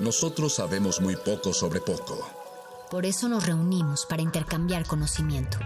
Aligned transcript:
Nosotros 0.00 0.54
sabemos 0.54 1.00
muy 1.00 1.16
poco 1.16 1.52
sobre 1.52 1.80
poco. 1.80 2.18
Por 2.90 3.06
eso 3.06 3.28
nos 3.28 3.46
reunimos 3.46 4.06
para 4.06 4.22
intercambiar 4.22 4.86
conocimiento. 4.86 5.58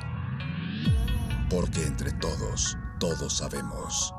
Porque 1.48 1.82
entre 1.82 2.12
todos, 2.12 2.76
todos 2.98 3.38
sabemos. 3.38 4.14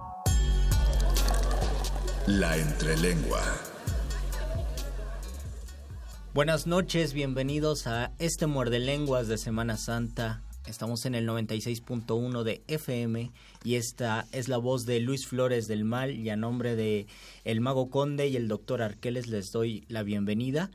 La 2.27 2.57
entrelengua. 2.57 3.41
Buenas 6.33 6.65
noches, 6.67 7.13
bienvenidos 7.13 7.87
a 7.87 8.11
este 8.19 8.47
Muerde 8.47 8.79
Lenguas 8.79 9.27
de 9.27 9.37
Semana 9.37 9.77
Santa. 9.77 10.43
Estamos 10.71 11.05
en 11.05 11.15
el 11.15 11.27
96.1 11.27 12.43
de 12.43 12.63
FM 12.67 13.29
y 13.65 13.75
esta 13.75 14.25
es 14.31 14.47
la 14.47 14.57
voz 14.57 14.85
de 14.85 15.01
Luis 15.01 15.27
Flores 15.27 15.67
del 15.67 15.83
Mal 15.83 16.17
y 16.17 16.29
a 16.29 16.37
nombre 16.37 16.77
de 16.77 17.07
el 17.43 17.59
Mago 17.59 17.89
Conde 17.89 18.29
y 18.29 18.37
el 18.37 18.47
Doctor 18.47 18.81
Arqueles 18.81 19.27
les 19.27 19.51
doy 19.51 19.83
la 19.89 20.01
bienvenida. 20.03 20.71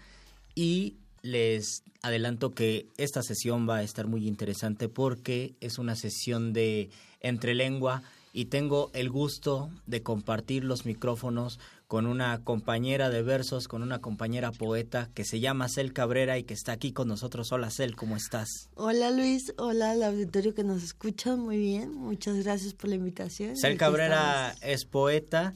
Y 0.54 0.96
les 1.22 1.82
adelanto 2.02 2.52
que 2.52 2.88
esta 2.98 3.22
sesión 3.22 3.66
va 3.66 3.76
a 3.76 3.82
estar 3.82 4.06
muy 4.06 4.28
interesante 4.28 4.90
porque 4.90 5.54
es 5.60 5.78
una 5.78 5.96
sesión 5.96 6.52
de 6.52 6.90
entrelengua 7.20 8.02
y 8.34 8.44
tengo 8.44 8.90
el 8.92 9.08
gusto 9.08 9.70
de 9.86 10.02
compartir 10.02 10.62
los 10.62 10.84
micrófonos 10.84 11.58
con 11.86 12.06
una 12.06 12.42
compañera 12.42 13.10
de 13.10 13.22
versos, 13.22 13.68
con 13.68 13.82
una 13.82 14.00
compañera 14.00 14.50
poeta 14.50 15.08
que 15.14 15.24
se 15.24 15.38
llama 15.38 15.68
Cel 15.68 15.92
Cabrera 15.92 16.36
y 16.36 16.44
que 16.44 16.54
está 16.54 16.72
aquí 16.72 16.92
con 16.92 17.08
nosotros. 17.08 17.52
Hola 17.52 17.70
Cel, 17.70 17.94
¿cómo 17.94 18.16
estás? 18.16 18.48
Hola 18.74 19.10
Luis, 19.10 19.54
hola 19.56 19.92
al 19.92 20.02
auditorio 20.02 20.54
que 20.54 20.64
nos 20.64 20.82
escucha, 20.82 21.36
muy 21.36 21.58
bien, 21.58 21.94
muchas 21.94 22.42
gracias 22.42 22.74
por 22.74 22.90
la 22.90 22.96
invitación. 22.96 23.56
Cel 23.56 23.76
Cabrera 23.76 24.54
es 24.62 24.84
poeta 24.84 25.54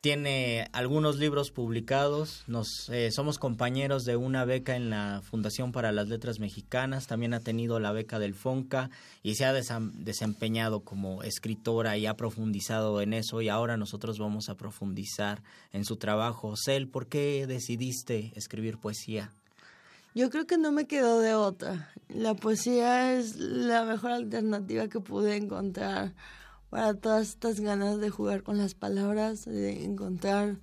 tiene 0.00 0.68
algunos 0.72 1.16
libros 1.16 1.50
publicados, 1.50 2.44
nos 2.46 2.88
eh, 2.90 3.10
somos 3.10 3.38
compañeros 3.38 4.04
de 4.04 4.16
una 4.16 4.44
beca 4.44 4.76
en 4.76 4.90
la 4.90 5.20
Fundación 5.22 5.72
para 5.72 5.92
las 5.92 6.08
Letras 6.08 6.38
Mexicanas, 6.38 7.06
también 7.06 7.34
ha 7.34 7.40
tenido 7.40 7.80
la 7.80 7.92
beca 7.92 8.18
del 8.18 8.34
FONCA 8.34 8.90
y 9.22 9.34
se 9.34 9.44
ha 9.44 9.52
desempeñado 9.52 10.80
como 10.80 11.22
escritora 11.22 11.96
y 11.96 12.06
ha 12.06 12.14
profundizado 12.14 13.00
en 13.00 13.14
eso 13.14 13.40
y 13.42 13.48
ahora 13.48 13.76
nosotros 13.76 14.18
vamos 14.18 14.48
a 14.48 14.56
profundizar 14.56 15.42
en 15.72 15.84
su 15.84 15.96
trabajo. 15.96 16.54
Cel, 16.56 16.88
¿por 16.88 17.06
qué 17.06 17.46
decidiste 17.46 18.32
escribir 18.36 18.78
poesía? 18.78 19.32
Yo 20.14 20.30
creo 20.30 20.46
que 20.46 20.56
no 20.56 20.72
me 20.72 20.86
quedó 20.86 21.20
de 21.20 21.34
otra. 21.34 21.92
La 22.08 22.34
poesía 22.34 23.12
es 23.12 23.36
la 23.36 23.84
mejor 23.84 24.12
alternativa 24.12 24.88
que 24.88 25.00
pude 25.00 25.36
encontrar 25.36 26.14
para 26.76 26.92
todas 26.92 27.30
estas 27.30 27.60
ganas 27.60 28.00
de 28.00 28.10
jugar 28.10 28.42
con 28.42 28.58
las 28.58 28.74
palabras, 28.74 29.46
de 29.46 29.82
encontrar 29.82 30.58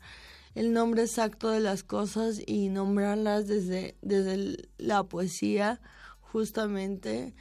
el 0.53 0.72
nombre 0.72 1.01
exacto 1.01 1.50
de 1.50 1.59
las 1.59 1.81
cosas 1.81 2.40
y 2.46 2.69
nombrarlas 2.69 3.47
desde, 3.47 3.96
desde 4.03 4.69
la 4.78 5.06
poesía, 5.06 5.81
justamente. 6.22 7.34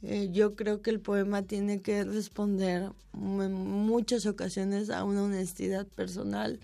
Eh, 0.00 0.30
yo 0.32 0.56
creo 0.56 0.80
que 0.80 0.88
el 0.88 1.00
poema 1.00 1.42
tiene 1.42 1.82
que 1.82 2.02
responder 2.02 2.92
en 3.12 3.52
muchas 3.52 4.24
ocasiones 4.24 4.88
a 4.88 5.04
una 5.04 5.24
honestidad 5.24 5.86
personal 5.86 6.60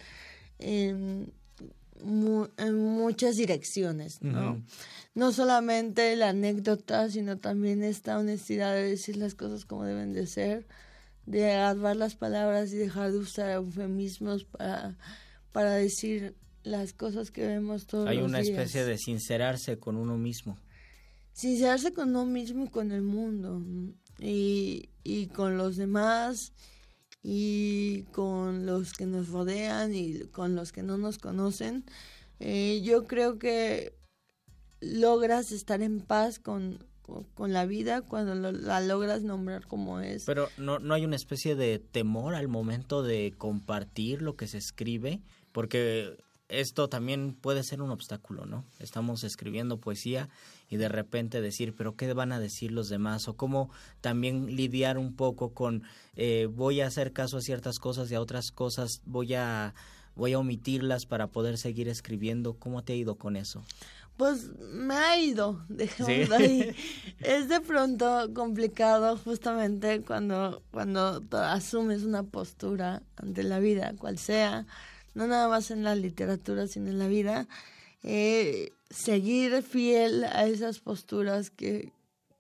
en, 0.59 1.31
muchas 2.03 3.37
direcciones, 3.37 4.23
¿no? 4.23 4.65
No 5.15 5.33
solamente 5.33 6.17
la 6.17 6.31
anécdota, 6.31 7.11
sino 7.11 7.37
también 7.37 7.83
esta 7.83 8.19
honestidad 8.19 8.73
de 8.73 8.89
decir 8.89 9.19
las 9.19 9.35
cosas 9.35 9.67
como 9.67 9.85
deben 9.85 10.15
de 10.15 10.27
ser 10.27 10.67
de 11.31 11.53
agarrar 11.53 11.97
las 11.97 12.17
palabras 12.17 12.73
y 12.73 12.77
dejar 12.77 13.13
de 13.13 13.19
usar 13.19 13.51
eufemismos 13.51 14.45
para, 14.45 14.97
para 15.53 15.75
decir 15.75 16.35
las 16.65 16.93
cosas 16.93 17.31
que 17.31 17.47
vemos 17.47 17.87
todos 17.87 18.09
Hay 18.09 18.17
los 18.17 18.27
una 18.27 18.41
días. 18.41 18.59
especie 18.59 18.85
de 18.85 18.99
sincerarse 18.99 19.79
con 19.79 19.97
uno 19.97 20.19
mismo. 20.19 20.59
Sincerarse 21.33 21.93
con 21.93 22.11
uno 22.11 22.27
mismo 22.27 22.65
y 22.65 22.69
con 22.69 22.91
el 22.91 23.03
mundo. 23.03 23.63
Y, 24.19 24.91
y 25.05 25.29
con 25.29 25.57
los 25.57 25.77
demás 25.77 26.53
y 27.23 28.03
con 28.13 28.67
los 28.67 28.93
que 28.93 29.07
nos 29.07 29.29
rodean 29.29 29.95
y 29.95 30.21
con 30.33 30.57
los 30.57 30.73
que 30.73 30.83
no 30.83 30.99
nos 30.99 31.19
conocen. 31.19 31.85
Eh, 32.41 32.81
yo 32.83 33.07
creo 33.07 33.39
que 33.39 33.95
logras 34.81 35.53
estar 35.53 35.81
en 35.81 36.01
paz 36.01 36.39
con, 36.39 36.85
con 37.35 37.53
la 37.53 37.67
vida 37.67 38.03
cuando 38.03 38.35
la 38.35 38.81
logras 38.81 39.23
nombrar 39.23 39.67
como 39.67 40.01
es. 40.01 40.25
Pero 40.25 40.49
no, 40.57 40.79
no 40.79 40.95
hay 40.95 41.05
una 41.05 41.17
especie 41.17 41.55
de 41.57 41.79
temor 41.79 42.35
al 42.35 42.49
momento 42.49 43.03
de 43.03 43.35
compartir 43.37 44.23
lo 44.23 44.37
que 44.37 44.47
se 44.47 44.59
escribe, 44.59 45.21
porque 45.53 46.17
esto 46.51 46.89
también 46.89 47.35
puede 47.35 47.63
ser 47.63 47.81
un 47.81 47.91
obstáculo, 47.91 48.45
¿no? 48.45 48.65
Estamos 48.79 49.25
escribiendo 49.25 49.79
poesía 49.79 50.29
y 50.69 50.77
de 50.77 50.89
repente 50.89 51.41
decir, 51.41 51.75
pero 51.77 51.97
¿qué 51.97 52.13
van 52.13 52.33
a 52.33 52.41
decir 52.41 52.73
los 52.73 52.89
demás? 52.89 53.29
O 53.29 53.35
cómo 53.35 53.71
también 54.01 54.57
lidiar 54.57 54.99
un 54.99 55.15
poco 55.15 55.55
con, 55.55 55.85
eh, 56.17 56.49
voy 56.51 56.81
a 56.81 56.87
hacer 56.87 57.13
caso 57.13 57.39
a 57.39 57.41
ciertas 57.41 57.79
cosas 57.79 58.11
y 58.11 58.15
a 58.17 58.21
otras 58.21 58.51
cosas 58.51 59.01
voy 59.05 59.35
a, 59.35 59.75
voy 60.17 60.33
a 60.33 60.39
omitirlas 60.39 61.07
para 61.07 61.29
poder 61.29 61.57
seguir 61.57 61.89
escribiendo. 61.89 62.55
¿Cómo 62.55 62.83
te 62.83 62.95
ha 62.95 62.97
ido 62.97 63.15
con 63.15 63.37
eso? 63.37 63.65
Pues 64.21 64.51
me 64.59 64.93
ha 64.97 65.19
ido, 65.19 65.65
dejémoslo 65.71 66.35
ahí. 66.37 66.77
es 67.21 67.49
de 67.49 67.59
pronto 67.63 68.29
complicado 68.35 69.17
justamente 69.17 70.03
cuando, 70.03 70.63
cuando 70.73 71.25
asumes 71.33 72.03
una 72.03 72.23
postura 72.23 73.03
ante 73.17 73.43
la 73.43 73.61
vida, 73.61 73.95
cual 73.99 74.19
sea, 74.19 74.67
no 75.15 75.27
nada 75.27 75.49
más 75.49 75.71
en 75.71 75.85
la 75.85 75.95
literatura, 75.95 76.67
sino 76.67 76.91
en 76.91 76.99
la 76.99 77.09
vida, 77.09 77.49
eh, 78.03 78.75
seguir 78.91 79.63
fiel 79.63 80.25
a 80.25 80.45
esas 80.45 80.81
posturas 80.81 81.49
que, 81.49 81.91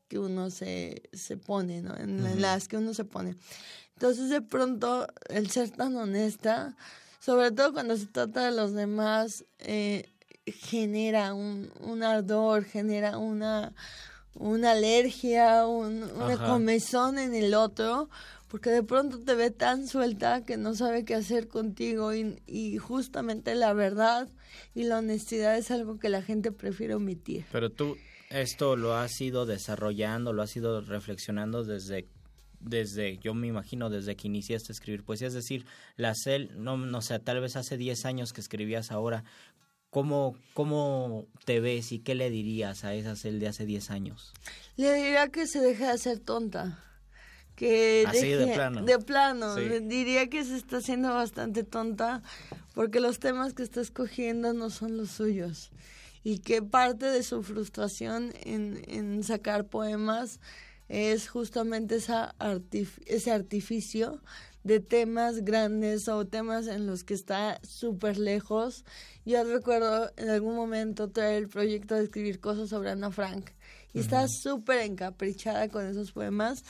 que 0.08 0.18
uno 0.18 0.50
se, 0.50 1.04
se 1.14 1.38
pone, 1.38 1.80
¿no? 1.80 1.96
En, 1.96 2.20
uh 2.20 2.26
-huh. 2.26 2.34
las 2.34 2.68
que 2.68 2.76
uno 2.76 2.92
se 2.92 3.04
pone. 3.04 3.36
Entonces, 3.94 4.28
de 4.28 4.42
pronto, 4.42 5.06
el 5.30 5.48
ser 5.48 5.70
tan 5.70 5.96
honesta, 5.96 6.76
sobre 7.20 7.52
todo 7.52 7.72
cuando 7.72 7.96
se 7.96 8.04
trata 8.04 8.44
de 8.44 8.52
los 8.54 8.74
demás, 8.74 9.46
eh, 9.60 10.04
genera 10.52 11.34
un, 11.34 11.70
un, 11.80 12.02
ardor, 12.02 12.64
genera 12.64 13.18
una, 13.18 13.72
una 14.34 14.72
alergia, 14.72 15.66
un, 15.66 16.02
una 16.02 16.34
Ajá. 16.34 16.46
comezón 16.46 17.18
en 17.18 17.34
el 17.34 17.54
otro, 17.54 18.08
porque 18.48 18.70
de 18.70 18.82
pronto 18.82 19.20
te 19.20 19.34
ve 19.34 19.50
tan 19.50 19.86
suelta 19.86 20.44
que 20.44 20.56
no 20.56 20.74
sabe 20.74 21.04
qué 21.04 21.14
hacer 21.14 21.48
contigo 21.48 22.14
y, 22.14 22.40
y, 22.46 22.78
justamente 22.78 23.54
la 23.54 23.72
verdad 23.72 24.28
y 24.74 24.84
la 24.84 24.98
honestidad 24.98 25.56
es 25.56 25.70
algo 25.70 25.98
que 25.98 26.08
la 26.08 26.22
gente 26.22 26.52
prefiere 26.52 26.94
omitir. 26.94 27.44
Pero 27.52 27.70
tú 27.70 27.96
esto 28.30 28.76
lo 28.76 28.94
has 28.94 29.20
ido 29.20 29.46
desarrollando, 29.46 30.32
lo 30.32 30.42
has 30.42 30.54
ido 30.54 30.80
reflexionando 30.80 31.64
desde 31.64 32.06
desde, 32.60 33.18
yo 33.18 33.34
me 33.34 33.46
imagino, 33.46 33.88
desde 33.88 34.16
que 34.16 34.28
iniciaste 34.28 34.70
a 34.70 34.74
escribir 34.74 35.02
poesía, 35.02 35.28
es 35.28 35.34
decir, 35.34 35.64
la 35.96 36.14
CEL, 36.14 36.50
no, 36.62 36.76
no 36.76 37.00
sé, 37.00 37.18
tal 37.18 37.40
vez 37.40 37.56
hace 37.56 37.76
10 37.76 38.04
años 38.04 38.32
que 38.32 38.40
escribías 38.40 38.92
ahora, 38.92 39.24
¿cómo, 39.90 40.36
¿cómo 40.54 41.26
te 41.44 41.60
ves 41.60 41.92
y 41.92 41.98
qué 41.98 42.14
le 42.14 42.30
dirías 42.30 42.84
a 42.84 42.94
esa 42.94 43.16
CEL 43.16 43.40
de 43.40 43.48
hace 43.48 43.66
10 43.66 43.90
años? 43.90 44.32
Le 44.76 44.94
diría 44.94 45.28
que 45.28 45.46
se 45.46 45.60
deje 45.60 45.84
de 45.84 45.90
hacer 45.90 46.20
tonta 46.20 46.82
que 47.56 48.04
Así 48.06 48.30
de 48.30 48.46
plano. 48.54 48.82
De 48.82 48.98
plano, 48.98 49.54
diría 49.56 50.30
que 50.30 50.44
se 50.44 50.56
está 50.56 50.78
haciendo 50.78 51.12
bastante 51.12 51.62
tonta 51.62 52.22
porque 52.74 53.00
los 53.00 53.18
temas 53.18 53.52
que 53.52 53.62
está 53.62 53.82
escogiendo 53.82 54.54
no 54.54 54.70
son 54.70 54.96
los 54.96 55.10
suyos 55.10 55.70
y 56.24 56.38
que 56.38 56.62
parte 56.62 57.06
de 57.06 57.22
su 57.22 57.42
frustración 57.42 58.32
en, 58.44 58.82
en 58.88 59.22
sacar 59.24 59.66
poemas 59.66 60.40
es 60.88 61.28
justamente 61.28 61.96
esa 61.96 62.34
ese 63.06 63.30
artificio 63.30 64.20
de 64.64 64.80
temas 64.80 65.44
grandes 65.44 66.08
o 66.08 66.26
temas 66.26 66.66
en 66.66 66.86
los 66.86 67.04
que 67.04 67.14
está 67.14 67.60
súper 67.62 68.18
lejos. 68.18 68.84
Yo 69.24 69.42
recuerdo 69.44 70.10
en 70.16 70.30
algún 70.30 70.54
momento 70.54 71.10
traer 71.10 71.42
el 71.42 71.48
proyecto 71.48 71.94
de 71.94 72.04
escribir 72.04 72.40
cosas 72.40 72.68
sobre 72.68 72.90
Ana 72.90 73.10
Frank 73.10 73.50
y 73.92 74.00
está 74.00 74.28
súper 74.28 74.80
encaprichada 74.80 75.68
con 75.68 75.86
esos 75.86 76.12
poemas 76.12 76.64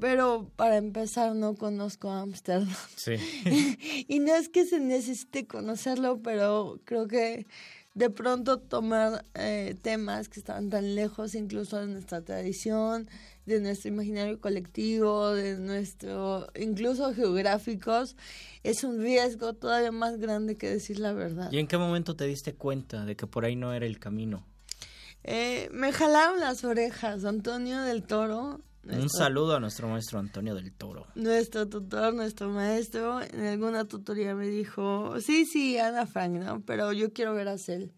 pero 0.00 0.50
para 0.56 0.76
empezar 0.76 1.34
no 1.34 1.54
conozco 1.54 2.10
Ámsterdam. 2.10 2.74
Sí. 2.96 3.16
y 4.08 4.18
no 4.20 4.34
es 4.34 4.48
que 4.48 4.64
se 4.64 4.80
necesite 4.80 5.46
conocerlo, 5.46 6.20
pero 6.22 6.80
creo 6.84 7.06
que 7.06 7.46
de 7.94 8.10
pronto 8.10 8.58
tomar 8.58 9.24
eh, 9.34 9.76
temas 9.82 10.28
que 10.28 10.40
estaban 10.40 10.70
tan 10.70 10.94
lejos 10.94 11.34
incluso 11.34 11.78
de 11.78 11.88
nuestra 11.88 12.22
tradición, 12.22 13.08
de 13.46 13.60
nuestro 13.60 13.88
imaginario 13.88 14.40
colectivo, 14.40 15.30
de 15.32 15.58
nuestro, 15.58 16.46
incluso 16.54 17.12
geográficos, 17.14 18.16
es 18.62 18.84
un 18.84 19.00
riesgo 19.00 19.54
todavía 19.54 19.92
más 19.92 20.18
grande 20.18 20.56
que 20.56 20.68
decir 20.68 20.98
la 20.98 21.12
verdad. 21.12 21.50
¿Y 21.52 21.58
en 21.58 21.66
qué 21.66 21.78
momento 21.78 22.16
te 22.16 22.26
diste 22.26 22.54
cuenta 22.54 23.04
de 23.04 23.16
que 23.16 23.26
por 23.26 23.44
ahí 23.44 23.56
no 23.56 23.72
era 23.72 23.86
el 23.86 23.98
camino? 23.98 24.46
Eh, 25.24 25.68
me 25.72 25.92
jalaron 25.92 26.40
las 26.40 26.64
orejas. 26.64 27.24
Antonio 27.24 27.80
del 27.82 28.02
Toro 28.02 28.60
un 28.84 29.08
saludo 29.08 29.54
a 29.54 29.60
nuestro 29.60 29.88
maestro 29.88 30.18
Antonio 30.18 30.54
del 30.54 30.72
Toro. 30.72 31.06
Nuestro 31.14 31.68
tutor, 31.68 32.14
nuestro 32.14 32.48
maestro, 32.48 33.22
en 33.22 33.46
alguna 33.46 33.84
tutoría 33.84 34.34
me 34.34 34.48
dijo, 34.48 35.20
sí, 35.20 35.46
sí, 35.46 35.78
Ana 35.78 36.06
Frank, 36.06 36.32
¿no? 36.32 36.62
Pero 36.62 36.92
yo 36.92 37.12
quiero 37.12 37.32
ver 37.32 37.48
a 37.48 37.58
Cel. 37.58 37.92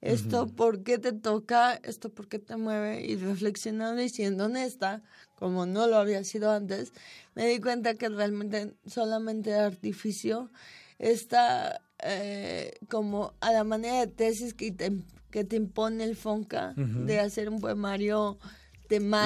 Esto, 0.00 0.46
¿por 0.46 0.82
qué 0.82 0.98
te 0.98 1.12
toca? 1.12 1.74
Esto, 1.82 2.10
¿por 2.10 2.28
qué 2.28 2.38
te 2.38 2.56
mueve? 2.56 3.04
Y 3.04 3.16
reflexionando 3.16 4.02
y 4.02 4.08
siendo 4.08 4.44
honesta, 4.44 5.02
como 5.34 5.66
no 5.66 5.86
lo 5.86 5.96
había 5.96 6.22
sido 6.24 6.50
antes, 6.50 6.92
me 7.34 7.46
di 7.46 7.60
cuenta 7.60 7.94
que 7.94 8.08
realmente 8.08 8.74
solamente 8.86 9.50
de 9.50 9.58
artificio 9.58 10.50
está 10.98 11.80
eh, 12.02 12.74
como 12.88 13.34
a 13.40 13.52
la 13.52 13.64
manera 13.64 14.00
de 14.00 14.06
tesis 14.06 14.54
que 14.54 14.70
te, 14.70 14.92
que 15.30 15.44
te 15.44 15.56
impone 15.56 16.04
el 16.04 16.16
FONCA 16.16 16.74
de 16.76 17.20
hacer 17.20 17.48
un 17.48 17.60
poemario 17.60 18.38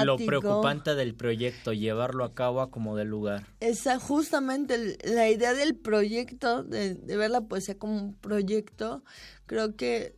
lo 0.05 0.17
preocupante 0.17 0.95
del 0.95 1.15
proyecto, 1.15 1.73
llevarlo 1.73 2.25
a 2.25 2.35
cabo 2.35 2.61
a 2.61 2.71
como 2.71 2.97
del 2.97 3.09
lugar. 3.09 3.47
Esa 3.61 3.99
justamente 3.99 4.97
la 5.05 5.29
idea 5.29 5.53
del 5.55 5.77
proyecto, 5.77 6.63
de, 6.63 6.95
ver 6.95 7.31
la 7.31 7.43
poesía 7.43 7.77
como 7.79 7.97
un 7.97 8.15
proyecto, 8.15 9.05
creo 9.47 9.77
que 9.77 10.17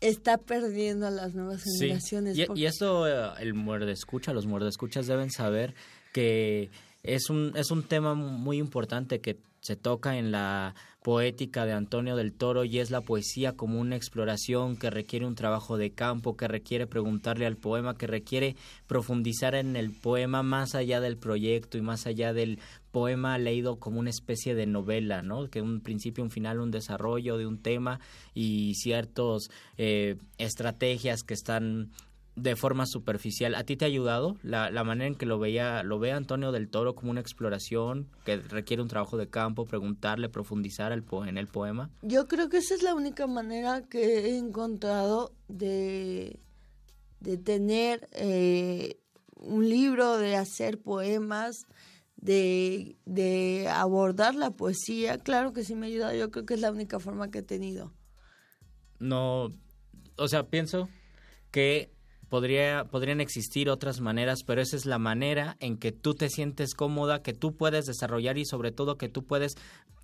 está 0.00 0.38
perdiendo 0.38 1.06
a 1.06 1.10
las 1.10 1.34
nuevas 1.34 1.62
generaciones. 1.62 2.36
Y, 2.36 2.46
y, 2.54 2.66
esto 2.66 3.06
eh, 3.08 3.32
el 3.40 3.54
muerde 3.54 3.92
escucha, 3.92 4.32
los 4.32 4.46
muerde 4.46 4.68
escuchas 4.68 5.06
deben 5.06 5.30
saber 5.30 5.74
que 6.12 6.70
es 7.02 7.30
un, 7.30 7.52
es 7.56 7.70
un 7.70 7.82
tema 7.82 8.14
muy 8.14 8.58
importante 8.58 9.20
que 9.20 9.38
se 9.60 9.76
toca 9.76 10.18
en 10.18 10.30
la 10.30 10.74
poética 11.02 11.64
de 11.64 11.72
Antonio 11.72 12.16
del 12.16 12.32
Toro 12.32 12.64
y 12.64 12.78
es 12.78 12.90
la 12.90 13.00
poesía 13.00 13.52
como 13.52 13.80
una 13.80 13.96
exploración 13.96 14.76
que 14.76 14.90
requiere 14.90 15.26
un 15.26 15.34
trabajo 15.34 15.76
de 15.76 15.90
campo, 15.90 16.36
que 16.36 16.48
requiere 16.48 16.86
preguntarle 16.86 17.46
al 17.46 17.56
poema, 17.56 17.96
que 17.96 18.06
requiere 18.06 18.56
profundizar 18.86 19.54
en 19.54 19.76
el 19.76 19.90
poema 19.90 20.42
más 20.42 20.74
allá 20.74 21.00
del 21.00 21.16
proyecto 21.16 21.78
y 21.78 21.82
más 21.82 22.06
allá 22.06 22.32
del 22.32 22.58
poema 22.90 23.38
leído 23.38 23.78
como 23.78 24.00
una 24.00 24.10
especie 24.10 24.54
de 24.54 24.66
novela, 24.66 25.22
¿no? 25.22 25.48
Que 25.50 25.62
un 25.62 25.80
principio, 25.80 26.24
un 26.24 26.30
final, 26.30 26.60
un 26.60 26.70
desarrollo 26.70 27.38
de 27.38 27.46
un 27.46 27.62
tema 27.62 28.00
y 28.34 28.74
ciertas 28.74 29.50
eh, 29.76 30.16
estrategias 30.38 31.22
que 31.22 31.34
están 31.34 31.90
de 32.42 32.56
forma 32.56 32.86
superficial. 32.86 33.54
¿A 33.54 33.64
ti 33.64 33.76
te 33.76 33.84
ha 33.84 33.88
ayudado 33.88 34.36
la, 34.42 34.70
la, 34.70 34.84
manera 34.84 35.08
en 35.08 35.16
que 35.16 35.26
lo 35.26 35.38
veía 35.38 35.82
lo 35.82 35.98
ve 35.98 36.12
Antonio 36.12 36.52
del 36.52 36.68
Toro 36.68 36.94
como 36.94 37.10
una 37.10 37.20
exploración 37.20 38.08
que 38.24 38.36
requiere 38.36 38.82
un 38.82 38.88
trabajo 38.88 39.16
de 39.16 39.28
campo, 39.28 39.66
preguntarle, 39.66 40.28
profundizar 40.28 40.92
el 40.92 41.04
en 41.26 41.38
el 41.38 41.48
poema? 41.48 41.90
Yo 42.02 42.28
creo 42.28 42.48
que 42.48 42.58
esa 42.58 42.74
es 42.74 42.82
la 42.82 42.94
única 42.94 43.26
manera 43.26 43.82
que 43.82 44.26
he 44.26 44.38
encontrado 44.38 45.32
de, 45.48 46.38
de 47.20 47.38
tener 47.38 48.08
eh, 48.12 49.00
un 49.34 49.68
libro, 49.68 50.18
de 50.18 50.36
hacer 50.36 50.80
poemas, 50.80 51.66
de, 52.20 52.96
de 53.06 53.68
abordar 53.68 54.34
la 54.34 54.50
poesía. 54.50 55.18
Claro 55.18 55.52
que 55.52 55.64
sí 55.64 55.74
me 55.74 55.86
ha 55.86 55.88
ayudado, 55.88 56.14
yo 56.14 56.30
creo 56.30 56.44
que 56.44 56.54
es 56.54 56.60
la 56.60 56.70
única 56.70 56.98
forma 56.98 57.30
que 57.30 57.38
he 57.38 57.42
tenido. 57.42 57.92
No, 58.98 59.52
o 60.16 60.28
sea, 60.28 60.48
pienso 60.48 60.88
que 61.50 61.90
podría, 62.28 62.84
podrían 62.90 63.20
existir 63.20 63.70
otras 63.70 64.00
maneras, 64.00 64.42
pero 64.44 64.60
esa 64.60 64.76
es 64.76 64.86
la 64.86 64.98
manera 64.98 65.56
en 65.60 65.78
que 65.78 65.92
tú 65.92 66.14
te 66.14 66.28
sientes 66.28 66.74
cómoda, 66.74 67.22
que 67.22 67.32
tú 67.32 67.56
puedes 67.56 67.86
desarrollar 67.86 68.38
y 68.38 68.44
sobre 68.44 68.72
todo 68.72 68.98
que 68.98 69.08
tú 69.08 69.24
puedes 69.24 69.54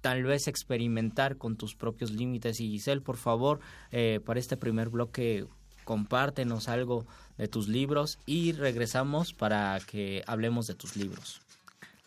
tal 0.01 0.23
vez 0.25 0.49
experimentar 0.49 1.37
con 1.37 1.57
tus 1.57 1.75
propios 1.75 2.13
límites. 2.13 2.61
Y 2.61 2.69
Giselle, 2.71 3.01
por 3.01 3.17
favor, 3.17 3.61
eh, 3.91 4.21
para 4.25 4.41
este 4.41 4.57
primer 4.57 4.89
bloque, 4.91 5.47
compártenos 5.85 6.69
algo 6.69 7.07
de 7.37 7.49
tus 7.49 7.69
libros 7.69 8.19
y 8.27 8.53
regresamos 8.53 9.33
para 9.33 9.79
que 9.81 10.23
hablemos 10.27 10.67
de 10.67 10.75
tus 10.75 10.97
libros. 10.97 11.44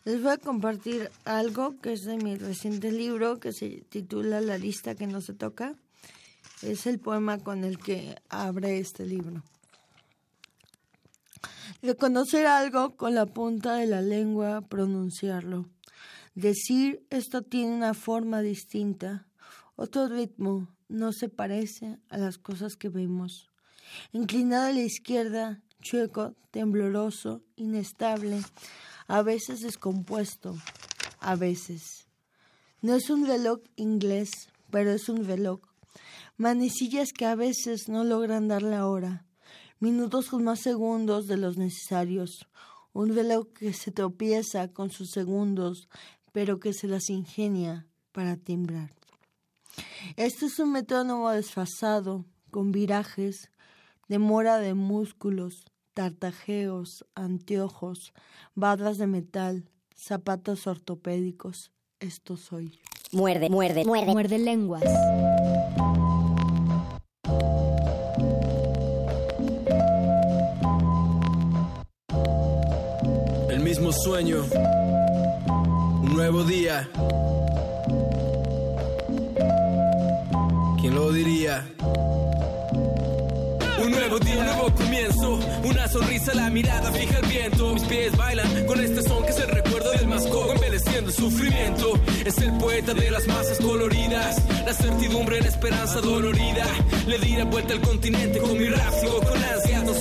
Les 0.07 0.21
voy 0.21 0.31
a 0.31 0.37
compartir 0.37 1.11
algo 1.25 1.81
que 1.81 1.91
es 1.91 2.05
de 2.05 2.15
mi 2.15 2.37
reciente 2.37 2.93
libro 2.93 3.41
que 3.41 3.51
se 3.51 3.83
titula 3.89 4.39
La 4.39 4.57
lista 4.57 4.95
que 4.95 5.05
no 5.05 5.19
se 5.19 5.33
toca. 5.33 5.75
Es 6.61 6.87
el 6.87 6.97
poema 6.97 7.39
con 7.39 7.65
el 7.65 7.77
que 7.77 8.15
abre 8.29 8.79
este 8.79 9.05
libro. 9.05 9.43
Reconocer 11.81 12.45
algo 12.45 12.95
con 12.95 13.15
la 13.15 13.25
punta 13.25 13.75
de 13.75 13.85
la 13.85 14.01
lengua, 14.01 14.61
pronunciarlo. 14.61 15.65
Decir 16.35 17.05
esto 17.09 17.41
tiene 17.41 17.75
una 17.75 17.93
forma 17.93 18.39
distinta, 18.39 19.27
otro 19.75 20.07
ritmo, 20.07 20.69
no 20.87 21.11
se 21.11 21.27
parece 21.27 21.99
a 22.07 22.17
las 22.17 22.37
cosas 22.37 22.77
que 22.77 22.87
vemos. 22.87 23.49
Inclinado 24.13 24.67
a 24.67 24.71
la 24.71 24.83
izquierda, 24.83 25.59
chueco, 25.81 26.33
tembloroso, 26.51 27.43
inestable, 27.57 28.41
a 29.07 29.21
veces 29.21 29.61
descompuesto, 29.61 30.55
a 31.19 31.35
veces. 31.35 32.07
No 32.81 32.95
es 32.95 33.09
un 33.09 33.25
reloj 33.25 33.59
inglés, 33.75 34.29
pero 34.69 34.91
es 34.91 35.09
un 35.09 35.25
reloj. 35.25 35.61
Manecillas 36.37 37.09
que 37.11 37.25
a 37.25 37.35
veces 37.35 37.89
no 37.89 38.03
logran 38.03 38.47
dar 38.47 38.61
la 38.61 38.87
hora 38.87 39.27
minutos 39.79 40.29
con 40.29 40.43
más 40.43 40.61
segundos 40.61 41.27
de 41.27 41.37
los 41.37 41.57
necesarios, 41.57 42.47
un 42.93 43.13
velo 43.13 43.51
que 43.53 43.73
se 43.73 43.91
tropieza 43.91 44.69
con 44.69 44.89
sus 44.89 45.11
segundos, 45.11 45.87
pero 46.31 46.59
que 46.59 46.73
se 46.73 46.87
las 46.87 47.09
ingenia 47.09 47.85
para 48.11 48.37
timbrar. 48.37 48.91
Este 50.15 50.47
es 50.47 50.57
un 50.59 50.71
metrónomo 50.71 51.29
desfasado, 51.29 52.25
con 52.49 52.71
virajes, 52.71 53.51
demora 54.07 54.57
de 54.57 54.73
músculos, 54.73 55.65
tartajeos, 55.97 57.07
anteojos, 57.15 58.13
barras 58.53 58.99
de 58.99 59.07
metal, 59.07 59.65
zapatos 59.95 60.67
ortopédicos. 60.67 61.71
Esto 61.99 62.37
soy. 62.37 62.79
Muerde, 63.11 63.49
muerde, 63.49 63.83
muerde. 63.83 64.11
Muerde 64.11 64.37
lenguas. 64.37 64.83
mismo 73.63 73.91
sueño, 73.91 74.45
un 76.01 76.13
nuevo 76.15 76.43
día. 76.43 76.89
¿Quién 80.79 80.95
lo 80.95 81.11
diría? 81.11 81.67
Un 84.17 84.23
nuevo 84.23 84.41
día, 84.41 84.53
nuevo 84.53 84.75
comienzo. 84.75 85.39
Una 85.63 85.87
sonrisa, 85.87 86.33
la 86.33 86.49
mirada 86.49 86.91
fija 86.91 87.19
el 87.19 87.25
viento. 87.27 87.73
Mis 87.73 87.83
pies 87.83 88.17
bailan 88.17 88.65
con 88.65 88.79
este 88.83 89.03
son 89.03 89.23
que 89.23 89.29
es 89.29 89.39
el 89.39 89.47
recuerdo 89.49 89.91
del 89.91 90.07
mascogo, 90.07 90.53
embeleciendo 90.53 91.09
el 91.09 91.15
sufrimiento. 91.15 91.93
Es 92.25 92.37
el 92.39 92.51
poeta 92.57 92.93
de 92.95 93.11
las 93.11 93.27
masas 93.27 93.59
coloridas. 93.59 94.41
La 94.65 94.73
certidumbre 94.73 95.37
en 95.37 95.45
esperanza 95.45 96.01
dolorida. 96.01 96.65
Le 97.05 97.19
di 97.19 97.35
la 97.35 97.45
vuelta 97.45 97.73
al 97.73 97.81
continente 97.81 98.39
con 98.39 98.57
mi 98.57 98.69
rap, 98.69 98.93
sigo 98.99 99.19
con 99.19 99.43
ansia. 99.43 99.56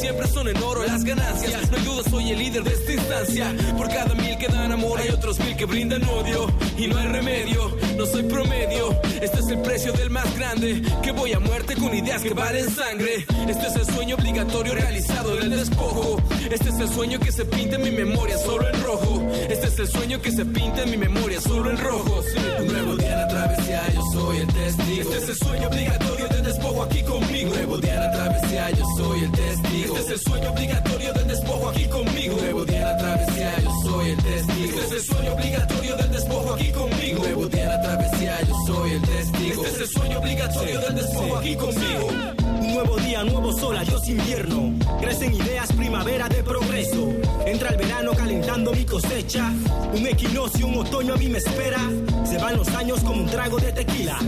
Siempre 0.06 0.28
son 0.28 0.46
en 0.46 0.56
oro 0.62 0.86
las 0.86 1.02
ganancias. 1.02 1.68
No 1.68 1.76
hay 1.76 1.84
duda, 1.84 2.02
soy 2.08 2.30
el 2.30 2.38
líder 2.38 2.62
de 2.62 2.74
esta 2.74 2.92
instancia. 2.92 3.52
Por 3.76 3.88
cada 3.88 4.14
mil 4.14 4.38
que 4.38 4.46
dan 4.46 4.70
amor, 4.70 5.00
hay 5.00 5.08
otros 5.08 5.36
mil 5.40 5.56
que 5.56 5.64
brindan 5.64 6.04
odio. 6.04 6.46
Y 6.78 6.86
no 6.86 6.96
hay 6.96 7.08
remedio, 7.08 7.76
no 7.98 8.06
soy 8.06 8.22
promedio. 8.22 8.96
Este 9.20 9.40
es 9.40 9.48
el 9.48 9.62
precio 9.62 9.92
del 9.94 10.10
más 10.10 10.32
grande. 10.38 10.80
Que 11.02 11.10
voy 11.10 11.32
a 11.32 11.40
muerte 11.40 11.74
con 11.74 11.92
ideas 11.92 12.22
que 12.22 12.34
valen 12.34 12.70
sangre. 12.70 13.26
Este 13.48 13.66
es 13.66 13.74
el 13.74 13.94
sueño 13.94 14.14
obligatorio 14.14 14.74
realizado 14.74 15.40
en 15.40 15.52
el 15.52 15.58
despojo. 15.58 16.22
Este 16.52 16.68
es 16.68 16.78
el 16.78 16.88
sueño 16.88 17.18
que 17.18 17.32
se 17.32 17.44
pinta 17.44 17.74
en 17.74 17.82
mi 17.82 17.90
memoria 17.90 18.38
solo 18.38 18.68
en 18.68 18.84
rojo. 18.84 19.26
Este 19.50 19.66
es 19.66 19.78
el 19.80 19.88
sueño 19.88 20.22
que 20.22 20.30
se 20.30 20.44
pinta 20.44 20.84
en 20.84 20.90
mi 20.92 20.98
memoria 20.98 21.40
solo 21.40 21.68
en 21.68 21.78
rojo. 21.78 22.22
Un 22.60 22.66
nuevo 22.68 22.96
día 22.96 23.12
en 23.12 23.18
la 23.18 23.26
travesía, 23.26 23.82
yo 23.92 24.02
soy 24.12 24.36
el 24.36 24.46
testigo. 24.46 25.02
Este 25.02 25.16
es 25.16 25.28
el 25.30 25.36
sueño 25.36 25.66
obligatorio 25.66 26.28
del 26.28 26.45
despojo 26.56 26.82
aquí 26.82 27.02
conmigo. 27.02 27.50
Nuevo 27.54 27.78
día 27.78 28.00
la 28.00 28.12
travesía, 28.12 28.70
yo 28.70 28.84
soy 28.96 29.24
el 29.24 29.32
testigo. 29.32 29.96
Este 29.96 30.00
es 30.00 30.10
el 30.10 30.32
sueño 30.32 30.50
obligatorio 30.50 31.12
del 31.12 31.28
despojo 31.28 31.68
aquí 31.68 31.84
conmigo. 31.86 32.36
Nuevo 32.36 32.64
día 32.64 32.80
la 32.80 32.96
travesía, 32.96 33.60
yo 33.60 33.70
soy 33.82 34.10
el 34.10 34.22
testigo. 34.22 34.80
Este 34.80 34.80
es 34.80 34.92
el 34.92 35.02
sueño 35.02 35.32
obligatorio 35.34 35.96
del 35.96 36.12
despojo 36.12 36.54
aquí 36.54 36.72
conmigo. 36.72 37.18
Nuevo 37.18 37.46
día 37.46 37.66
la 37.66 37.80
travesía, 37.82 38.42
yo 38.42 38.54
soy 38.66 38.92
el 38.92 39.02
testigo. 39.02 39.64
Este 39.64 39.68
es 39.68 39.80
el 39.80 39.88
sueño 39.88 40.18
obligatorio 40.18 40.80
del 40.80 40.94
despojo 40.94 41.36
aquí 41.36 41.56
conmigo. 41.56 42.35
Nuevo 42.76 42.96
día, 42.98 43.24
nuevo 43.24 43.58
sol, 43.58 43.74
adiós 43.78 44.06
invierno. 44.06 44.74
Crecen 45.00 45.32
ideas, 45.32 45.72
primavera 45.72 46.28
de 46.28 46.42
progreso. 46.42 47.08
Entra 47.46 47.70
el 47.70 47.78
verano 47.78 48.12
calentando 48.12 48.70
mi 48.72 48.84
cosecha. 48.84 49.50
Un 49.94 50.06
equinoccio, 50.06 50.66
un 50.66 50.80
otoño 50.80 51.14
a 51.14 51.16
mí 51.16 51.26
me 51.26 51.38
espera. 51.38 51.80
Se 52.26 52.36
van 52.36 52.58
los 52.58 52.68
años 52.68 53.00
como 53.00 53.22
un 53.22 53.30
trago 53.30 53.56
de 53.56 53.72
tequila. 53.72 54.18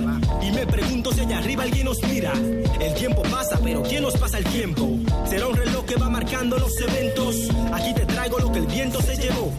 Y 0.40 0.50
me 0.52 0.66
pregunto 0.66 1.12
si 1.12 1.20
allá 1.20 1.40
arriba 1.40 1.64
alguien 1.64 1.84
nos 1.84 2.02
mira. 2.04 2.32
El 2.80 2.94
tiempo 2.94 3.20
pasa, 3.24 3.60
pero 3.62 3.82
¿quién 3.82 4.02
nos 4.02 4.16
pasa 4.16 4.38
el 4.38 4.44
tiempo? 4.44 4.96
Será 5.28 5.46
un 5.46 5.54
reloj 5.54 5.84
que 5.84 5.96
va 5.96 6.08
marcando 6.08 6.56
los 6.56 6.72
eventos. 6.80 7.50
Aquí 7.74 7.92
te 7.92 8.06
traigo 8.06 8.38
lo 8.38 8.50
que 8.50 8.60
el 8.60 8.66
viento 8.66 9.02
se 9.02 9.14
llevó. 9.14 9.52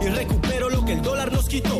Y 0.00 0.06
recupero 0.08 0.69
que 0.90 0.96
el 0.96 1.02
dólar 1.02 1.30
nos 1.30 1.46
quitó. 1.46 1.78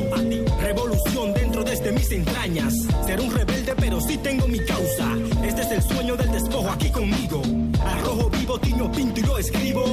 Revolución 0.60 1.34
dentro 1.34 1.64
desde 1.64 1.90
mis 1.90 2.10
entrañas. 2.12 2.74
Ser 3.06 3.20
un 3.20 3.32
rebelde, 3.32 3.74
pero 3.76 4.00
sí 4.00 4.16
tengo 4.18 4.46
mi 4.46 4.60
causa. 4.60 5.16
Este 5.44 5.62
es 5.62 5.70
el 5.72 5.82
sueño 5.82 6.16
del 6.16 6.30
despojo 6.30 6.68
aquí 6.70 6.90
conmigo. 6.90 7.42
Arrojo 7.84 8.30
vivo, 8.30 8.60
tiño, 8.60 8.92
pinto 8.92 9.20
y 9.20 9.22
lo 9.24 9.38
escribo. 9.38 9.84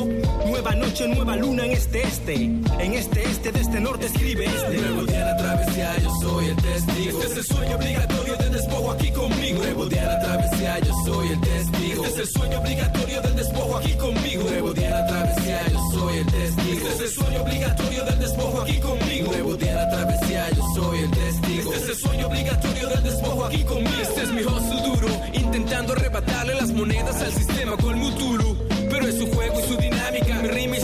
Nueva 0.46 0.76
noche, 0.76 1.08
nueva 1.08 1.36
luna 1.36 1.66
en 1.66 1.72
este 1.72 2.04
este. 2.04 2.36
En 2.36 2.94
este 2.94 3.24
este, 3.24 3.52
de 3.52 3.62
este 3.62 3.80
norte 3.80 4.06
escribe 4.06 4.46
este. 4.46 4.78
Nuevo 4.78 5.06
día 5.06 5.26
la 5.26 5.38
travesía, 5.38 5.98
yo 5.98 6.12
soy 6.22 6.46
el 6.50 6.56
testigo. 6.58 7.22
Este 7.22 7.32
es 7.32 7.38
el 7.38 7.56
sueño 7.56 7.76
obligatorio 7.76 8.38
del 8.38 8.54
despojo 8.54 8.92
aquí 8.92 9.12
conmigo. 9.12 9.60
Nuevo 9.64 9.86
día 9.88 10.06
la 10.06 10.20
travesía, 10.20 10.80
yo 10.80 10.94
soy 11.06 11.28
el 11.30 11.42
testigo. 11.42 12.06
Este 12.06 12.22
es 12.22 12.28
el 12.28 12.34
sueño 12.40 12.60
obligatorio 12.60 13.22
del 13.22 13.36
despojo 13.36 13.78
aquí 13.78 13.94
conmigo. 13.94 14.44
Nuevo 14.44 14.74
día 14.74 14.90
la 14.92 15.08
travesía, 15.08 15.68
yo 15.72 15.80
soy 15.92 16.18
el 16.18 16.26
testigo. 16.26 16.37
Este 16.60 16.90
es 16.90 17.00
el 17.00 17.10
sueño 17.10 17.42
obligatorio 17.42 18.04
del 18.06 18.20
despojo 18.20 18.62
aquí 18.62 18.80
conmigo. 18.80 19.32
Nuevo 19.32 19.56
día 19.56 19.76
la 19.76 19.90
travesía, 19.90 20.50
yo 20.52 20.64
soy 20.76 21.00
el 21.00 21.12
testigo. 21.12 21.74
Este 21.74 21.84
es 21.84 21.90
el 21.90 21.96
sueño 21.96 22.28
obligatorio 22.28 22.88
del 22.90 23.04
despojo 23.04 23.46
aquí 23.46 23.64
conmigo. 23.64 24.02
Este 24.02 24.24
es 24.24 24.32
mi 24.32 24.42
hustle 24.42 24.82
duro, 24.82 25.08
intentando 25.34 25.94
arrebatarle 25.94 26.56
las 26.56 26.72
monedas 26.72 27.22
al 27.22 27.34
sistema 27.34 27.78
con 27.78 28.00
Mutulu. 28.00 28.58
Pero 28.90 29.08
es 29.08 29.18
su 29.18 29.28
juego 29.28 29.60
y 29.60 29.64
su 29.64 29.78
dinámica, 29.78 30.42
mi 30.42 30.48
rima 30.48 30.78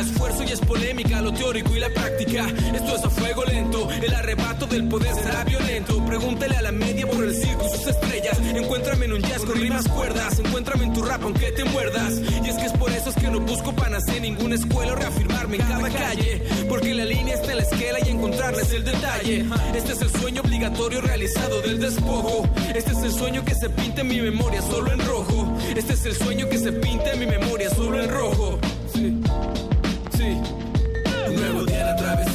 esfuerzo 0.00 0.42
y 0.44 0.52
es 0.52 0.60
polémica, 0.60 1.20
lo 1.20 1.32
teórico 1.32 1.74
y 1.74 1.80
la 1.80 1.88
práctica. 1.90 2.46
Esto 2.74 2.96
es 2.96 3.04
a 3.04 3.10
fuego 3.10 3.44
lento, 3.44 3.88
el 3.90 4.14
arrebato 4.14 4.66
del 4.66 4.88
poder 4.88 5.14
será 5.14 5.44
violento. 5.44 6.04
Pregúntale 6.04 6.56
a 6.56 6.62
la 6.62 6.72
media 6.72 7.06
por 7.06 7.24
el 7.24 7.34
circo 7.34 7.66
y 7.66 7.76
sus 7.76 7.86
estrellas. 7.86 8.38
Encuéntrame 8.54 9.06
en 9.06 9.12
un 9.14 9.22
jazz 9.22 9.44
con 9.44 9.60
rimas 9.60 9.88
cuerdas, 9.88 10.38
encuéntrame 10.38 10.84
en 10.84 10.92
tu 10.92 11.02
rap 11.02 11.22
aunque 11.22 11.52
te 11.52 11.64
muerdas. 11.64 12.14
Y 12.44 12.48
es 12.48 12.56
que 12.56 12.66
es 12.66 12.72
por 12.72 12.90
eso 12.90 13.10
es 13.10 13.16
que 13.16 13.30
no 13.30 13.40
busco 13.40 13.74
panas 13.74 14.06
en 14.08 14.22
ninguna 14.22 14.54
escuela 14.54 14.92
o 14.92 14.96
reafirmarme 14.96 15.56
en 15.56 15.62
cada 15.62 15.90
calle. 15.90 16.42
Porque 16.68 16.94
la 16.94 17.04
línea 17.04 17.34
está 17.34 17.52
en 17.52 17.56
la 17.58 17.62
esquela 17.62 17.98
y 18.04 18.10
encontrarla 18.10 18.62
es 18.62 18.72
el 18.72 18.84
detalle. 18.84 19.46
Este 19.74 19.92
es 19.92 20.02
el 20.02 20.10
sueño 20.10 20.42
obligatorio 20.42 21.00
realizado 21.00 21.60
del 21.62 21.80
despojo. 21.80 22.48
Este 22.74 22.92
es 22.92 22.98
el 22.98 23.12
sueño 23.12 23.44
que 23.44 23.54
se 23.54 23.70
pinta 23.70 24.02
en 24.02 24.08
mi 24.08 24.20
memoria 24.20 24.62
solo 24.62 24.92
en 24.92 25.04
rojo. 25.06 25.56
Este 25.76 25.94
es 25.94 26.04
el 26.04 26.14
sueño 26.14 26.48
que 26.48 26.58
se 26.58 26.72
pinta 26.72 27.12
en 27.12 27.20
mi 27.20 27.26
memoria 27.26 27.70
solo 27.70 28.02
en 28.02 28.10
rojo. 28.10 28.58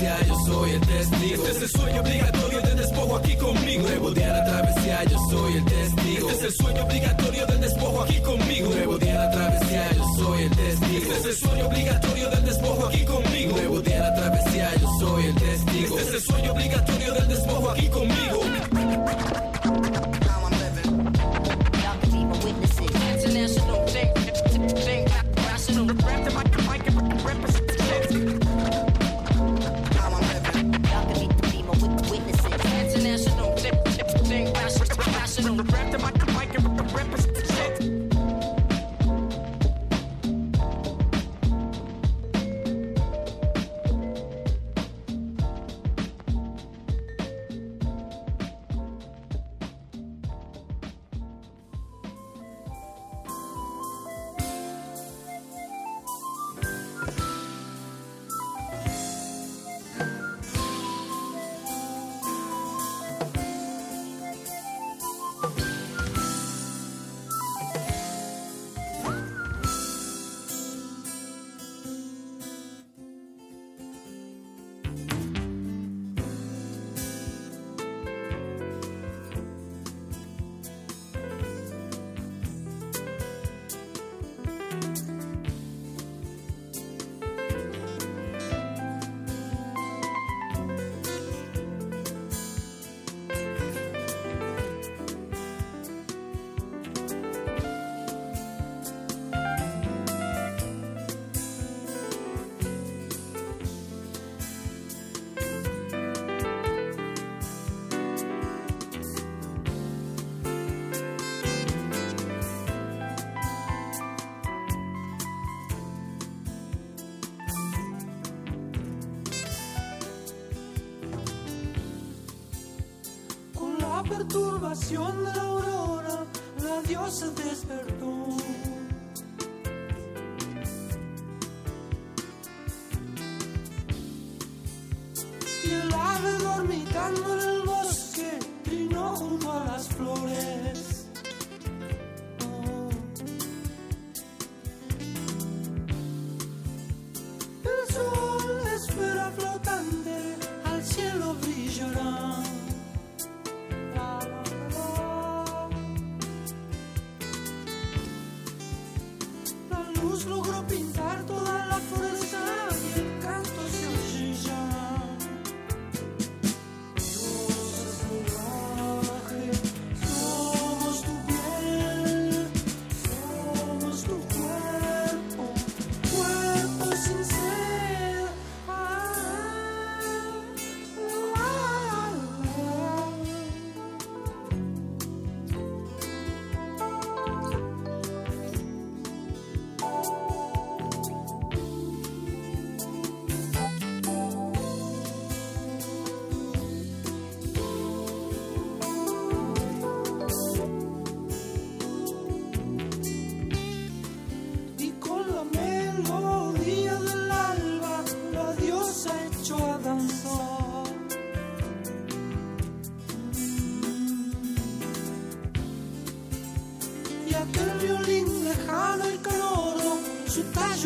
Travesía, 0.03 0.27
yo 0.27 0.35
soy 0.45 0.71
el 0.71 0.81
testigo. 0.81 1.43
Este 1.45 1.49
es 1.49 1.61
el 1.61 1.69
sueño 1.69 2.01
obligatorio 2.01 2.61
del 2.61 2.77
despojo 2.77 3.15
aquí 3.17 3.35
conmigo. 3.35 3.81
Nuevo 3.83 4.11
día 4.11 4.33
la 4.33 4.45
travesía, 4.45 5.03
yo 5.05 5.17
soy 5.29 5.53
el 5.53 5.65
testigo. 5.65 6.29
Este 6.29 6.33
es 6.33 6.43
el 6.43 6.65
sueño 6.65 6.83
obligatorio 6.83 7.45
del 7.45 7.61
despojo 7.61 8.03
aquí 8.03 8.19
conmigo. 8.19 8.69
Nuevo 8.69 8.97
día 8.97 9.13
la 9.15 9.31
travesía, 9.31 9.93
yo 9.93 10.05
soy 10.17 10.43
el 10.43 10.51
testigo. 10.51 11.13
Este 11.13 11.15
es 11.15 11.25
el 11.25 11.35
sueño 11.35 11.67
obligatorio 11.67 12.29
del 12.29 12.45
despojo 12.45 12.87
aquí 12.87 13.05
conmigo. 13.05 13.51
Nuevo 13.55 13.79
día 13.81 13.99
la 13.99 14.15
travesía, 14.15 14.75
yo 14.81 14.87
soy 14.99 15.25
el 15.25 15.35
testigo. 15.35 15.97
Este 15.97 16.09
es 16.09 16.15
el 16.15 16.21
sueño 16.21 16.51
obligatorio 16.51 17.13
del 17.13 17.27
despojo 17.27 17.69
aquí 17.69 17.87
conmigo. 17.87 19.52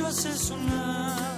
Hace 0.07 0.37
sonar. 0.37 1.36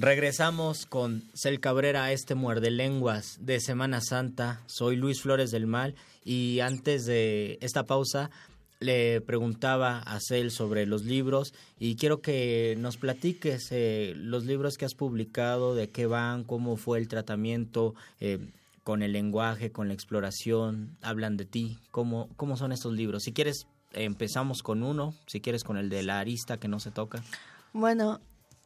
Regresamos 0.00 0.86
con 0.86 1.24
Cel 1.34 1.58
Cabrera 1.58 2.04
a 2.04 2.12
este 2.12 2.36
muerde 2.36 2.70
lenguas 2.70 3.36
de 3.40 3.58
Semana 3.58 4.00
Santa. 4.00 4.62
Soy 4.66 4.94
Luis 4.94 5.20
Flores 5.20 5.50
del 5.50 5.66
Mal 5.66 5.96
y 6.24 6.60
antes 6.60 7.04
de 7.04 7.58
esta 7.62 7.82
pausa 7.82 8.30
le 8.78 9.20
preguntaba 9.20 9.98
a 9.98 10.20
Cel 10.20 10.52
sobre 10.52 10.86
los 10.86 11.04
libros 11.04 11.52
y 11.80 11.96
quiero 11.96 12.20
que 12.20 12.76
nos 12.78 12.96
platiques 12.96 13.72
eh, 13.72 14.12
los 14.16 14.44
libros 14.44 14.76
que 14.78 14.84
has 14.84 14.94
publicado, 14.94 15.74
de 15.74 15.90
qué 15.90 16.06
van, 16.06 16.44
cómo 16.44 16.76
fue 16.76 16.98
el 16.98 17.08
tratamiento 17.08 17.96
eh, 18.20 18.38
con 18.84 19.02
el 19.02 19.12
lenguaje, 19.12 19.72
con 19.72 19.88
la 19.88 19.94
exploración, 19.94 20.96
hablan 21.02 21.36
de 21.36 21.44
ti, 21.44 21.76
cómo, 21.90 22.28
cómo 22.36 22.56
son 22.56 22.70
estos 22.70 22.92
libros. 22.92 23.24
Si 23.24 23.32
quieres, 23.32 23.66
empezamos 23.94 24.62
con 24.62 24.84
uno, 24.84 25.12
si 25.26 25.40
quieres 25.40 25.64
con 25.64 25.76
el 25.76 25.88
de 25.88 26.04
la 26.04 26.20
arista 26.20 26.56
que 26.56 26.68
no 26.68 26.78
se 26.78 26.92
toca. 26.92 27.24
Bueno, 27.72 28.20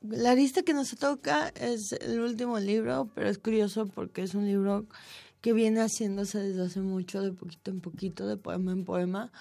la 0.08 0.34
lista 0.34 0.62
que 0.62 0.74
nos 0.74 0.94
toca 0.96 1.48
es 1.50 1.92
el 1.92 2.20
último 2.20 2.58
libro, 2.58 3.10
pero 3.14 3.28
es 3.28 3.38
curioso 3.38 3.86
porque 3.86 4.22
es 4.22 4.34
un 4.34 4.46
libro 4.46 4.86
que 5.40 5.52
viene 5.52 5.80
haciéndose 5.80 6.38
desde 6.38 6.62
hace 6.62 6.80
mucho, 6.80 7.20
de 7.22 7.32
poquito 7.32 7.70
en 7.70 7.80
poquito, 7.80 8.26
de 8.26 8.36
poema 8.36 8.72
en 8.72 8.84
poema, 8.84 9.32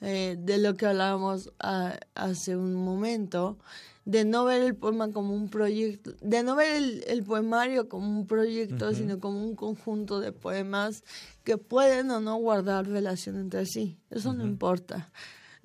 eh, 0.00 0.36
de 0.38 0.58
lo 0.58 0.74
que 0.76 0.86
hablábamos 0.86 1.52
a- 1.60 1.98
hace 2.14 2.56
un 2.56 2.74
momento, 2.74 3.58
de 4.04 4.24
no 4.24 4.44
ver 4.44 4.62
el 4.62 4.74
poema 4.74 5.10
como 5.12 5.34
un 5.34 5.48
proyecto, 5.48 6.12
de 6.20 6.42
no 6.42 6.56
ver 6.56 6.76
el, 6.76 7.04
el 7.06 7.22
poemario 7.22 7.88
como 7.88 8.08
un 8.20 8.26
proyecto, 8.26 8.90
sino 8.96 9.18
como 9.20 9.42
un 9.42 9.54
conjunto 9.56 10.20
de 10.20 10.32
poemas 10.32 11.04
que 11.44 11.56
pueden 11.56 12.10
o 12.10 12.20
no 12.20 12.36
guardar 12.36 12.86
relación 12.86 13.36
entre 13.38 13.64
sí. 13.64 13.96
Eso 14.10 14.32
no 14.34 14.44
importa. 14.44 15.10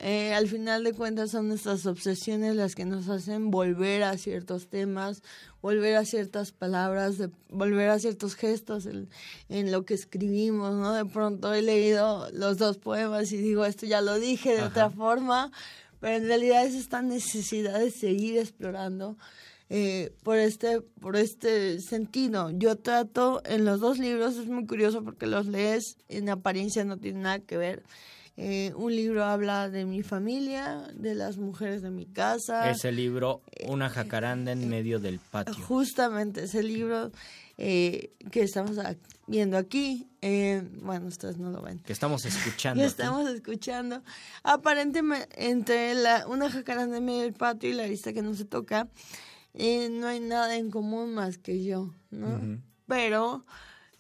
Eh, 0.02 0.34
al 0.34 0.48
final 0.48 0.86
de 0.86 0.94
cuentas 0.94 1.32
son 1.32 1.50
nuestras 1.50 1.86
obsesiones 1.86 2.56
las 2.56 2.74
que 2.74 2.86
nos 2.86 3.10
hacen 3.10 3.52
volver 3.52 4.04
a 4.04 4.18
ciertos 4.18 4.70
temas, 4.70 5.24
volver 5.62 5.98
a 5.98 6.06
ciertas 6.06 6.54
palabras, 6.54 7.18
de, 7.18 7.30
volver 7.50 7.90
a 7.90 8.00
ciertos 8.00 8.36
gestos 8.36 8.86
en, 8.86 9.10
en 9.50 9.74
lo 9.74 9.84
que 9.84 9.96
escribimos, 9.96 10.74
¿no? 10.74 10.94
De 10.94 11.04
pronto 11.04 11.54
he 11.54 11.62
leído 11.62 12.30
los 12.32 12.58
dos 12.58 12.78
poemas 12.78 13.34
y 13.34 13.38
digo, 13.38 13.66
esto 13.66 13.86
ya 13.86 14.00
lo 14.00 14.18
dije 14.18 14.56
de 14.56 14.64
otra 14.64 14.90
forma, 14.90 15.52
pero 16.00 16.16
en 16.16 16.28
realidad 16.28 16.66
es 16.66 16.76
esta 16.76 17.02
necesidad 17.02 17.78
de 17.78 17.92
seguir 17.92 18.38
explorando 18.38 19.18
eh, 19.70 20.14
por 20.24 20.38
este 20.38 20.80
por 20.80 21.18
este 21.18 21.82
sentido. 21.82 22.52
Yo 22.52 22.78
trato 22.78 23.42
en 23.44 23.66
los 23.66 23.82
dos 23.82 24.00
libros, 24.00 24.38
es 24.38 24.48
muy 24.48 24.66
curioso 24.66 25.04
porque 25.04 25.28
los 25.28 25.46
lees, 25.46 25.98
en 26.08 26.30
apariencia 26.30 26.86
no 26.86 26.96
tienen 26.96 27.24
nada 27.24 27.40
que 27.40 27.58
ver. 27.58 27.84
Eh, 28.42 28.72
un 28.78 28.96
libro 28.96 29.26
habla 29.26 29.70
de 29.70 29.84
mi 29.84 30.02
familia, 30.02 30.88
de 30.94 31.14
las 31.14 31.36
mujeres 31.38 31.82
de 31.82 31.92
mi 31.92 32.06
casa. 32.06 32.70
Ese 32.72 32.94
libro, 32.94 33.42
Una 33.68 33.90
jacaranda 33.90 34.54
en 34.54 34.70
medio 34.70 35.00
del 35.00 35.20
patio. 35.20 35.54
Justamente 35.66 36.44
ese 36.46 36.64
libro 36.64 37.12
eh, 37.58 38.14
que 38.32 38.42
estamos 38.44 38.78
a- 38.78 38.96
viendo 39.28 39.58
aquí. 39.58 40.08
eh, 40.22 40.64
bueno, 40.82 41.08
ustedes 41.08 41.38
no 41.38 41.52
lo 41.52 41.62
ven. 41.62 41.80
Que 41.80 41.92
estamos 41.92 42.24
escuchando. 42.24 42.80
Que 42.80 42.86
aquí. 42.86 42.92
estamos 42.92 43.30
escuchando. 43.30 44.04
Aparentemente, 44.44 45.28
entre 45.50 45.94
la, 45.96 46.26
una 46.28 46.50
jacaranda 46.50 46.96
en 46.98 47.04
medio 47.06 47.22
del 47.24 47.34
patio 47.34 47.70
y 47.70 47.74
la 47.74 47.88
lista 47.88 48.14
que 48.14 48.22
no 48.22 48.34
se 48.36 48.46
toca, 48.46 48.88
eh, 49.54 49.90
no 49.90 50.08
hay 50.08 50.22
nada 50.22 50.56
en 50.56 50.72
común 50.72 51.14
más 51.14 51.38
que 51.38 51.62
yo, 51.64 51.94
¿no? 52.10 52.40
Pero 52.88 53.46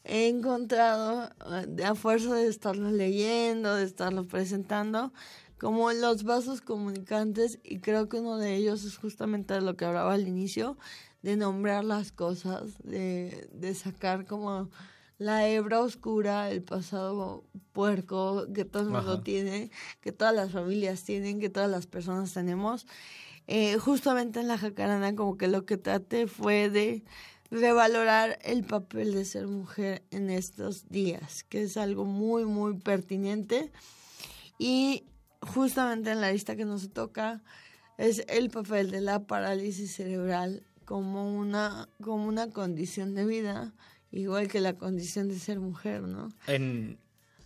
he 0.03 0.27
encontrado, 0.27 1.29
eh, 1.77 1.83
a 1.83 1.95
fuerza 1.95 2.33
de 2.35 2.47
estarlo 2.47 2.91
leyendo, 2.91 3.75
de 3.75 3.83
estarlo 3.83 4.27
presentando, 4.27 5.13
como 5.57 5.91
los 5.91 6.23
vasos 6.23 6.62
comunicantes, 6.62 7.59
y 7.63 7.79
creo 7.79 8.07
que 8.09 8.17
uno 8.17 8.38
de 8.38 8.55
ellos 8.55 8.85
es 8.85 8.97
justamente 8.97 9.59
lo 9.62 9.75
que 9.75 9.85
hablaba 9.85 10.13
al 10.13 10.27
inicio, 10.27 10.77
de 11.21 11.35
nombrar 11.35 11.83
las 11.83 12.12
cosas, 12.12 12.81
de, 12.83 13.49
de 13.51 13.75
sacar 13.75 14.25
como 14.25 14.69
la 15.17 15.47
hebra 15.49 15.81
oscura, 15.81 16.49
el 16.49 16.63
pasado 16.63 17.43
puerco 17.73 18.47
que 18.53 18.63
todo 18.63 18.83
el 18.83 18.89
mundo 18.89 19.13
Ajá. 19.13 19.23
tiene, 19.23 19.69
que 19.99 20.13
todas 20.13 20.33
las 20.33 20.51
familias 20.51 21.03
tienen, 21.03 21.41
que 21.41 21.49
todas 21.49 21.69
las 21.69 21.88
personas 21.88 22.33
tenemos. 22.33 22.88
Eh, 23.47 23.77
justamente 23.77 24.39
en 24.39 24.47
la 24.47 24.57
jacaranda 24.57 25.13
como 25.15 25.35
que 25.35 25.47
lo 25.47 25.65
que 25.65 25.77
traté 25.77 26.27
fue 26.27 26.69
de 26.69 27.03
revalorar 27.51 28.39
el 28.43 28.63
papel 28.63 29.13
de 29.13 29.25
ser 29.25 29.47
mujer 29.47 30.03
en 30.12 30.29
estos 30.29 30.89
días, 30.89 31.43
que 31.43 31.63
es 31.63 31.77
algo 31.77 32.05
muy, 32.05 32.45
muy 32.45 32.75
pertinente. 32.75 33.71
Y 34.57 35.05
justamente 35.41 36.12
en 36.12 36.21
la 36.21 36.31
lista 36.31 36.55
que 36.55 36.65
nos 36.65 36.91
toca 36.91 37.41
es 37.97 38.23
el 38.27 38.49
papel 38.49 38.91
de 38.91 39.01
la 39.01 39.19
parálisis 39.19 39.93
cerebral 39.95 40.63
como 40.85 41.38
una, 41.38 41.88
como 42.01 42.25
una 42.25 42.49
condición 42.49 43.13
de 43.13 43.25
vida, 43.25 43.73
igual 44.12 44.47
que 44.47 44.59
la 44.59 44.73
condición 44.73 45.27
de 45.27 45.38
ser 45.38 45.59
mujer, 45.59 46.01
¿no? 46.01 46.31
En, 46.47 46.97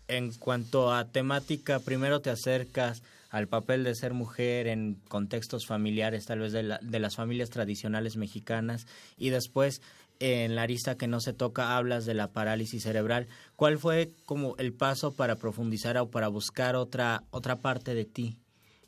en 0.07 0.31
cuanto 0.33 0.93
a 0.93 1.11
temática, 1.11 1.79
primero 1.79 2.21
te 2.21 2.29
acercas 2.29 3.03
al 3.33 3.47
papel 3.47 3.83
de 3.83 3.95
ser 3.95 4.13
mujer 4.13 4.67
en 4.67 5.01
contextos 5.09 5.65
familiares, 5.65 6.27
tal 6.27 6.39
vez 6.39 6.51
de, 6.53 6.61
la- 6.61 6.79
de 6.83 6.99
las 6.99 7.15
familias 7.15 7.49
tradicionales 7.49 8.15
mexicanas, 8.15 8.85
y 9.17 9.29
después 9.31 9.81
en 10.19 10.53
la 10.55 10.61
arista 10.61 10.95
que 10.95 11.07
no 11.07 11.19
se 11.19 11.33
toca 11.33 11.75
hablas 11.75 12.05
de 12.05 12.13
la 12.13 12.31
parálisis 12.31 12.83
cerebral. 12.83 13.27
¿Cuál 13.55 13.79
fue 13.79 14.11
como 14.25 14.55
el 14.57 14.71
paso 14.71 15.15
para 15.15 15.35
profundizar 15.35 15.97
o 15.97 16.11
para 16.11 16.27
buscar 16.27 16.75
otra 16.75 17.23
otra 17.31 17.55
parte 17.59 17.95
de 17.95 18.05
ti? 18.05 18.37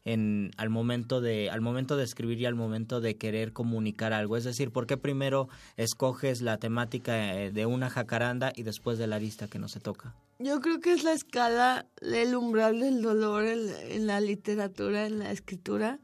Al 0.06 0.70
momento 0.70 1.20
de 1.20 1.50
al 1.50 1.62
momento 1.62 1.98
de 1.98 2.04
escribir 2.04 2.40
y 2.40 2.46
al 2.46 2.54
momento 2.54 3.02
de 3.02 3.18
querer 3.18 3.54
comunicar 3.54 4.14
algo 4.14 4.38
es 4.38 4.44
decir 4.44 4.70
por 4.72 4.86
qué 4.86 4.98
primero 4.98 5.50
escoges 5.78 6.42
la 6.42 6.58
temática 6.60 7.34
eh, 7.34 7.52
de 7.52 7.66
una 7.66 7.90
jacaranda 7.90 8.54
y 8.56 8.62
después 8.64 9.00
de 9.00 9.08
la 9.08 9.16
arista 9.16 9.48
que 9.48 9.58
no 9.58 9.68
se 9.68 9.80
toca 9.80 10.14
Yo 10.38 10.62
creo 10.62 10.80
que 10.80 10.94
es 10.94 11.04
la 11.04 11.14
escala, 11.14 11.88
el 12.02 12.36
umbral 12.36 12.80
del 12.82 13.02
dolor 13.02 13.46
en, 13.46 13.70
en 13.90 14.06
la 14.06 14.20
literatura, 14.20 15.08
en 15.08 15.20
la 15.20 15.32
escritura. 15.32 16.00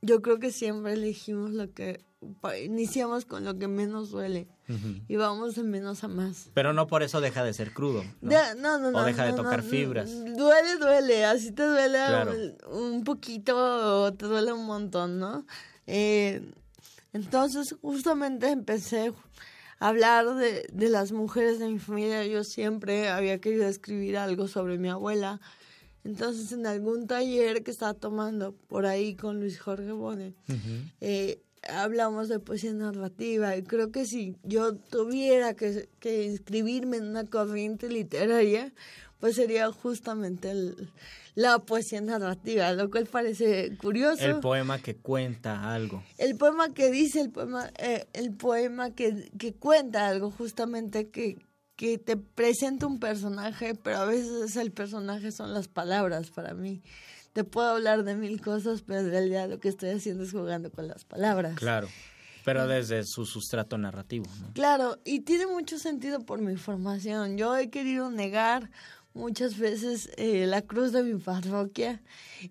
Yo 0.00 0.20
creo 0.22 0.38
que 0.38 0.50
siempre 0.50 0.94
elegimos 0.94 1.52
lo 1.52 1.72
que, 1.72 2.00
iniciamos 2.62 3.24
con 3.24 3.44
lo 3.44 3.58
que 3.58 3.68
menos 3.68 4.10
duele 4.10 4.48
y 5.08 5.16
vamos 5.16 5.54
de 5.54 5.62
menos 5.62 6.04
a 6.04 6.08
más. 6.08 6.50
pero 6.52 6.72
no 6.72 6.86
por 6.86 7.02
eso 7.02 7.20
deja 7.20 7.44
de 7.44 7.52
ser 7.54 7.72
crudo 7.72 8.02
¿no? 8.20 8.30
De- 8.30 8.54
no, 8.60 8.78
no, 8.78 8.98
o 8.98 9.04
deja 9.04 9.24
de 9.24 9.32
tocar 9.32 9.62
fibras 9.62 10.10
Duele, 10.36 10.76
duele, 10.78 11.24
así 11.24 11.52
te 11.52 11.62
duele 11.64 11.98
Claro. 11.98 12.32
un, 12.70 12.82
un 12.94 13.04
poquito 13.04 14.02
o 14.04 14.12
te 14.12 14.26
duele 14.26 14.52
un 14.52 14.66
montón, 14.66 15.18
¿no? 15.18 15.46
Eh, 15.86 16.42
entonces, 17.12 17.74
justamente 17.80 18.50
empecé 18.50 19.12
a 19.80 19.88
hablar 19.88 20.34
de, 20.34 20.66
de 20.72 20.88
las 20.90 21.12
mujeres 21.12 21.58
de 21.58 21.68
mi 21.68 21.78
familia. 21.78 22.26
Yo 22.26 22.44
siempre 22.44 23.08
había 23.08 23.40
querido 23.40 23.66
escribir 23.66 24.18
algo 24.18 24.46
sobre 24.48 24.76
mi 24.76 24.90
abuela. 24.90 25.40
Entonces, 26.04 26.52
en 26.52 26.66
algún 26.66 27.06
taller 27.06 27.62
que 27.64 27.70
estaba 27.70 27.94
tomando 27.94 28.52
por 28.52 28.84
ahí 28.86 29.16
con 29.16 29.40
Luis 29.40 29.58
Jorge 29.58 29.92
Bone, 29.92 30.34
eh, 31.00 31.42
hablamos 31.68 32.28
de 32.28 32.38
poesía 32.38 32.72
narrativa 32.72 33.56
y 33.56 33.62
creo 33.62 33.90
que 33.90 34.04
si 34.06 34.36
yo 34.42 34.74
tuviera 34.76 35.54
que, 35.54 35.88
que 36.00 36.24
inscribirme 36.24 36.98
en 36.98 37.08
una 37.08 37.24
corriente 37.24 37.88
literaria, 37.88 38.72
pues 39.20 39.36
sería 39.36 39.70
justamente 39.72 40.50
el- 40.50 40.90
la 41.34 41.60
poesía 41.60 42.00
narrativa, 42.00 42.72
lo 42.72 42.90
cual 42.90 43.06
parece 43.06 43.76
curioso. 43.76 44.24
el 44.24 44.40
poema 44.40 44.80
que 44.80 44.96
cuenta 44.96 45.72
algo 45.72 46.02
El 46.18 46.36
poema 46.36 46.72
que 46.74 46.90
dice, 46.90 47.20
el 47.20 47.30
poema, 47.30 47.70
eh, 47.78 48.06
el 48.12 48.32
poema 48.32 48.90
que, 48.92 49.30
que 49.38 49.54
cuenta 49.54 50.08
algo, 50.08 50.30
justamente 50.32 51.10
que, 51.10 51.36
que 51.76 51.96
te 51.98 52.16
presenta 52.16 52.86
un 52.88 52.98
personaje, 52.98 53.76
pero 53.76 53.98
a 53.98 54.04
veces 54.04 54.56
el 54.56 54.72
personaje 54.72 55.30
son 55.30 55.54
las 55.54 55.68
palabras 55.68 56.30
para 56.30 56.54
mí. 56.54 56.82
Te 57.38 57.44
puedo 57.44 57.68
hablar 57.68 58.02
de 58.02 58.16
mil 58.16 58.40
cosas, 58.40 58.82
pero 58.82 58.98
en 58.98 59.10
realidad 59.10 59.48
lo 59.48 59.60
que 59.60 59.68
estoy 59.68 59.90
haciendo 59.90 60.24
es 60.24 60.32
jugando 60.32 60.72
con 60.72 60.88
las 60.88 61.04
palabras. 61.04 61.54
claro 61.54 61.86
pero 62.44 62.66
desde 62.66 63.04
su 63.04 63.26
sustrato 63.26 63.78
narrativo 63.78 64.26
¿no? 64.40 64.52
Claro, 64.54 64.98
y 65.04 65.20
tiene 65.20 65.46
mucho 65.46 65.78
sentido 65.78 66.18
por 66.26 66.40
mi 66.40 66.56
formación. 66.56 67.38
Yo 67.38 67.56
he 67.56 67.70
querido 67.70 68.10
negar 68.10 68.72
muchas 69.14 69.56
veces 69.56 70.10
eh, 70.16 70.46
la 70.46 70.62
cruz 70.62 70.90
de 70.90 71.04
mi 71.04 71.16
parroquia. 71.20 72.02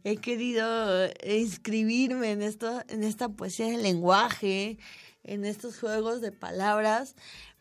He 0.06 0.15
querido 0.15 1.04
eh, 1.04 1.39
inscribirme 1.41 2.32
en 2.32 2.41
esto, 2.41 2.82
en 2.88 3.04
esta 3.04 3.28
poesía 3.28 3.65
del 3.67 3.84
lenguaje, 3.84 4.78
en 5.26 5.43
estos 5.43 5.78
juegos 5.80 6.21
de 6.21 6.32
palabras, 6.32 7.17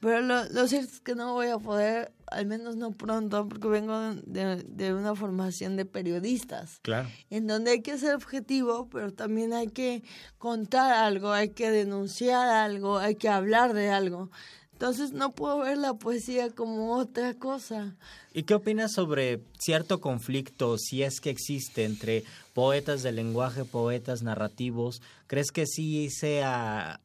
pero 0.07 0.21
lo, 0.21 0.45
lo 0.51 0.69
cierto 0.69 0.92
es 0.92 1.01
que 1.01 1.16
no 1.16 1.33
voy 1.33 1.49
a 1.49 1.59
poder, 1.59 2.12
al 2.29 2.47
menos 2.47 2.77
no 2.77 2.92
pronto, 2.92 3.49
porque 3.49 3.66
vengo 3.66 4.14
de, 4.23 4.62
de 4.62 4.95
una 4.95 5.16
formación 5.16 5.75
de 5.75 5.85
periodistas 5.85 6.79
claro 6.83 7.09
en 7.29 7.49
donde 7.49 7.73
hay 7.73 7.83
que 7.83 7.99
ser 7.99 8.14
objetivo, 8.14 8.88
pero 8.88 9.12
también 9.12 9.53
hay 9.53 9.66
que 9.66 10.05
contar 10.38 10.92
algo, 10.92 11.33
hay 11.33 11.49
que 11.49 11.73
denunciar 11.73 12.47
algo, 12.47 12.99
hay 12.99 13.16
que 13.16 13.29
hablar 13.29 13.75
de 13.75 13.90
algo. 13.90 14.31
Entonces 14.75 15.11
no 15.11 15.33
puedo 15.33 15.59
ver 15.59 15.77
la 15.77 15.95
poesía 15.95 16.51
como 16.51 16.95
otra 16.95 17.35
cosa. 17.35 17.97
¿Y 18.33 18.45
qué 18.45 18.55
opinas 18.55 18.92
sobre 18.92 19.42
cierto 19.59 20.01
conflicto, 20.01 20.79
si 20.79 21.03
es 21.03 21.21
que 21.21 21.31
existe, 21.31 21.83
entre 21.83 22.23
poetas 22.55 23.03
del 23.03 23.16
lenguaje, 23.16 23.64
poetas 23.64 24.23
narrativos? 24.23 25.03
¿Crees 25.27 25.51
que 25.51 25.66
sí 25.66 26.11
sea, 26.11 27.01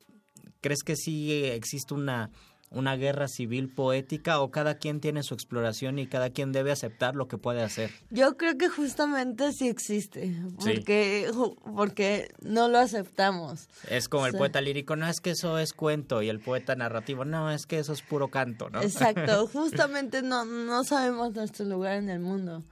crees 0.60 0.84
que 0.84 0.96
sí 0.96 1.32
existe 1.32 1.96
una, 1.96 2.30
una 2.72 2.96
guerra 2.96 3.28
civil 3.28 3.70
poética 3.70 4.40
o 4.40 4.50
cada 4.50 4.76
quien 4.76 5.02
tiene 5.02 5.24
su 5.24 5.34
exploración 5.34 6.00
y 6.00 6.08
cada 6.08 6.30
quien 6.30 6.52
debe 6.52 6.72
aceptar 6.72 7.16
lo 7.16 7.28
que 7.28 7.38
puede 7.38 7.62
hacer? 7.62 7.92
Yo 8.10 8.38
creo 8.38 8.58
que 8.58 8.70
justamente 8.70 9.52
sí 9.52 9.68
existe, 9.68 10.36
porque, 10.60 11.30
porque 11.76 12.32
no 12.42 12.70
lo 12.70 12.80
aceptamos. 12.80 13.68
Es 13.90 14.08
como 14.08 14.26
el 14.26 14.34
poeta 14.34 14.62
lírico, 14.62 14.96
no 14.96 15.08
es 15.08 15.20
que 15.22 15.32
eso 15.32 15.60
es 15.60 15.74
cuento, 15.74 16.22
y 16.22 16.30
el 16.30 16.40
poeta 16.40 16.76
narrativo, 16.76 17.26
no, 17.26 17.52
es 17.52 17.66
que 17.66 17.80
eso 17.80 17.94
es 17.94 18.02
puro 18.02 18.30
canto, 18.30 18.70
¿no? 18.70 18.82
Exacto, 18.82 19.48
justamente 19.54 20.22
no, 20.22 20.46
no 20.46 20.84
sabemos 20.84 21.34
nuestro 21.34 21.66
lugar 21.66 21.98
en 21.98 22.10
el 22.10 22.20
mundo. 22.20 22.64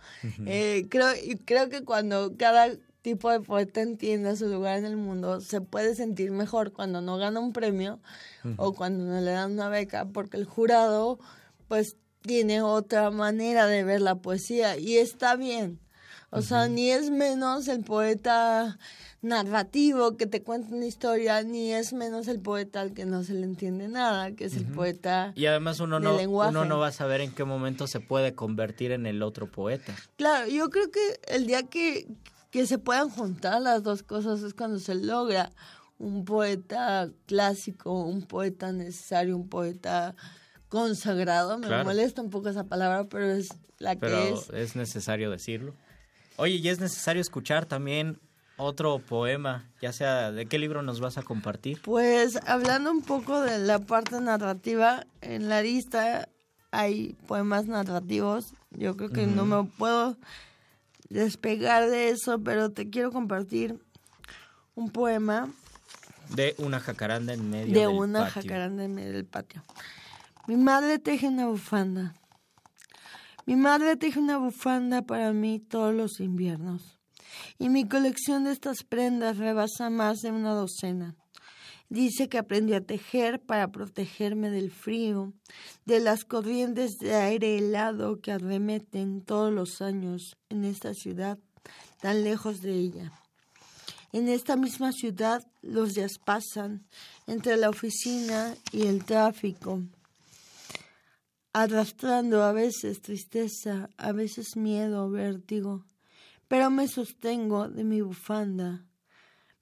Eh, 0.46 0.88
creo, 0.90 1.10
y 1.22 1.36
creo 1.36 1.70
que 1.70 1.84
cuando 1.84 2.34
cada 2.38 2.70
tipo 3.10 3.32
de 3.32 3.40
poeta 3.40 3.82
entiende 3.82 4.36
su 4.36 4.48
lugar 4.48 4.78
en 4.78 4.86
el 4.86 4.98
mundo, 4.98 5.42
se 5.42 5.62
puede 5.62 5.96
sentir 5.96 6.32
mejor 6.32 6.72
cuando 6.72 7.02
no 7.02 7.18
gana 7.18 7.40
un 7.40 7.54
premio 7.54 8.00
o 8.58 8.74
cuando 8.74 9.04
no 9.04 9.20
le 9.20 9.32
dan 9.32 9.54
una 9.54 9.70
beca, 9.70 10.06
porque 10.06 10.38
el 10.38 10.46
jurado 10.46 11.20
pues 11.68 11.98
tiene 12.22 12.62
otra 12.62 13.10
manera 13.12 13.66
de 13.66 13.84
ver 13.84 14.02
la 14.02 14.16
poesía 14.16 14.78
y 14.78 14.98
está 14.98 15.36
bien. 15.36 15.80
O 16.32 16.44
sea, 16.44 16.68
ni 16.68 16.92
es 16.92 17.10
menos 17.10 17.68
el 17.68 17.84
poeta 17.84 18.78
narrativo 19.22 20.16
que 20.16 20.28
te 20.28 20.44
cuenta 20.44 20.74
una 20.76 20.86
historia, 20.86 21.42
ni 21.42 21.74
es 21.74 21.92
menos 21.92 22.28
el 22.28 22.40
poeta 22.40 22.82
al 22.82 22.94
que 22.94 23.06
no 23.06 23.24
se 23.24 23.34
le 23.34 23.44
entiende 23.44 23.88
nada, 23.88 24.32
que 24.32 24.46
es 24.46 24.56
el 24.56 24.66
poeta 24.66 25.34
Y 25.36 25.48
además 25.48 25.80
uno 25.80 26.00
no, 26.00 26.16
lenguaje. 26.16 26.52
uno 26.52 26.66
no 26.66 26.78
va 26.78 26.88
a 26.88 26.92
saber 26.92 27.22
en 27.22 27.32
qué 27.32 27.44
momento 27.44 27.88
se 27.88 28.00
puede 28.00 28.34
convertir 28.36 28.92
en 28.92 29.06
el 29.06 29.24
otro 29.24 29.48
poeta. 29.48 29.96
Claro, 30.16 30.48
yo 30.48 30.70
creo 30.70 30.92
que 30.92 31.20
el 31.28 31.48
día 31.48 31.64
que, 31.64 32.08
que 32.52 32.66
se 32.66 32.78
puedan 32.80 33.10
juntar 33.10 33.62
las 33.62 33.84
dos 33.84 34.04
cosas 34.04 34.42
es 34.42 34.54
cuando 34.54 34.80
se 34.80 34.96
logra 34.96 35.52
un 35.98 36.26
poeta 36.26 37.10
clásico, 37.26 38.04
un 38.04 38.22
poeta 38.24 38.72
necesario, 38.72 39.36
un 39.36 39.50
poeta 39.50 40.16
consagrado. 40.70 41.58
Me 41.58 41.68
Claro. 41.68 41.84
molesta 41.86 42.22
un 42.22 42.30
poco 42.30 42.50
esa 42.50 42.64
palabra, 42.66 43.06
pero 43.06 43.26
es 43.32 43.50
la 43.80 43.96
que 43.96 44.30
es. 44.32 44.50
es 44.52 44.76
necesario 44.76 45.30
decirlo. 45.32 45.74
Oye, 46.38 46.56
y 46.56 46.70
es 46.70 46.80
necesario 46.80 47.22
escuchar 47.22 47.66
también 47.66 48.20
otro 48.58 49.00
poema, 49.00 49.70
ya 49.82 49.92
sea 49.94 50.32
de 50.32 50.46
qué 50.46 50.58
libro 50.60 50.82
nos 50.84 51.00
vas 51.00 51.18
a 51.18 51.24
compartir. 51.24 51.82
Pues 51.82 52.38
hablando 52.46 52.92
un 52.92 53.02
poco 53.02 53.42
de 53.42 53.58
la 53.60 53.80
parte 53.80 54.20
narrativa, 54.22 55.06
en 55.22 55.50
la 55.50 55.62
lista 55.62 56.30
hay 56.72 57.16
poemas 57.28 57.66
narrativos. 57.66 58.54
Yo 58.72 58.96
creo 58.96 59.10
que 59.10 59.26
no 59.28 59.46
me 59.46 59.64
puedo 59.78 60.18
despegar 61.10 61.90
de 61.90 62.10
eso, 62.10 62.42
pero 62.44 62.72
te 62.72 62.90
quiero 62.90 63.12
compartir 63.12 63.80
un 64.76 64.90
poema 64.92 65.50
De 66.36 66.56
una 66.60 66.80
jacaranda 66.80 67.34
en 67.34 67.50
medio 67.50 67.74
de 67.74 67.80
del 67.80 67.90
una 67.90 68.20
patio. 68.26 68.42
jacaranda 68.42 68.84
en 68.84 68.94
medio 68.94 69.14
del 69.14 69.26
patio. 69.26 69.64
Mi 70.48 70.56
madre 70.56 71.00
teje 71.00 71.28
una 71.28 71.48
bufanda. 71.48 72.14
Mi 73.46 73.56
madre 73.56 73.96
teje 73.96 74.20
una 74.20 74.38
bufanda 74.38 75.02
para 75.02 75.34
mí 75.34 75.60
todos 75.60 75.94
los 75.94 76.20
inviernos. 76.20 77.00
Y 77.58 77.70
mi 77.70 77.88
colección 77.88 78.44
de 78.44 78.52
estas 78.52 78.84
prendas 78.84 79.38
rebasa 79.38 79.90
más 79.90 80.20
de 80.20 80.32
una 80.32 80.54
docena. 80.54 81.16
Dice 81.90 82.30
que 82.30 82.38
aprendió 82.38 82.78
a 82.78 82.82
tejer 82.82 83.42
para 83.42 83.72
protegerme 83.72 84.52
del 84.52 84.70
frío, 84.70 85.34
de 85.86 86.00
las 86.00 86.24
corrientes 86.24 87.00
de 87.00 87.16
aire 87.16 87.58
helado 87.58 88.22
que 88.22 88.32
arremeten 88.32 89.22
todos 89.22 89.52
los 89.52 89.82
años 89.82 90.38
en 90.50 90.66
esta 90.66 90.94
ciudad 90.94 91.40
tan 92.00 92.24
lejos 92.24 92.62
de 92.62 92.76
ella. 92.76 93.12
En 94.12 94.28
esta 94.28 94.56
misma 94.56 94.92
ciudad 94.92 95.44
los 95.64 95.96
días 95.96 96.20
pasan 96.24 96.86
entre 97.26 97.58
la 97.58 97.70
oficina 97.70 98.56
y 98.72 98.84
el 98.84 99.04
tráfico, 99.04 99.82
arrastrando 101.54 102.44
a 102.44 102.52
veces 102.52 103.02
tristeza, 103.02 103.90
a 103.98 104.12
veces 104.12 104.56
miedo 104.56 105.10
vértigo, 105.10 105.86
pero 106.48 106.70
me 106.70 106.88
sostengo 106.88 107.68
de 107.68 107.84
mi 107.84 108.02
bufanda, 108.02 108.86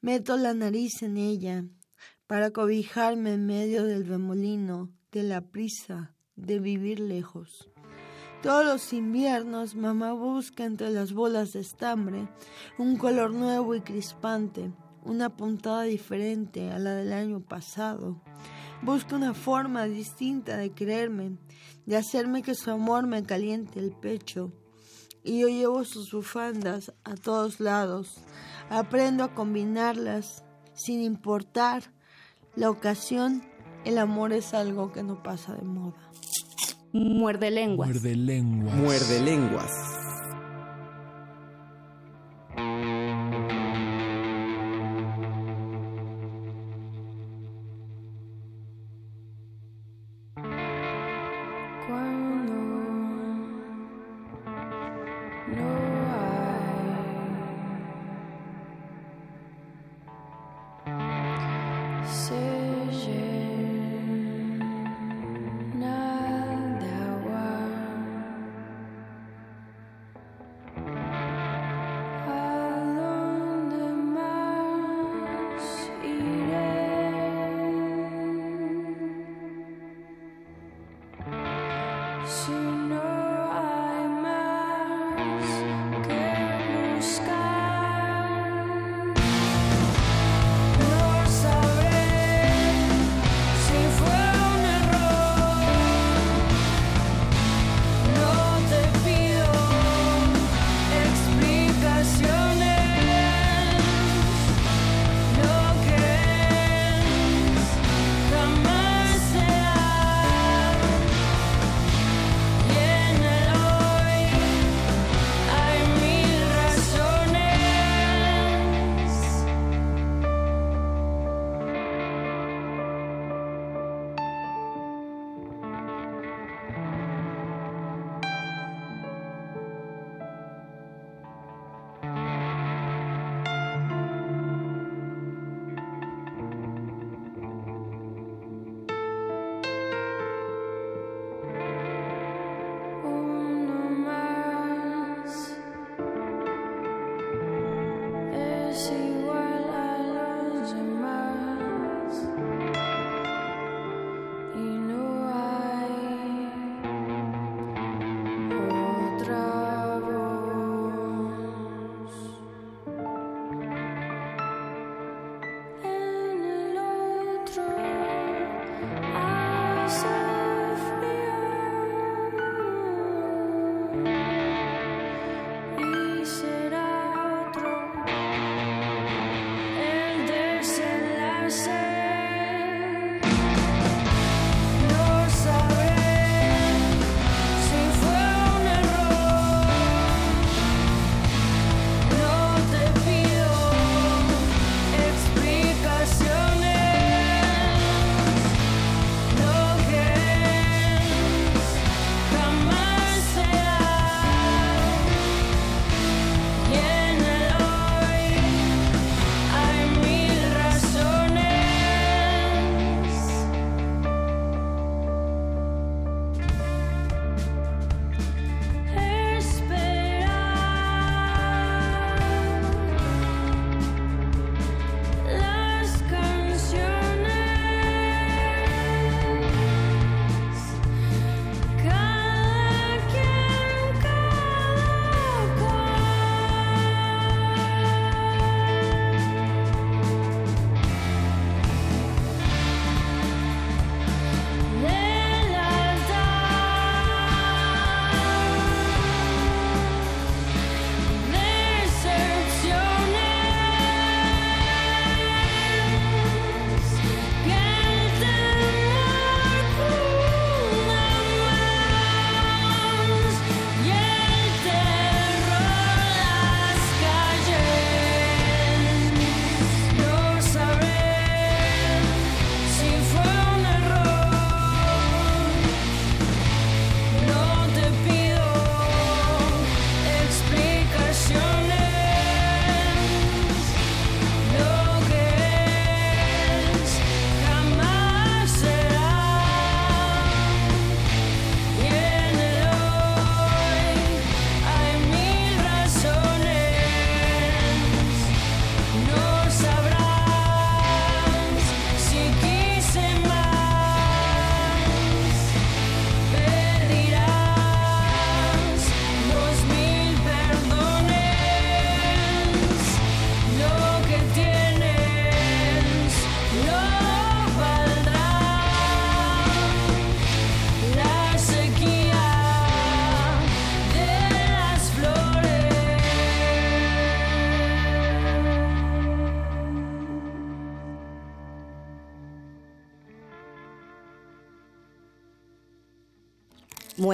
meto 0.01 0.35
la 0.35 0.53
nariz 0.53 1.01
en 1.01 1.15
ella 1.15 1.63
para 2.27 2.51
cobijarme 2.51 3.33
en 3.33 3.45
medio 3.45 3.85
del 3.85 4.05
remolino, 4.05 4.89
de 5.11 5.23
la 5.23 5.41
prisa, 5.41 6.13
de 6.35 6.59
vivir 6.59 6.99
lejos. 6.99 7.69
Todos 8.43 8.65
los 8.65 8.93
inviernos 8.93 9.75
mamá 9.75 10.13
busca 10.13 10.65
entre 10.65 10.91
las 10.91 11.13
bolas 11.13 11.53
de 11.53 11.61
estambre 11.61 12.27
un 12.77 12.97
color 12.97 13.33
nuevo 13.33 13.73
y 13.73 13.81
crispante, 13.81 14.71
una 15.03 15.35
puntada 15.35 15.83
diferente 15.83 16.69
a 16.71 16.77
la 16.77 16.93
del 16.93 17.13
año 17.13 17.39
pasado. 17.39 18.21
Busca 18.83 19.15
una 19.15 19.33
forma 19.33 19.85
distinta 19.85 20.57
de 20.57 20.69
quererme, 20.71 21.37
de 21.85 21.97
hacerme 21.97 22.43
que 22.43 22.53
su 22.53 22.69
amor 22.69 23.07
me 23.07 23.23
caliente 23.23 23.79
el 23.79 23.91
pecho. 23.91 24.51
Y 25.23 25.39
yo 25.39 25.47
llevo 25.47 25.83
sus 25.83 26.11
bufandas 26.11 26.93
a 27.03 27.15
todos 27.15 27.59
lados. 27.59 28.17
Aprendo 28.69 29.23
a 29.23 29.33
combinarlas 29.33 30.43
sin 30.75 31.01
importar 31.01 31.96
la 32.57 32.69
ocasión. 32.69 33.43
El 33.85 33.99
amor 33.99 34.33
es 34.33 34.53
algo 34.53 34.91
que 34.91 35.03
no 35.03 35.23
pasa 35.23 35.53
de 35.55 35.61
moda. 35.61 36.11
Muerde 36.91 37.51
lenguas. 37.51 37.89
Muerde 37.89 38.15
lenguas. 38.15 38.75
Muerde 38.75 39.21
lenguas. 39.21 39.96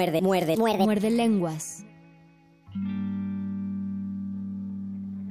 Muerde, 0.04 0.20
muerde, 0.20 0.56
muerde. 0.56 0.84
Muerde 0.84 1.10
lenguas. 1.10 1.82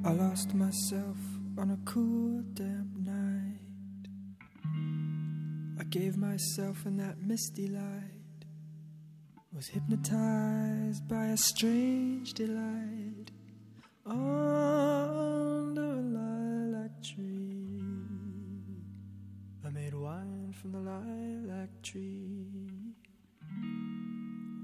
I 0.06 0.12
lost 0.12 0.56
myself 0.56 1.18
on 1.60 1.72
a 1.72 1.78
cool, 1.86 2.42
damp 2.54 2.96
night. 2.98 3.60
I 5.80 5.84
gave 5.84 6.18
myself 6.18 6.88
in 6.88 6.98
that 6.98 7.22
misty 7.22 7.68
light. 7.68 8.46
Was 9.54 9.68
hypnotized 9.68 11.08
by 11.08 11.28
a 11.28 11.38
strange 11.38 12.34
delight 12.34 13.32
under 14.08 15.84
a 15.84 16.02
lilac 16.02 17.04
tree. 17.04 17.80
I 19.64 19.70
made 19.70 19.94
wine 19.94 20.52
from 20.60 20.72
the 20.72 20.80
lilac 20.80 21.70
tree. 21.84 22.63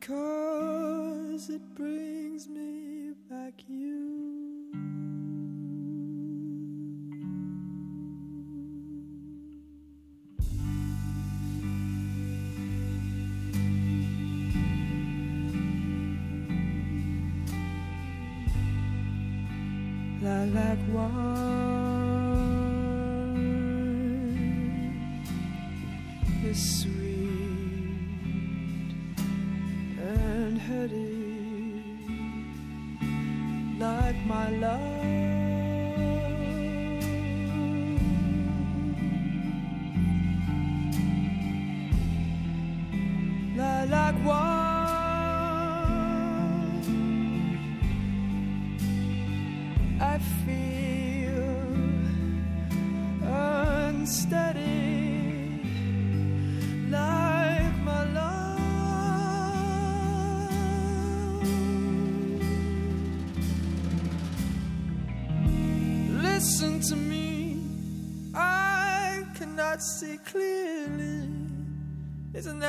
because 0.00 1.50
it 1.50 1.60
brings 1.74 2.48
me 2.48 3.12
back 3.28 3.52
you. 3.68 4.70
Lilac 20.22 20.78
wine 20.88 21.51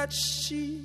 that 0.04 0.12
she 0.12 0.83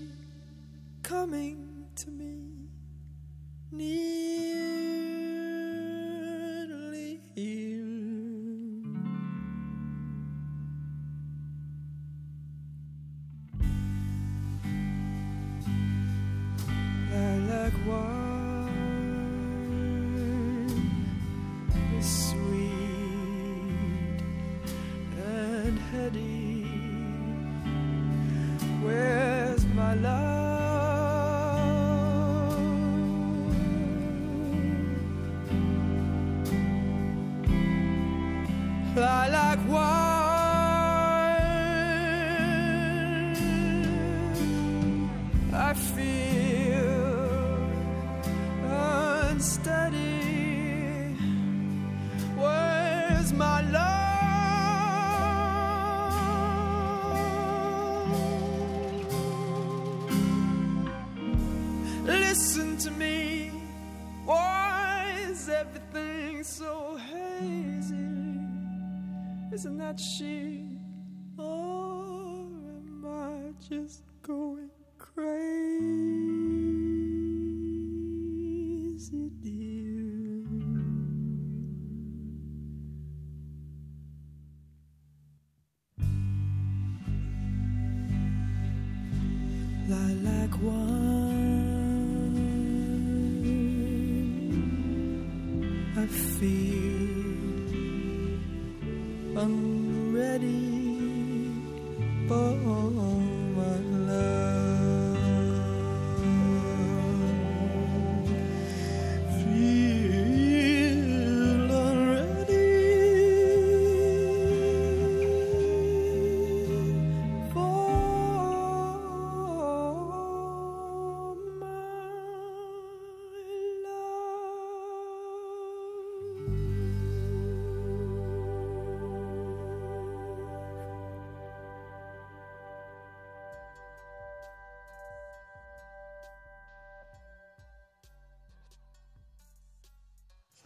that 69.88 69.98
she? 69.98 70.37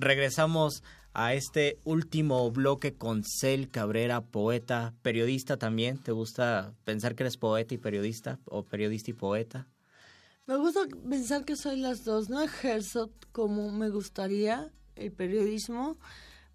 Regresamos 0.02 0.82
a 1.14 1.32
este 1.34 1.78
último 1.84 2.50
bloque 2.50 2.92
con 2.92 3.22
Cel 3.22 3.70
Cabrera, 3.70 4.20
poeta, 4.20 4.94
periodista 5.00 5.58
también. 5.58 5.96
¿Te 5.96 6.10
gusta 6.10 6.74
pensar 6.84 7.14
que 7.14 7.22
eres 7.22 7.36
poeta 7.36 7.72
y 7.72 7.78
periodista 7.78 8.40
o 8.46 8.64
periodista 8.64 9.12
y 9.12 9.14
poeta? 9.14 9.68
Me 10.46 10.56
gusta 10.56 10.80
pensar 11.08 11.44
que 11.44 11.54
soy 11.54 11.76
las 11.76 12.04
dos. 12.04 12.30
No 12.30 12.42
ejerzo 12.42 13.12
como 13.30 13.70
me 13.70 13.90
gustaría 13.90 14.72
el 14.96 15.12
periodismo, 15.12 15.98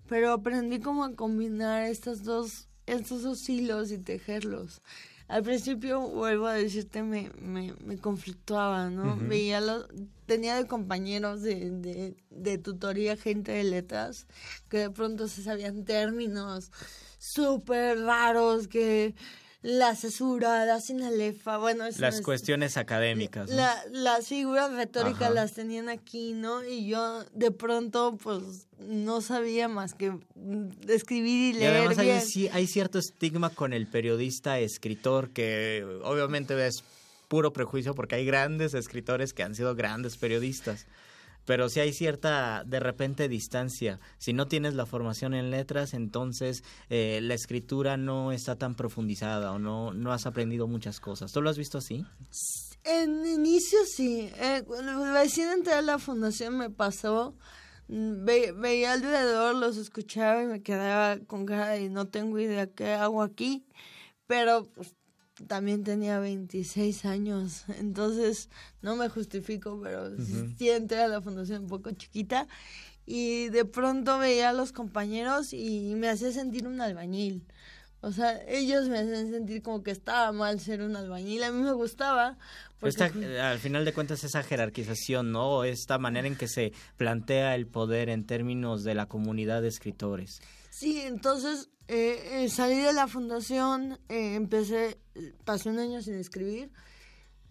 pero 0.09 0.33
aprendí 0.33 0.81
como 0.81 1.05
a 1.05 1.15
combinar 1.15 1.83
estas 1.83 2.25
dos, 2.25 2.67
estos 2.85 3.23
dos 3.23 3.47
hilos 3.47 3.93
y 3.93 3.97
tejerlos. 3.97 4.81
Al 5.28 5.43
principio, 5.43 6.01
vuelvo 6.01 6.47
a 6.47 6.53
decirte, 6.53 7.03
me, 7.03 7.32
me, 7.39 7.73
me 7.84 7.97
conflictuaba, 7.97 8.89
¿no? 8.89 9.17
Veía 9.17 9.59
los, 9.59 9.88
tenía 10.25 10.55
de 10.55 10.67
compañeros 10.67 11.41
de, 11.41 11.69
de, 11.71 12.15
de 12.30 12.57
tutoría 12.57 13.17
gente 13.17 13.51
de 13.51 13.63
letras 13.63 14.28
que 14.69 14.78
de 14.78 14.89
pronto 14.89 15.28
se 15.28 15.43
sabían 15.43 15.84
términos 15.84 16.71
súper 17.17 17.99
raros 17.99 18.67
que 18.67 19.15
la 19.64 19.95
cesura, 19.95 20.66
la 20.66 20.80
sinalefa, 20.80 21.58
bueno... 21.58 21.86
Las 21.97 22.16
es- 22.16 22.22
cuestiones 22.22 22.78
académicas. 22.78 23.49
¿no? 23.49 23.55
la, 23.55 23.76
las 23.91 24.28
figuras 24.28 24.72
retóricas 24.72 25.24
Ajá. 25.24 25.30
las 25.32 25.53
tenían 25.53 25.89
aquí, 25.89 26.34
¿no? 26.34 26.64
Y 26.64 26.88
yo 26.88 27.24
de 27.34 27.51
pronto, 27.51 28.18
pues, 28.22 28.68
no 28.80 29.22
sabía 29.22 29.68
más 29.68 29.93
que 29.93 30.14
escribir 30.88 31.55
y 31.55 31.58
Y 31.58 31.60
leer 31.62 31.76
además 31.78 31.97
hay, 31.97 32.05
bien. 32.08 32.22
sí- 32.22 32.49
hay 32.53 32.68
cierto 32.68 32.99
estigma 32.99 33.49
con 33.49 33.74
el 33.74 33.88
periodista 33.88 34.60
escritor 34.60 35.32
que 35.32 35.86
obviamente 36.03 36.66
es 36.68 36.84
puro 37.28 37.51
prejuicio 37.51 37.93
porque 37.93 38.16
hay 38.16 38.26
grandes 38.26 38.74
escritores 38.74 39.34
que 39.34 39.43
han 39.43 39.55
sido 39.55 39.76
grandes 39.76 40.18
periodistas. 40.18 40.86
Pero 41.47 41.69
sí 41.69 41.79
hay 41.79 41.93
cierta, 41.93 42.63
de 42.65 42.81
repente, 42.81 43.29
distancia. 43.29 44.01
Si 44.17 44.33
no 44.33 44.47
tienes 44.49 44.75
la 44.75 44.85
formación 44.85 45.33
en 45.33 45.49
letras, 45.49 45.93
entonces 45.93 46.61
eh, 46.89 47.19
la 47.23 47.33
escritura 47.35 47.95
no 47.95 48.33
está 48.33 48.57
tan 48.57 48.75
profundizada 48.75 49.53
o 49.53 49.57
no, 49.57 49.93
no 49.93 50.11
has 50.11 50.25
aprendido 50.25 50.67
muchas 50.67 50.99
cosas. 50.99 51.31
¿Tú 51.31 51.41
lo 51.41 51.49
has 51.49 51.57
visto 51.57 51.77
así? 51.77 52.05
En 52.83 53.25
inicio 53.25 53.79
sí. 53.85 54.29
Eh, 54.35 54.63
recién 55.13 55.49
entré 55.49 55.73
a 55.73 55.81
la 55.81 55.99
fundación 55.99 56.57
me 56.57 56.69
pasó. 56.69 57.33
mm, 57.87 58.25
ve- 58.25 58.51
veía 58.51 58.91
alrededor, 58.91 59.55
los 59.55 59.77
escuchaba 59.77 60.43
y 60.43 60.47
me 60.47 60.61
quedaba 60.61 61.17
con 61.25 61.45
cara 61.45 61.69
de 61.69 61.89
no 61.89 62.09
tengo 62.09 62.37
idea 62.39 62.67
qué 62.67 62.91
hago 62.91 63.21
aquí. 63.23 63.65
Pero 64.27 64.67
pues, 64.75 64.93
también 65.47 65.83
tenía 65.83 66.19
26 66.19 67.05
años. 67.05 67.65
Entonces 67.79 68.49
no 68.81 68.95
me 68.95 69.09
justifico, 69.09 69.79
pero 69.83 70.15
sí- 70.17 70.55
sí 70.57 70.69
entré 70.69 71.01
a 71.01 71.07
la 71.07 71.21
fundación 71.21 71.63
un 71.63 71.69
poco 71.69 71.91
chiquita. 71.91 72.47
Y 73.05 73.47
de 73.49 73.63
pronto 73.65 74.19
veía 74.19 74.49
a 74.49 74.53
los 74.53 74.71
compañeros 74.73 75.53
y 75.53 75.93
me 75.95 76.09
hacía 76.09 76.31
sentir 76.31 76.67
un 76.67 76.81
albañil. 76.81 77.43
O 78.01 78.11
sea, 78.11 78.39
ellos 78.47 78.89
me 78.89 78.99
hacían 78.99 79.31
sentir 79.31 79.61
como 79.63 79.81
que 79.81 79.91
estaba 79.91 80.31
mal 80.31 80.59
ser 80.59 80.81
un 80.81 80.95
albañil. 80.95 81.41
A 81.43 81.51
mí 81.51 81.61
me 81.63 81.71
gustaba. 81.71 82.38
porque, 82.79 82.89
Esta, 82.89 83.07
eh, 83.07 83.39
al 83.39 83.59
final 83.59 83.85
de 83.85 83.93
cuentas, 83.93 84.23
esa 84.23 84.43
jerarquización, 84.43 85.31
¿no? 85.31 85.63
Esta 85.63 85.97
manera 85.97 86.27
en 86.27 86.35
que 86.35 86.47
se 86.47 86.73
plantea 86.97 87.55
el 87.55 87.65
poder 87.65 88.09
en 88.09 88.25
términos 88.25 88.83
de 88.83 88.93
la 88.93 89.07
comunidad 89.07 89.61
de 89.61 89.69
escritores. 89.69 90.41
Sí, 90.80 91.01
entonces 91.01 91.69
eh, 91.88 92.43
eh, 92.43 92.49
salí 92.49 92.75
de 92.75 92.93
la 92.93 93.07
fundación, 93.07 93.97
eh, 94.09 94.36
empecé, 94.36 94.99
pasé 95.43 95.69
un 95.69 95.80
año 95.80 96.03
sin 96.03 96.13
escribir, 96.13 96.69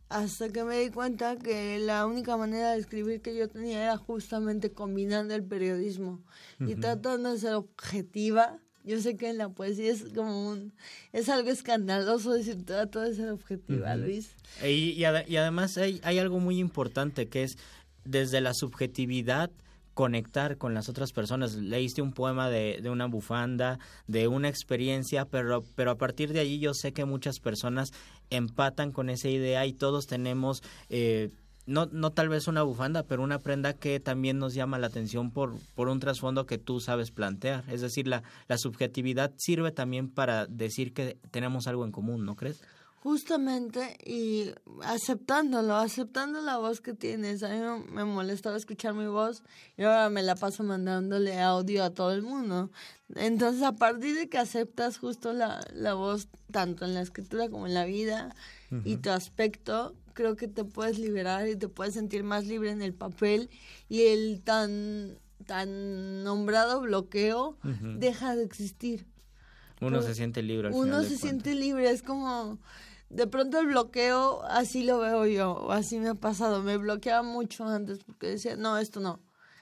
hasta 0.08 0.50
que 0.50 0.62
me 0.62 0.78
di 0.78 0.90
cuenta 0.90 1.36
que 1.36 1.80
la 1.80 2.06
única 2.06 2.36
manera 2.36 2.70
de 2.70 2.78
escribir 2.78 3.20
que 3.22 3.34
yo 3.36 3.48
tenía 3.48 3.82
era 3.82 3.96
justamente 3.96 4.70
combinando 4.70 5.34
el 5.34 5.42
periodismo 5.42 6.22
y 6.60 6.74
Ujú. 6.74 6.80
tratando 6.82 7.32
de 7.32 7.40
ser 7.40 7.54
objetiva. 7.54 8.60
Yo 8.84 9.00
sé 9.00 9.16
que 9.16 9.28
en 9.30 9.38
la 9.38 9.48
poesía 9.48 9.90
es 9.90 10.04
como 10.14 10.48
un, 10.48 10.72
es 11.12 11.28
algo 11.28 11.50
escandaloso 11.50 12.32
decir 12.32 12.64
trato 12.64 13.00
de 13.00 13.12
ser 13.16 13.30
objetiva, 13.30 13.92
Ujú. 13.96 14.04
Luis. 14.04 14.30
Y, 14.62 14.90
y 14.92 15.00
ade- 15.02 15.26
y 15.26 15.34
además 15.36 15.76
hay, 15.78 16.00
hay 16.04 16.20
algo 16.20 16.38
muy 16.38 16.60
importante 16.60 17.26
que 17.26 17.42
es 17.42 17.58
desde 18.04 18.40
la 18.40 18.54
subjetividad 18.54 19.50
conectar 19.96 20.58
con 20.58 20.74
las 20.74 20.90
otras 20.90 21.12
personas. 21.12 21.54
Leíste 21.54 22.02
un 22.02 22.12
poema 22.12 22.50
de, 22.50 22.80
de 22.82 22.90
una 22.90 23.06
bufanda, 23.06 23.78
de 24.06 24.28
una 24.28 24.50
experiencia, 24.50 25.24
pero, 25.24 25.64
pero 25.74 25.90
a 25.90 25.96
partir 25.96 26.34
de 26.34 26.40
allí 26.40 26.58
yo 26.58 26.74
sé 26.74 26.92
que 26.92 27.06
muchas 27.06 27.40
personas 27.40 27.92
empatan 28.28 28.92
con 28.92 29.08
esa 29.08 29.30
idea 29.30 29.64
y 29.64 29.72
todos 29.72 30.06
tenemos... 30.06 30.62
eh, 30.90 31.30
no, 31.64 31.86
no 31.86 32.10
tal 32.12 32.28
vez 32.28 32.46
una 32.46 32.62
bufanda, 32.62 33.04
pero 33.04 33.22
una 33.22 33.38
prenda 33.38 33.72
que 33.72 33.98
también 33.98 34.38
nos 34.38 34.54
llama 34.54 34.78
la 34.78 34.86
atención 34.86 35.32
por, 35.32 35.54
por 35.74 35.88
un 35.88 35.98
trasfondo 35.98 36.44
que 36.44 36.58
tú 36.58 36.78
sabes 36.78 37.10
plantear. 37.10 37.64
Es 37.68 37.80
decir, 37.80 38.06
la, 38.06 38.22
la 38.48 38.58
subjetividad 38.58 39.32
sirve 39.38 39.72
también 39.72 40.08
para 40.10 40.46
decir 40.46 40.92
que 40.92 41.16
tenemos 41.30 41.66
algo 41.66 41.84
en 41.84 41.90
común, 41.90 42.24
¿no 42.24 42.36
crees? 42.36 42.62
Justamente, 43.06 43.96
y 44.04 44.50
aceptándolo, 44.82 45.76
aceptando 45.76 46.40
la 46.40 46.56
voz 46.58 46.80
que 46.80 46.92
tienes. 46.92 47.44
A 47.44 47.50
mí 47.50 47.84
me- 47.92 48.04
molestaba 48.04 48.56
escuchar 48.56 48.94
mi 48.94 49.06
voz 49.06 49.44
y 49.76 49.84
ahora 49.84 50.10
me 50.10 50.24
la 50.24 50.34
paso 50.34 50.64
mandándole 50.64 51.40
audio 51.40 51.84
a 51.84 51.90
todo 51.90 52.12
el 52.12 52.22
mundo. 52.22 52.68
Entonces, 53.14 53.62
a 53.62 53.70
partir 53.76 54.16
de 54.16 54.28
que 54.28 54.38
aceptas 54.38 54.98
justo 54.98 55.32
la, 55.32 55.64
la 55.72 55.94
voz, 55.94 56.26
tanto 56.50 56.84
en 56.84 56.94
la 56.94 57.00
escritura 57.00 57.48
como 57.48 57.68
en 57.68 57.74
la 57.74 57.84
vida, 57.84 58.34
y 58.84 58.96
tu 58.96 59.10
aspecto, 59.10 59.94
creo 60.12 60.34
que 60.34 60.48
te 60.48 60.64
puedes 60.64 60.98
liberar 60.98 61.46
y 61.46 61.54
te 61.54 61.68
puedes 61.68 61.94
sentir 61.94 62.24
más 62.24 62.44
libre 62.46 62.70
en 62.72 62.82
el 62.82 62.92
papel 62.92 63.50
y 63.88 64.00
el 64.06 64.40
tan, 64.42 65.16
tan 65.46 66.24
nombrado 66.24 66.80
bloqueo 66.80 67.56
deja 68.00 68.34
de 68.34 68.42
existir. 68.42 69.06
Uno 69.80 70.02
se 70.02 70.14
siente 70.16 70.42
libre 70.42 70.68
al 70.68 70.74
uno 70.74 70.84
final 70.84 71.06
se 71.06 71.18
siente 71.18 71.54
libre, 71.54 71.90
es 71.90 72.02
como 72.02 72.58
de 73.08 73.26
pronto 73.26 73.58
el 73.60 73.66
bloqueo, 73.66 74.42
así 74.44 74.82
lo 74.82 74.98
veo 74.98 75.26
yo, 75.26 75.52
o 75.52 75.72
así 75.72 75.98
me 75.98 76.08
ha 76.08 76.14
pasado, 76.14 76.62
me 76.62 76.76
bloqueaba 76.76 77.22
mucho 77.22 77.64
antes 77.64 78.04
porque 78.04 78.28
decía, 78.28 78.56
no, 78.56 78.78
esto 78.78 79.00
no, 79.00 79.20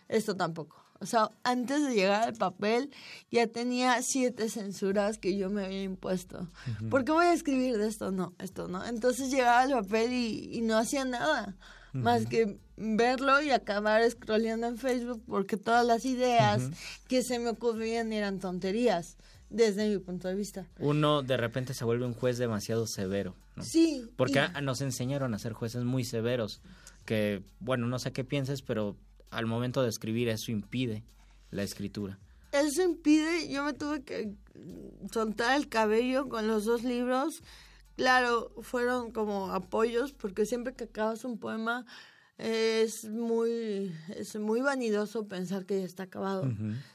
esto 0.09 0.37
tampoco. 0.37 0.83
O 1.01 1.07
sea, 1.07 1.31
antes 1.43 1.87
de 1.87 1.95
llegar 1.95 2.23
al 2.23 2.35
papel 2.35 2.91
ya 3.31 3.47
tenía 3.47 4.01
siete 4.01 4.49
censuras 4.49 5.19
que 5.19 5.37
yo 5.37 5.51
me 5.51 5.65
había 5.65 5.83
impuesto. 5.83 6.49
Ujú. 6.79 6.89
¿Por 6.89 7.05
qué 7.05 7.13
voy 7.13 7.27
a 7.27 7.35
escribir 7.35 7.77
de 7.77 7.89
esto? 7.89 8.11
No, 8.11 8.33
esto 8.39 8.69
no. 8.69 8.85
Entonces 8.87 9.31
llegaba 9.31 9.61
al 9.61 9.73
papel 9.73 10.13
y, 10.13 10.57
y 10.57 10.63
no 10.63 10.79
hacía 10.79 11.05
nada 11.05 11.57
más 11.93 12.27
que 12.27 12.59
verlo 12.77 13.41
y 13.41 13.51
acabar 13.51 14.09
scrolleando 14.11 14.67
en 14.67 14.79
Facebook 14.79 15.23
porque 15.27 15.57
todas 15.57 15.87
las 15.87 16.05
ideas 16.05 16.71
que 17.07 17.23
se 17.23 17.39
me 17.39 17.51
ocurrían 17.51 18.13
eran 18.13 18.41
tonterías 18.41 19.17
desde 19.55 19.89
mi 19.89 19.99
punto 19.99 20.29
de 20.29 20.35
vista. 20.35 20.67
Uno 20.79 21.23
de 21.23 21.37
repente 21.37 21.75
se 21.75 21.85
vuelve 21.85 22.05
un 22.05 22.15
juez 22.15 22.39
demasiado 22.39 22.87
severo, 22.87 23.35
¿no? 23.57 23.63
Sí. 23.63 24.05
Porque 24.17 24.45
y- 24.59 24.63
nos 24.63 24.81
enseñaron 24.81 25.33
a 25.35 25.39
ser 25.39 25.53
jueces 25.53 25.85
muy 25.85 26.05
severos, 26.05 26.61
que, 27.05 27.43
bueno, 27.61 27.87
no 27.87 27.99
sé 27.99 28.13
qué 28.13 28.25
pienses, 28.25 28.63
pero 28.63 28.97
al 29.31 29.47
momento 29.47 29.83
de 29.83 29.89
escribir 29.89 30.29
eso 30.29 30.51
impide 30.51 31.03
la 31.51 31.63
escritura. 31.63 32.19
Eso 32.53 32.83
impide, 32.83 33.49
yo 33.49 33.65
me 33.65 33.73
tuve 33.73 34.03
que 34.03 34.35
soltar 35.13 35.57
el 35.57 35.69
cabello 35.69 36.29
con 36.29 36.47
los 36.49 36.65
dos 36.65 36.83
libros. 36.85 37.43
Claro, 37.97 38.53
fueron 38.63 39.13
como 39.13 39.53
apoyos, 39.53 40.13
porque 40.13 40.47
siempre 40.47 40.75
que 40.75 40.85
acabas 40.85 41.25
un 41.25 41.39
poema 41.39 41.85
es 42.39 43.05
muy, 43.09 43.93
es 44.17 44.35
muy 44.37 44.61
vanidoso 44.61 45.27
pensar 45.29 45.65
que 45.67 45.79
ya 45.81 45.85
está 45.87 46.05
acabado. 46.05 46.49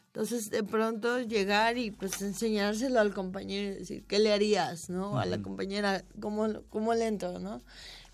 Entonces, 0.09 0.49
de 0.49 0.63
pronto 0.63 1.21
llegar 1.21 1.77
y 1.77 1.91
pues 1.91 2.19
enseñárselo 2.23 2.99
al 2.99 3.13
compañero 3.13 3.71
y 3.71 3.79
decir, 3.79 4.03
¿qué 4.07 4.17
le 4.17 4.33
harías, 4.33 4.89
no? 4.89 5.19
A 5.19 5.25
la 5.27 5.39
compañera, 5.39 6.03
¿cómo, 6.19 6.47
cómo 6.69 6.95
le 6.95 7.05
entro, 7.05 7.37
no? 7.37 7.61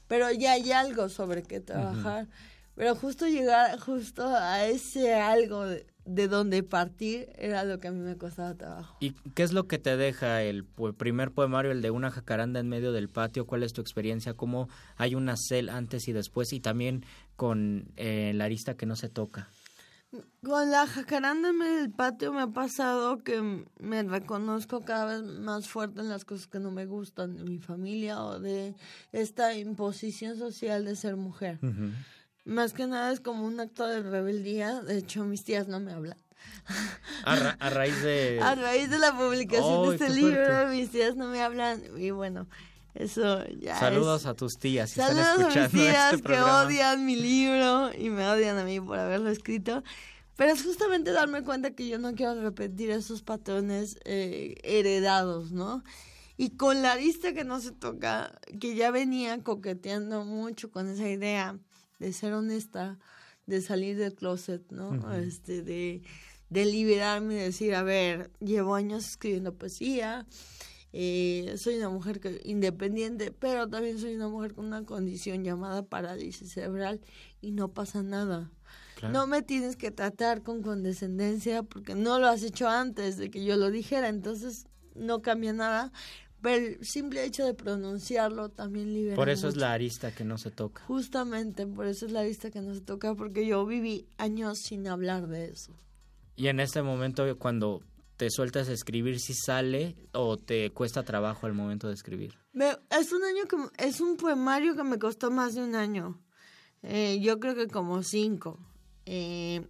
Pero 0.09 0.29
ya 0.31 0.51
hay 0.51 0.73
algo 0.73 1.07
sobre 1.07 1.43
qué 1.43 1.61
trabajar. 1.61 2.27
Pero 2.75 2.95
justo 2.95 3.27
llegar 3.27 3.79
justo 3.79 4.27
a 4.27 4.65
ese 4.65 5.13
algo 5.13 5.65
de, 5.65 5.87
de 6.03 6.27
donde 6.27 6.61
partir 6.63 7.29
era 7.37 7.63
lo 7.63 7.79
que 7.79 7.87
a 7.87 7.91
mí 7.91 7.99
me 7.99 8.17
costaba 8.17 8.53
trabajo. 8.53 8.97
¿Y 8.99 9.11
qué 9.33 9.43
es 9.43 9.53
lo 9.53 9.67
que 9.67 9.79
te 9.79 9.95
deja 9.95 10.43
el 10.43 10.65
primer 10.97 11.31
poemario, 11.31 11.71
el 11.71 11.81
de 11.81 11.91
una 11.91 12.11
jacaranda 12.11 12.59
en 12.59 12.67
medio 12.67 12.91
del 12.91 13.07
patio? 13.07 13.47
¿Cuál 13.47 13.63
es 13.63 13.71
tu 13.71 13.79
experiencia? 13.79 14.33
¿Cómo 14.33 14.67
hay 14.97 15.15
una 15.15 15.35
cel 15.37 15.69
antes 15.69 16.09
y 16.09 16.11
después? 16.11 16.51
Y 16.51 16.59
también 16.59 17.05
con 17.37 17.87
eh, 17.95 18.33
la 18.35 18.43
arista 18.43 18.75
que 18.75 18.85
no 18.85 18.97
se 18.97 19.07
toca. 19.07 19.47
Con 20.43 20.69
la 20.71 20.85
jacaranda 20.87 21.49
en 21.49 21.59
del 21.59 21.91
patio 21.91 22.31
me 22.33 22.41
ha 22.41 22.47
pasado 22.47 23.23
que 23.23 23.65
me 23.79 24.03
reconozco 24.03 24.81
cada 24.85 25.05
vez 25.05 25.23
más 25.39 25.67
fuerte 25.67 26.01
en 26.01 26.09
las 26.09 26.23
cosas 26.25 26.47
que 26.47 26.59
no 26.59 26.71
me 26.71 26.85
gustan 26.85 27.35
de 27.35 27.43
mi 27.43 27.59
familia 27.59 28.21
o 28.23 28.39
de 28.39 28.75
esta 29.11 29.53
imposición 29.55 30.37
social 30.37 30.85
de 30.85 30.95
ser 30.95 31.15
mujer. 31.15 31.59
Más 32.45 32.73
que 32.73 32.85
nada 32.85 33.11
es 33.11 33.19
como 33.19 33.45
un 33.45 33.59
acto 33.59 33.87
de 33.87 34.03
rebeldía. 34.03 34.81
De 34.81 34.97
hecho, 34.99 35.23
mis 35.25 35.43
tías 35.43 35.67
no 35.67 35.79
me 35.79 35.93
hablan. 35.93 36.17
A, 37.23 37.35
ra- 37.35 37.57
a 37.59 37.69
raíz 37.71 38.01
de... 38.03 38.39
A 38.43 38.53
raíz 38.55 38.89
de 38.89 38.99
la 38.99 39.17
publicación 39.17 39.83
¡Ay, 39.83 39.89
de 39.89 39.95
este 39.95 40.09
libro, 40.13 40.67
mis 40.69 40.91
tías 40.91 41.15
no 41.15 41.27
me 41.27 41.41
hablan. 41.41 41.81
Y 41.97 42.11
bueno, 42.11 42.47
eso 42.95 43.45
ya 43.59 43.77
Saludos 43.77 44.21
es... 44.21 44.27
a 44.27 44.33
tus 44.33 44.57
tías 44.57 44.89
si 44.89 44.99
están 44.99 45.15
Saludos 45.15 45.27
a 45.27 45.37
mis 45.37 45.47
escuchando 45.47 45.79
tías 45.79 46.13
este 46.13 46.27
que 46.27 46.41
odian 46.41 47.05
mi 47.05 47.15
libro 47.15 47.91
y 47.97 48.09
me 48.09 48.27
odian 48.27 48.57
a 48.57 48.63
mí 48.63 48.79
por 48.79 48.97
haberlo 48.97 49.29
escrito. 49.29 49.83
Pero 50.37 50.51
es 50.51 50.63
justamente 50.63 51.11
darme 51.11 51.43
cuenta 51.43 51.71
que 51.71 51.87
yo 51.87 51.97
no 51.97 52.13
quiero 52.13 52.41
repetir 52.41 52.91
esos 52.91 53.21
patrones 53.21 53.97
eh, 54.03 54.55
heredados, 54.63 55.51
¿no? 55.51 55.83
Y 56.37 56.57
con 56.57 56.81
la 56.81 56.93
arista 56.93 57.33
que 57.33 57.45
no 57.45 57.61
se 57.61 57.71
toca, 57.71 58.37
que 58.59 58.75
ya 58.75 58.91
venía 58.91 59.41
coqueteando 59.41 60.25
mucho 60.25 60.69
con 60.71 60.89
esa 60.89 61.07
idea 61.07 61.57
de 61.99 62.11
ser 62.11 62.33
honesta, 62.33 62.99
de 63.45 63.61
salir 63.61 63.97
del 63.97 64.13
closet, 64.13 64.69
¿no? 64.71 64.89
Ujú. 64.89 65.11
Este, 65.11 65.61
de, 65.61 66.01
de 66.49 66.65
liberarme 66.65 67.35
y 67.35 67.37
decir, 67.37 67.73
a 67.73 67.83
ver, 67.83 68.31
llevo 68.41 68.75
años 68.75 69.05
escribiendo 69.05 69.53
poesía, 69.53 70.25
Eh, 70.97 71.55
soy 71.57 71.75
una 71.75 71.89
mujer 71.89 72.21
que, 72.21 72.39
independiente, 72.45 73.29
pero 73.29 73.67
también 73.67 73.99
soy 73.99 74.15
una 74.15 74.29
mujer 74.29 74.53
con 74.53 74.65
una 74.65 74.85
condición 74.85 75.43
llamada 75.43 75.83
parálisis 75.83 76.53
cerebral 76.53 77.01
y 77.41 77.51
no 77.51 77.73
pasa 77.73 78.01
nada. 78.01 78.49
No 79.11 79.27
me 79.27 79.41
tienes 79.41 79.75
que 79.75 79.91
tratar 79.91 80.41
con 80.41 80.61
condescendencia 80.61 81.63
porque 81.63 81.95
no 81.95 82.17
lo 82.17 82.27
has 82.27 82.43
hecho 82.43 82.69
antes 82.69 83.17
de 83.17 83.29
que 83.29 83.43
yo 83.43 83.57
lo 83.57 83.71
dijera, 83.71 84.07
entonces 84.07 84.67
no 84.95 85.21
cambia 85.21 85.51
nada. 85.51 85.91
Pero 86.41 86.65
el 86.65 86.85
simple 86.85 87.25
hecho 87.25 87.45
de 87.45 87.53
pronunciarlo 87.53 88.47
también 88.47 88.93
libera. 88.93 89.17
Por 89.17 89.27
eso 89.27 89.49
es 89.49 89.57
la 89.57 89.73
arista 89.73 90.15
que 90.15 90.23
no 90.23 90.37
se 90.37 90.49
toca. 90.49 90.81
Justamente, 90.83 91.67
por 91.67 91.87
eso 91.87 92.05
es 92.05 92.13
la 92.13 92.21
arista 92.21 92.51
que 92.51 92.61
no 92.61 92.73
se 92.73 92.79
toca, 92.79 93.15
porque 93.15 93.45
yo 93.45 93.65
viví 93.65 94.07
años 94.17 94.59
sin 94.59 94.87
hablar 94.87 95.27
de 95.27 95.49
eso. 95.49 95.73
Y 96.37 96.47
en 96.47 96.61
este 96.61 96.81
momento, 96.81 97.37
cuando 97.37 97.81
te 98.17 98.29
sueltas 98.29 98.69
a 98.69 98.73
escribir, 98.73 99.19
si 99.19 99.33
sale 99.33 99.95
o 100.13 100.37
te 100.37 100.71
cuesta 100.71 101.03
trabajo 101.03 101.45
al 101.47 101.53
momento 101.53 101.87
de 101.87 101.93
escribir. 101.93 102.37
Me- 102.53 102.77
es 102.89 103.11
un 103.11 103.23
año 103.23 103.43
que 103.45 103.57
es 103.85 103.99
un 104.01 104.15
poemario 104.17 104.75
que 104.75 104.83
me 104.83 104.97
costó 104.99 105.31
más 105.31 105.55
de 105.55 105.63
un 105.63 105.75
año. 105.75 106.21
Eh, 106.83 107.19
yo 107.21 107.39
creo 107.39 107.55
que 107.55 107.67
como 107.67 108.01
cinco. 108.03 108.59
Eh, 109.05 109.67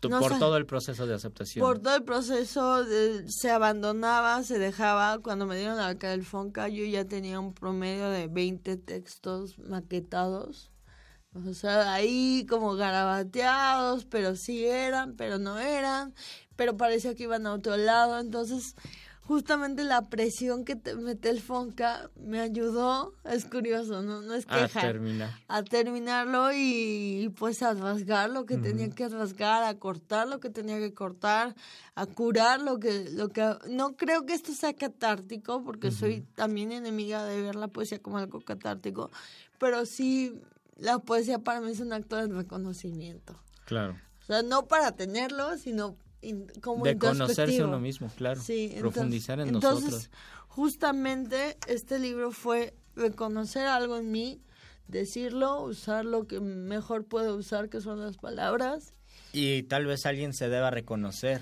Tú- 0.00 0.08
no 0.10 0.20
por 0.20 0.34
sé, 0.34 0.38
todo 0.38 0.56
el 0.56 0.64
proceso 0.66 1.06
de 1.06 1.14
aceptación. 1.14 1.66
por 1.66 1.80
todo 1.80 1.96
el 1.96 2.04
proceso 2.04 2.84
de- 2.84 3.24
se 3.28 3.50
abandonaba, 3.50 4.42
se 4.44 4.58
dejaba. 4.60 5.18
Cuando 5.18 5.44
me 5.46 5.56
dieron 5.56 5.76
la 5.76 5.88
beca 5.88 6.10
del 6.10 6.24
Fonca, 6.24 6.68
yo 6.68 6.84
ya 6.84 7.04
tenía 7.04 7.40
un 7.40 7.52
promedio 7.52 8.08
de 8.10 8.28
20 8.28 8.76
textos 8.76 9.58
maquetados. 9.58 10.70
O 11.34 11.52
sea, 11.52 11.92
ahí 11.92 12.46
como 12.48 12.74
garabateados, 12.74 14.04
pero 14.06 14.36
sí 14.36 14.64
eran, 14.64 15.14
pero 15.16 15.38
no 15.38 15.58
eran, 15.58 16.14
pero 16.58 16.76
parecía 16.76 17.14
que 17.14 17.22
iban 17.22 17.46
a 17.46 17.52
otro 17.52 17.76
lado. 17.76 18.18
Entonces, 18.18 18.74
justamente 19.22 19.84
la 19.84 20.08
presión 20.08 20.64
que 20.64 20.74
te 20.74 20.96
mete 20.96 21.30
el 21.30 21.40
Fonca 21.40 22.10
me 22.16 22.40
ayudó, 22.40 23.14
es 23.24 23.44
curioso, 23.44 24.02
no, 24.02 24.22
no 24.22 24.34
es 24.34 24.44
a 24.48 24.66
queja, 24.66 24.80
terminar. 24.80 25.30
a 25.46 25.62
terminarlo 25.62 26.50
y, 26.52 27.22
y, 27.22 27.28
pues 27.28 27.62
a 27.62 27.74
rasgar 27.74 28.30
lo 28.30 28.44
que 28.44 28.56
tenía 28.56 28.90
que 28.90 29.08
rasgar, 29.08 29.62
a 29.62 29.78
cortar 29.78 30.26
lo 30.26 30.40
que 30.40 30.50
tenía 30.50 30.78
que 30.78 30.92
cortar, 30.92 31.54
a 31.94 32.06
curar 32.06 32.60
lo 32.60 32.80
que 32.80 33.08
lo 33.12 33.28
que 33.28 33.54
no 33.70 33.96
creo 33.96 34.26
que 34.26 34.34
esto 34.34 34.52
sea 34.52 34.74
catártico 34.74 35.62
porque 35.62 35.92
soy 35.92 36.22
también 36.34 36.72
enemiga 36.72 37.24
de 37.24 37.40
ver 37.40 37.54
la 37.54 37.68
poesía 37.68 38.02
como 38.02 38.18
algo 38.18 38.40
catártico, 38.40 39.12
pero 39.58 39.86
sí 39.86 40.34
la 40.76 40.98
poesía 40.98 41.38
para 41.38 41.60
mí 41.60 41.70
es 41.70 41.78
un 41.78 41.92
acto 41.92 42.16
de 42.16 42.26
reconocimiento. 42.26 43.40
Claro. 43.64 43.96
O 44.22 44.26
sea, 44.26 44.42
no 44.42 44.66
para 44.66 44.92
tenerlo, 44.92 45.56
sino 45.56 45.96
in- 46.22 46.46
como 46.60 46.84
De 46.84 46.98
conocerse 46.98 47.62
uno 47.64 47.78
mismo, 47.80 48.10
claro. 48.16 48.40
Sí, 48.40 48.70
entonces- 48.74 48.80
Profundizar 48.80 49.40
en 49.40 49.48
entonces, 49.48 49.84
nosotros. 49.84 50.10
Justamente 50.48 51.56
este 51.68 51.98
libro 51.98 52.32
fue 52.32 52.74
reconocer 52.96 53.66
algo 53.66 53.96
en 53.96 54.10
mí, 54.10 54.40
decirlo, 54.88 55.62
usar 55.62 56.04
lo 56.04 56.26
que 56.26 56.40
mejor 56.40 57.04
puedo 57.04 57.36
usar, 57.36 57.68
que 57.68 57.80
son 57.80 58.00
las 58.00 58.16
palabras. 58.16 58.92
Y 59.32 59.62
tal 59.64 59.86
vez 59.86 60.04
alguien 60.06 60.34
se 60.34 60.48
deba 60.48 60.70
reconocer, 60.70 61.40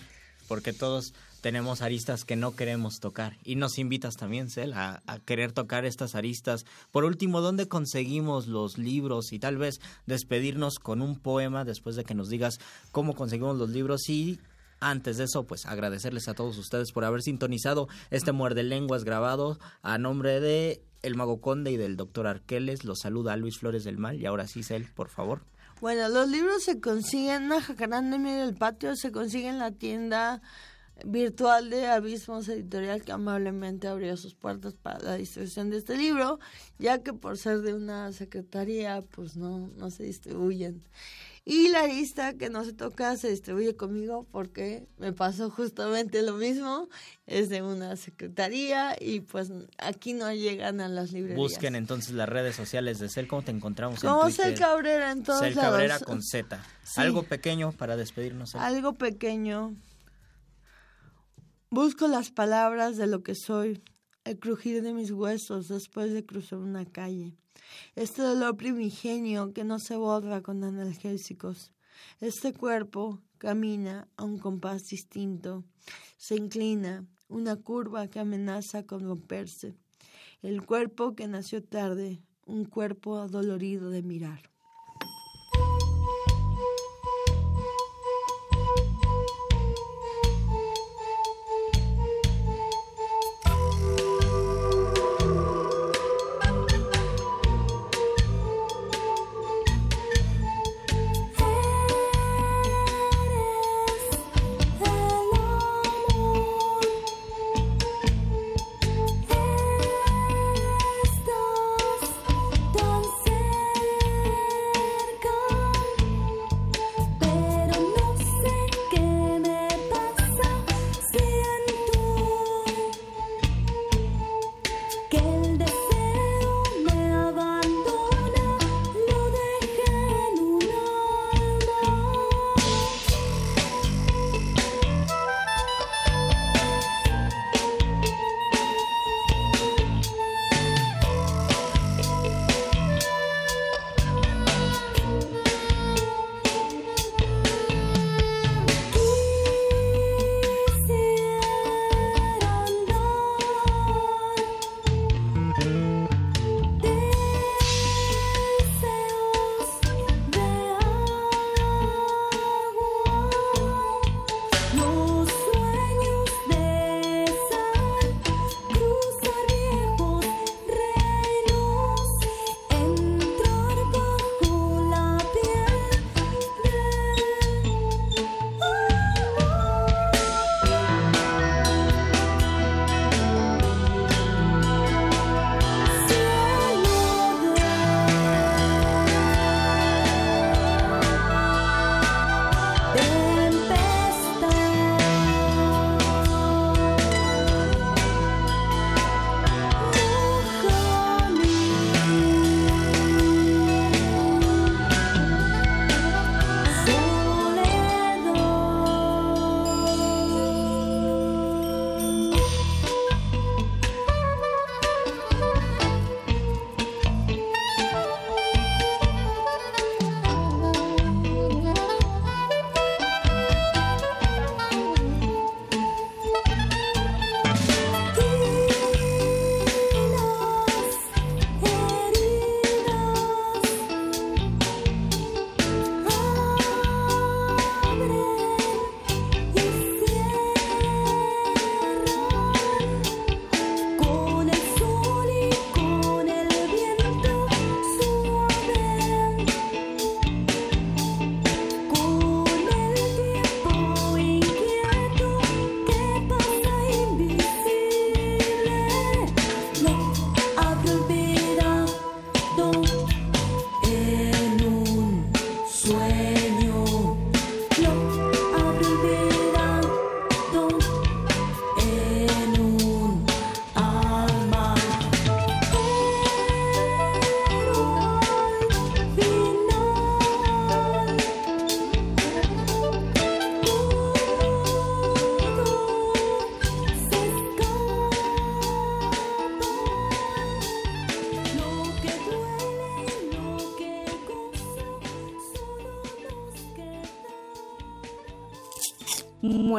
porque 0.49 0.73
todos 0.73 1.15
tenemos 1.41 1.81
aristas 1.81 2.25
que 2.25 2.37
no 2.37 2.55
queremos 2.57 3.01
tocar. 3.01 3.39
Y 3.45 3.55
nos 3.57 3.79
invitas 3.79 4.17
también, 4.17 4.51
Cel, 4.51 4.73
a, 4.75 5.03
a 5.07 5.19
querer 5.21 5.53
tocar 5.53 5.85
estas 5.85 6.15
aristas. 6.15 6.67
Por 6.91 7.05
último, 7.05 7.41
¿dónde 7.41 7.69
conseguimos 7.69 8.49
los 8.49 8.77
libros? 8.79 9.33
Y 9.33 9.39
tal 9.39 9.57
vez 9.57 9.81
despedirnos 10.07 10.79
con 10.79 11.01
un 11.03 11.19
poema 11.19 11.65
después 11.65 11.97
de 11.97 12.05
que 12.05 12.15
nos 12.15 12.29
digas 12.29 12.59
cómo 12.93 13.15
conseguimos 13.15 13.57
los 13.57 13.71
libros 13.71 14.09
y... 14.09 14.39
Antes 14.81 15.17
de 15.17 15.25
eso, 15.25 15.45
pues 15.45 15.67
agradecerles 15.67 16.29
a 16.29 16.35
todos 16.35 16.59
ustedes 16.59 16.93
por 16.93 17.05
haber 17.05 17.23
sintonizado 17.23 17.89
este 18.11 18.33
Muerde 18.33 18.63
Lenguas 18.63 19.05
grabado 19.05 19.59
a 19.83 19.97
nombre 19.99 20.41
de 20.41 20.83
El 21.03 21.15
Mago 21.15 21.41
Conde 21.41 21.71
y 21.71 21.77
del 21.77 21.97
doctor 21.97 22.27
Arqueles. 22.27 22.85
Los 22.85 23.01
saluda 23.01 23.37
Luis 23.37 23.59
Flores 23.59 23.85
del 23.85 23.99
Mal. 23.99 24.21
Y 24.21 24.27
ahora 24.27 24.47
sí, 24.47 24.63
Cel, 24.63 24.87
por 24.93 25.09
favor. 25.09 25.43
Bueno, 25.81 26.09
los 26.09 26.29
libros 26.29 26.63
se 26.63 26.81
consiguen 26.81 27.53
en 27.53 27.61
jacaranda 27.61 28.17
en 28.17 28.23
medio 28.23 28.47
del 28.47 28.55
patio, 28.55 28.97
se 28.97 29.13
consiguen 29.13 29.55
en 29.55 29.59
la 29.59 29.73
tienda 29.73 30.41
virtual 31.05 31.69
de 31.69 31.87
Abismos 31.87 32.49
Editorial 32.49 33.03
que 33.03 33.13
amablemente 33.13 33.87
abrió 33.87 34.17
sus 34.17 34.35
puertas 34.35 34.75
para 34.75 35.01
la 35.01 35.15
distribución 35.17 35.69
de 35.71 35.79
este 35.79 35.97
libro, 35.97 36.39
ya 36.79 37.03
que 37.03 37.13
por 37.13 37.37
ser 37.37 37.61
de 37.61 37.75
una 37.75 38.13
secretaría, 38.13 39.03
pues 39.03 39.37
no, 39.37 39.69
no 39.77 39.91
se 39.91 40.05
distribuyen. 40.05 40.83
Y 41.49 41.69
la 41.69 41.87
lista 41.87 42.35
que 42.35 42.51
no 42.51 42.65
se 42.65 42.73
toca 42.73 43.17
se 43.17 43.31
distribuye 43.31 43.77
conmigo 43.77 44.27
porque 44.33 44.89
me 44.99 45.13
pasó 45.13 45.49
justamente 45.49 46.23
lo 46.23 46.33
mismo, 46.33 46.89
es 47.25 47.49
de 47.49 47.63
una 47.63 47.95
secretaría 47.95 48.97
y 49.01 49.21
pues 49.21 49.53
aquí 49.79 50.13
no 50.13 50.33
llegan 50.33 50.81
a 50.81 50.89
las 50.89 51.13
librerías. 51.13 51.39
Busquen 51.39 51.77
entonces 51.77 52.15
las 52.15 52.29
redes 52.29 52.57
sociales 52.57 52.99
de 52.99 53.09
Cel. 53.09 53.29
¿Cómo 53.29 53.43
te 53.43 53.53
encontramos 53.53 54.03
en 54.03 54.11
Como? 54.11 54.29
Cel 54.29 54.59
Cabrera 54.59 55.13
en 55.13 55.23
todos 55.23 55.39
Cel 55.39 55.55
lados. 55.55 55.71
Cabrera 55.71 56.01
con 56.01 56.21
Z. 56.21 56.61
Sí. 56.83 57.01
Algo 57.01 57.23
pequeño 57.23 57.71
para 57.71 57.97
despedirnos. 57.97 58.51
Cel. 58.51 58.61
Algo 58.61 58.95
pequeño. 58.95 59.77
Busco 61.71 62.09
las 62.09 62.33
palabras 62.33 62.97
de 62.97 63.07
lo 63.07 63.23
que 63.23 63.37
soy, 63.37 63.85
el 64.27 64.41
crujir 64.41 64.83
de 64.83 64.93
mis 64.93 65.13
huesos 65.13 65.69
después 65.69 66.13
de 66.13 66.27
cruzar 66.27 66.59
una 66.59 66.85
calle. 66.85 67.37
Este 67.95 68.23
dolor 68.23 68.57
primigenio 68.57 69.53
que 69.53 69.63
no 69.63 69.79
se 69.79 69.97
borra 69.97 70.43
con 70.43 70.65
analgésicos. 70.65 71.71
Este 72.21 72.53
cuerpo 72.53 73.23
camina 73.39 74.09
a 74.17 74.25
un 74.25 74.39
compás 74.39 74.89
distinto. 74.89 75.65
Se 76.17 76.35
inclina, 76.35 77.07
una 77.29 77.55
curva 77.57 78.09
que 78.09 78.19
amenaza 78.19 78.85
con 78.85 79.05
romperse. 79.05 79.77
El 80.43 80.67
cuerpo 80.67 81.15
que 81.15 81.29
nació 81.29 81.63
tarde, 81.63 82.21
un 82.47 82.65
cuerpo 82.65 83.19
adolorido 83.19 83.91
de 83.91 84.03
mirar. 84.03 84.51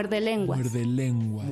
Muerde 0.08 0.22
lenguas. 0.22 0.60
Muerde 0.60 0.86
lenguas. 0.86 1.46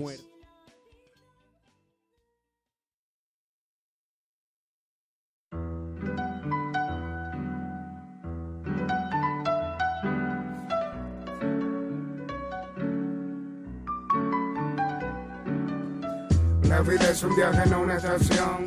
La 16.63 16.79
vida 16.79 17.09
es 17.09 17.23
un 17.23 17.35
viaje, 17.35 17.69
no 17.69 17.81
una 17.81 17.97
estación. 17.97 18.63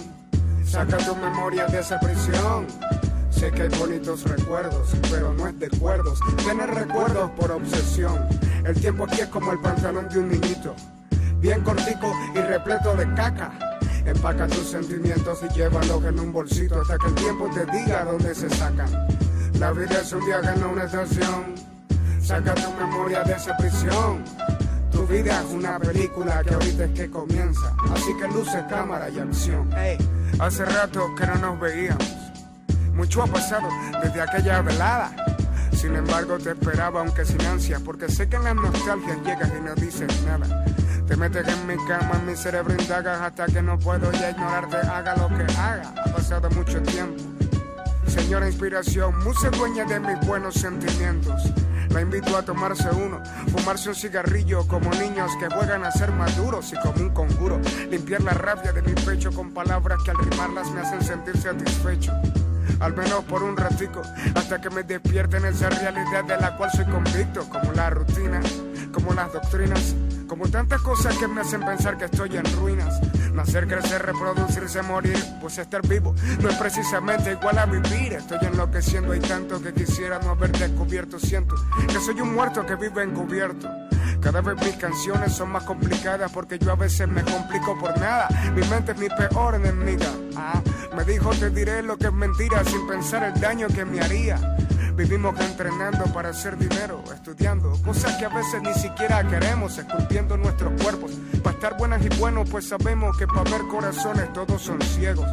Saca 0.66 0.98
tu 0.98 1.16
memoria 1.16 1.64
de 1.66 1.80
esa 1.80 1.98
prisión. 1.98 2.66
Sé 3.30 3.50
que 3.52 3.62
hay 3.62 3.68
bonitos 3.78 4.24
recuerdos, 4.24 4.90
pero 5.10 5.32
no 5.32 5.48
es 5.48 5.58
de 5.58 5.66
acuerdos. 5.66 6.18
Tener 6.44 6.68
recuerdos 6.74 7.30
por 7.30 7.52
obsesión. 7.52 8.37
El 8.68 8.78
tiempo 8.78 9.04
aquí 9.04 9.22
es 9.22 9.28
como 9.28 9.50
el 9.50 9.58
pantalón 9.60 10.06
de 10.10 10.18
un 10.18 10.28
niñito. 10.28 10.76
Bien 11.40 11.62
cortico 11.62 12.12
y 12.34 12.38
repleto 12.38 12.94
de 12.96 13.14
caca. 13.14 13.50
Empaca 14.04 14.46
tus 14.46 14.68
sentimientos 14.68 15.38
y 15.42 15.54
llévalos 15.54 16.04
en 16.04 16.20
un 16.20 16.30
bolsito 16.34 16.82
hasta 16.82 16.98
que 16.98 17.06
el 17.06 17.14
tiempo 17.14 17.48
te 17.54 17.64
diga 17.64 18.04
dónde 18.04 18.34
se 18.34 18.50
sacan. 18.50 18.90
La 19.58 19.72
vida 19.72 20.02
es 20.02 20.12
un 20.12 20.22
viaje, 20.26 20.54
no 20.60 20.72
una 20.72 20.84
estación. 20.84 21.54
Saca 22.20 22.54
tu 22.56 22.70
memoria 22.74 23.24
de 23.24 23.32
esa 23.32 23.56
prisión. 23.56 24.22
Tu 24.92 25.06
vida 25.06 25.40
es 25.40 25.50
una 25.50 25.78
película 25.78 26.44
que 26.44 26.52
ahorita 26.52 26.84
es 26.84 26.90
que 26.90 27.10
comienza. 27.10 27.74
Así 27.94 28.14
que 28.20 28.28
luce, 28.28 28.62
cámara 28.68 29.08
y 29.08 29.18
acción. 29.18 29.70
Hey, 29.78 29.96
hace 30.40 30.66
rato 30.66 31.14
que 31.16 31.26
no 31.26 31.36
nos 31.36 31.60
veíamos. 31.60 32.14
Mucho 32.92 33.22
ha 33.22 33.26
pasado 33.28 33.66
desde 34.02 34.20
aquella 34.20 34.60
velada. 34.60 35.37
Sin 35.78 35.94
embargo, 35.94 36.38
te 36.38 36.50
esperaba, 36.50 37.02
aunque 37.02 37.24
sin 37.24 37.40
ansia, 37.42 37.78
porque 37.78 38.08
sé 38.08 38.28
que 38.28 38.34
en 38.34 38.42
las 38.42 38.56
nostalgias 38.56 39.16
llegas 39.24 39.48
y 39.56 39.62
no 39.62 39.76
dices 39.76 40.08
nada. 40.24 40.64
Te 41.06 41.16
metes 41.16 41.46
en 41.46 41.66
mi 41.68 41.76
cama, 41.86 42.16
en 42.16 42.26
mi 42.26 42.34
cerebro 42.34 42.74
indagas 42.74 43.20
hasta 43.20 43.46
que 43.46 43.62
no 43.62 43.78
puedo 43.78 44.10
ya 44.10 44.30
ignorarte, 44.30 44.76
haga 44.78 45.14
lo 45.14 45.28
que 45.28 45.44
haga. 45.52 45.94
Ha 46.04 46.12
pasado 46.12 46.50
mucho 46.50 46.82
tiempo. 46.82 47.22
Señora 48.08 48.48
inspiración, 48.48 49.16
mucha 49.22 49.50
dueña 49.50 49.84
de 49.84 50.00
mis 50.00 50.18
buenos 50.26 50.56
sentimientos. 50.56 51.40
La 51.90 52.00
invito 52.00 52.36
a 52.36 52.42
tomarse 52.42 52.90
uno, 52.90 53.22
fumarse 53.56 53.90
un 53.90 53.94
cigarrillo 53.94 54.66
como 54.66 54.90
niños 54.90 55.30
que 55.38 55.46
juegan 55.46 55.84
a 55.84 55.92
ser 55.92 56.10
maduros 56.10 56.72
y 56.72 56.80
como 56.80 57.00
un 57.00 57.10
conjuro. 57.10 57.60
Limpiar 57.88 58.22
la 58.22 58.32
rabia 58.32 58.72
de 58.72 58.82
mi 58.82 58.94
pecho 58.94 59.30
con 59.30 59.52
palabras 59.52 60.00
que 60.04 60.10
al 60.10 60.18
rimarlas 60.18 60.72
me 60.72 60.80
hacen 60.80 61.02
sentir 61.02 61.36
satisfecho. 61.40 62.12
Al 62.80 62.94
menos 62.94 63.24
por 63.24 63.42
un 63.42 63.56
ratico, 63.56 64.02
hasta 64.34 64.60
que 64.60 64.70
me 64.70 64.82
despierten 64.82 65.44
esa 65.44 65.70
realidad 65.70 66.24
de 66.24 66.36
la 66.36 66.56
cual 66.56 66.70
soy 66.70 66.84
convicto, 66.86 67.48
como 67.48 67.72
la 67.72 67.90
rutina, 67.90 68.40
como 68.92 69.12
las 69.14 69.32
doctrinas, 69.32 69.94
como 70.26 70.48
tantas 70.48 70.80
cosas 70.82 71.16
que 71.16 71.26
me 71.26 71.40
hacen 71.40 71.64
pensar 71.64 71.96
que 71.96 72.04
estoy 72.04 72.36
en 72.36 72.44
ruinas. 72.56 73.00
Nacer, 73.32 73.66
crecer, 73.66 74.04
reproducirse, 74.04 74.82
morir, 74.82 75.18
pues 75.40 75.58
estar 75.58 75.86
vivo 75.86 76.14
no 76.40 76.48
es 76.48 76.56
precisamente 76.56 77.32
igual 77.32 77.58
a 77.58 77.66
vivir. 77.66 78.12
Estoy 78.12 78.38
enloqueciendo, 78.42 79.12
hay 79.12 79.20
tanto 79.20 79.60
que 79.62 79.72
quisiera 79.72 80.18
no 80.18 80.30
haber 80.30 80.52
descubierto. 80.52 81.18
Siento 81.18 81.54
que 81.86 82.00
soy 82.00 82.20
un 82.20 82.34
muerto 82.34 82.64
que 82.66 82.74
vive 82.74 83.02
encubierto. 83.02 83.68
Cada 84.20 84.40
vez 84.40 84.56
mis 84.56 84.76
canciones 84.76 85.32
son 85.32 85.50
más 85.50 85.62
complicadas 85.62 86.30
porque 86.32 86.58
yo 86.58 86.72
a 86.72 86.76
veces 86.76 87.06
me 87.08 87.22
complico 87.22 87.78
por 87.78 87.96
nada. 87.98 88.28
Mi 88.54 88.62
mente 88.66 88.92
es 88.92 88.98
mi 88.98 89.08
peor 89.08 89.54
enemiga. 89.54 90.10
Ah, 90.36 90.60
me 90.98 91.04
dijo 91.04 91.30
te 91.30 91.48
diré 91.50 91.80
lo 91.80 91.96
que 91.96 92.08
es 92.08 92.12
mentira 92.12 92.64
sin 92.64 92.84
pensar 92.88 93.22
el 93.22 93.40
daño 93.40 93.68
que 93.68 93.84
me 93.84 94.00
haría. 94.00 94.36
Vivimos 94.96 95.38
entrenando 95.38 96.04
para 96.12 96.30
hacer 96.30 96.58
dinero, 96.58 97.04
estudiando 97.14 97.70
cosas 97.84 98.16
que 98.16 98.24
a 98.24 98.28
veces 98.28 98.60
ni 98.62 98.74
siquiera 98.74 99.22
queremos, 99.28 99.78
esculpiendo 99.78 100.36
nuestros 100.36 100.72
cuerpos. 100.82 101.12
Para 101.44 101.54
estar 101.54 101.78
buenas 101.78 102.04
y 102.04 102.08
buenos, 102.18 102.50
pues 102.50 102.66
sabemos 102.66 103.16
que 103.16 103.28
para 103.28 103.48
ver 103.48 103.62
corazones 103.68 104.32
todos 104.32 104.60
son 104.60 104.82
ciegos. 104.82 105.28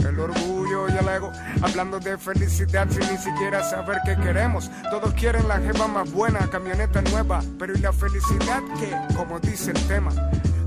El 0.00 0.18
orgullo 0.18 0.88
y 0.88 0.96
el 0.98 1.08
ego, 1.08 1.30
hablando 1.62 2.00
de 2.00 2.18
felicidad 2.18 2.88
sin 2.90 3.08
ni 3.08 3.16
siquiera 3.16 3.62
saber 3.62 3.98
qué 4.04 4.16
queremos. 4.16 4.68
Todos 4.90 5.14
quieren 5.14 5.46
la 5.46 5.58
jeva 5.58 5.86
más 5.86 6.10
buena, 6.10 6.40
camioneta 6.50 7.02
nueva, 7.02 7.40
pero 7.56 7.72
¿y 7.72 7.78
la 7.78 7.92
felicidad 7.92 8.62
qué? 8.80 9.14
Como 9.14 9.38
dice 9.38 9.70
el 9.70 9.80
tema. 9.86 10.10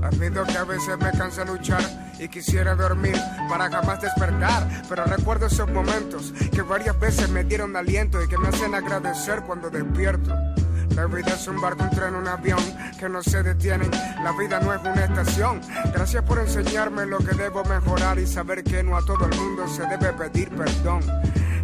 Admito 0.02 0.44
que 0.44 0.56
a 0.56 0.64
veces 0.64 0.98
me 0.98 1.10
cansa 1.12 1.44
luchar 1.44 1.82
y 2.18 2.28
quisiera 2.28 2.74
dormir 2.74 3.16
para 3.48 3.70
jamás 3.70 4.00
despertar, 4.00 4.82
pero 4.88 5.04
recuerdo 5.04 5.46
esos 5.46 5.70
momentos 5.70 6.32
que 6.52 6.62
varias 6.62 6.98
veces 6.98 7.28
me 7.28 7.44
dieron 7.44 7.76
aliento 7.76 8.22
y 8.22 8.28
que 8.28 8.38
me 8.38 8.48
hacen 8.48 8.74
agradecer 8.74 9.42
cuando 9.42 9.70
despierto. 9.70 10.34
La 10.94 11.06
vida 11.06 11.28
es 11.28 11.46
un 11.46 11.60
barco, 11.60 11.84
un 11.84 11.90
tren, 11.90 12.14
un 12.16 12.26
avión 12.26 12.58
que 12.98 13.08
no 13.08 13.22
se 13.22 13.42
detienen. 13.42 13.90
La 14.22 14.32
vida 14.32 14.58
no 14.58 14.74
es 14.74 14.80
una 14.80 15.04
estación. 15.04 15.60
Gracias 15.92 16.24
por 16.24 16.40
enseñarme 16.40 17.06
lo 17.06 17.18
que 17.18 17.36
debo 17.36 17.62
mejorar 17.64 18.18
y 18.18 18.26
saber 18.26 18.64
que 18.64 18.82
no 18.82 18.96
a 18.96 19.04
todo 19.04 19.26
el 19.26 19.36
mundo 19.36 19.68
se 19.68 19.86
debe 19.86 20.12
pedir 20.14 20.50
perdón. 20.50 21.02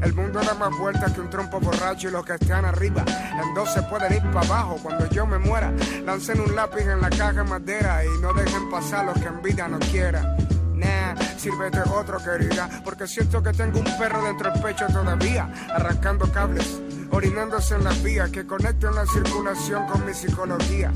El 0.04 0.12
mundo 0.12 0.40
da 0.42 0.52
más 0.52 0.76
vueltas 0.76 1.12
que 1.12 1.20
un 1.22 1.30
trompo 1.30 1.58
borracho 1.58 2.08
y 2.08 2.10
los 2.10 2.26
que 2.26 2.34
están 2.34 2.66
arriba 2.66 3.02
en 3.42 3.54
dos 3.54 3.72
se 3.72 3.82
pueden 3.84 4.12
ir 4.12 4.22
para 4.32 4.46
abajo. 4.46 4.78
Cuando 4.82 5.08
yo 5.08 5.26
me 5.26 5.38
muera, 5.38 5.72
lancen 6.04 6.40
un 6.40 6.54
lápiz 6.54 6.82
en 6.82 7.00
la 7.00 7.08
caja 7.08 7.32
de 7.32 7.44
madera 7.44 8.04
y 8.04 8.20
no 8.20 8.34
dejen 8.34 8.70
pasar 8.70 9.06
los 9.06 9.14
que 9.14 9.28
en 9.28 9.40
vida 9.40 9.66
no 9.66 9.78
quieran. 9.78 10.36
Nah, 10.74 11.16
sírvete 11.38 11.80
otro 11.88 12.18
querida, 12.18 12.68
porque 12.84 13.06
siento 13.06 13.42
que 13.42 13.52
tengo 13.52 13.78
un 13.78 13.98
perro 13.98 14.22
dentro 14.24 14.52
del 14.52 14.60
pecho 14.60 14.86
todavía, 14.88 15.50
arrancando 15.74 16.30
cables, 16.30 16.82
orinándose 17.10 17.74
en 17.74 17.84
las 17.84 18.02
vías 18.02 18.28
que 18.28 18.46
conectan 18.46 18.94
la 18.96 19.06
circulación 19.06 19.86
con 19.86 20.04
mi 20.04 20.12
psicología. 20.12 20.92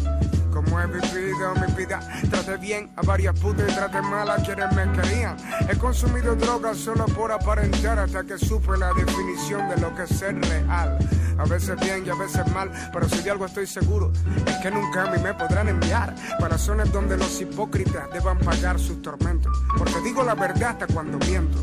Como 0.53 0.81
he 0.81 0.87
vivido 0.87 1.55
mi 1.55 1.73
vida, 1.75 2.01
traté 2.31 2.57
bien 2.57 2.91
a 2.97 3.03
varias 3.03 3.39
putas 3.39 3.71
y 3.71 3.75
traté 3.75 4.03
mal 4.03 4.31
a 4.31 4.37
quienes 4.37 4.75
me 4.75 4.91
querían. 4.93 5.37
He 5.69 5.77
consumido 5.77 6.35
drogas 6.35 6.79
solo 6.79 7.07
por 7.07 7.31
aparentar 7.33 7.99
hasta 7.99 8.25
que 8.25 8.39
supe 8.39 8.77
la 8.77 8.93
definición 8.95 9.69
de 9.69 9.77
lo 9.79 9.95
que 9.95 10.05
es 10.05 10.11
ser 10.11 10.41
real. 10.41 10.99
A 11.39 11.45
veces 11.45 11.79
bien 11.81 12.05
y 12.05 12.11
a 12.11 12.15
veces 12.15 12.47
mal, 12.53 12.71
pero 12.93 13.09
si 13.09 13.23
de 13.23 13.31
algo 13.31 13.47
estoy 13.47 13.67
seguro, 13.67 14.13
es 14.47 14.57
que 14.57 14.71
nunca 14.71 15.05
a 15.05 15.11
mí 15.13 15.23
me 15.23 15.33
podrán 15.35 15.69
enviar 15.69 16.15
para 16.41 16.59
zonas 16.59 16.91
donde 16.93 17.17
los 17.17 17.41
hipócritas 17.41 18.11
deban 18.13 18.39
pagar 18.39 18.79
sus 18.81 19.01
tormentos. 19.03 19.57
Porque 19.77 20.01
digo 20.03 20.25
la 20.25 20.35
verdad 20.35 20.71
hasta 20.71 20.87
cuando 20.89 21.19
miento. 21.19 21.59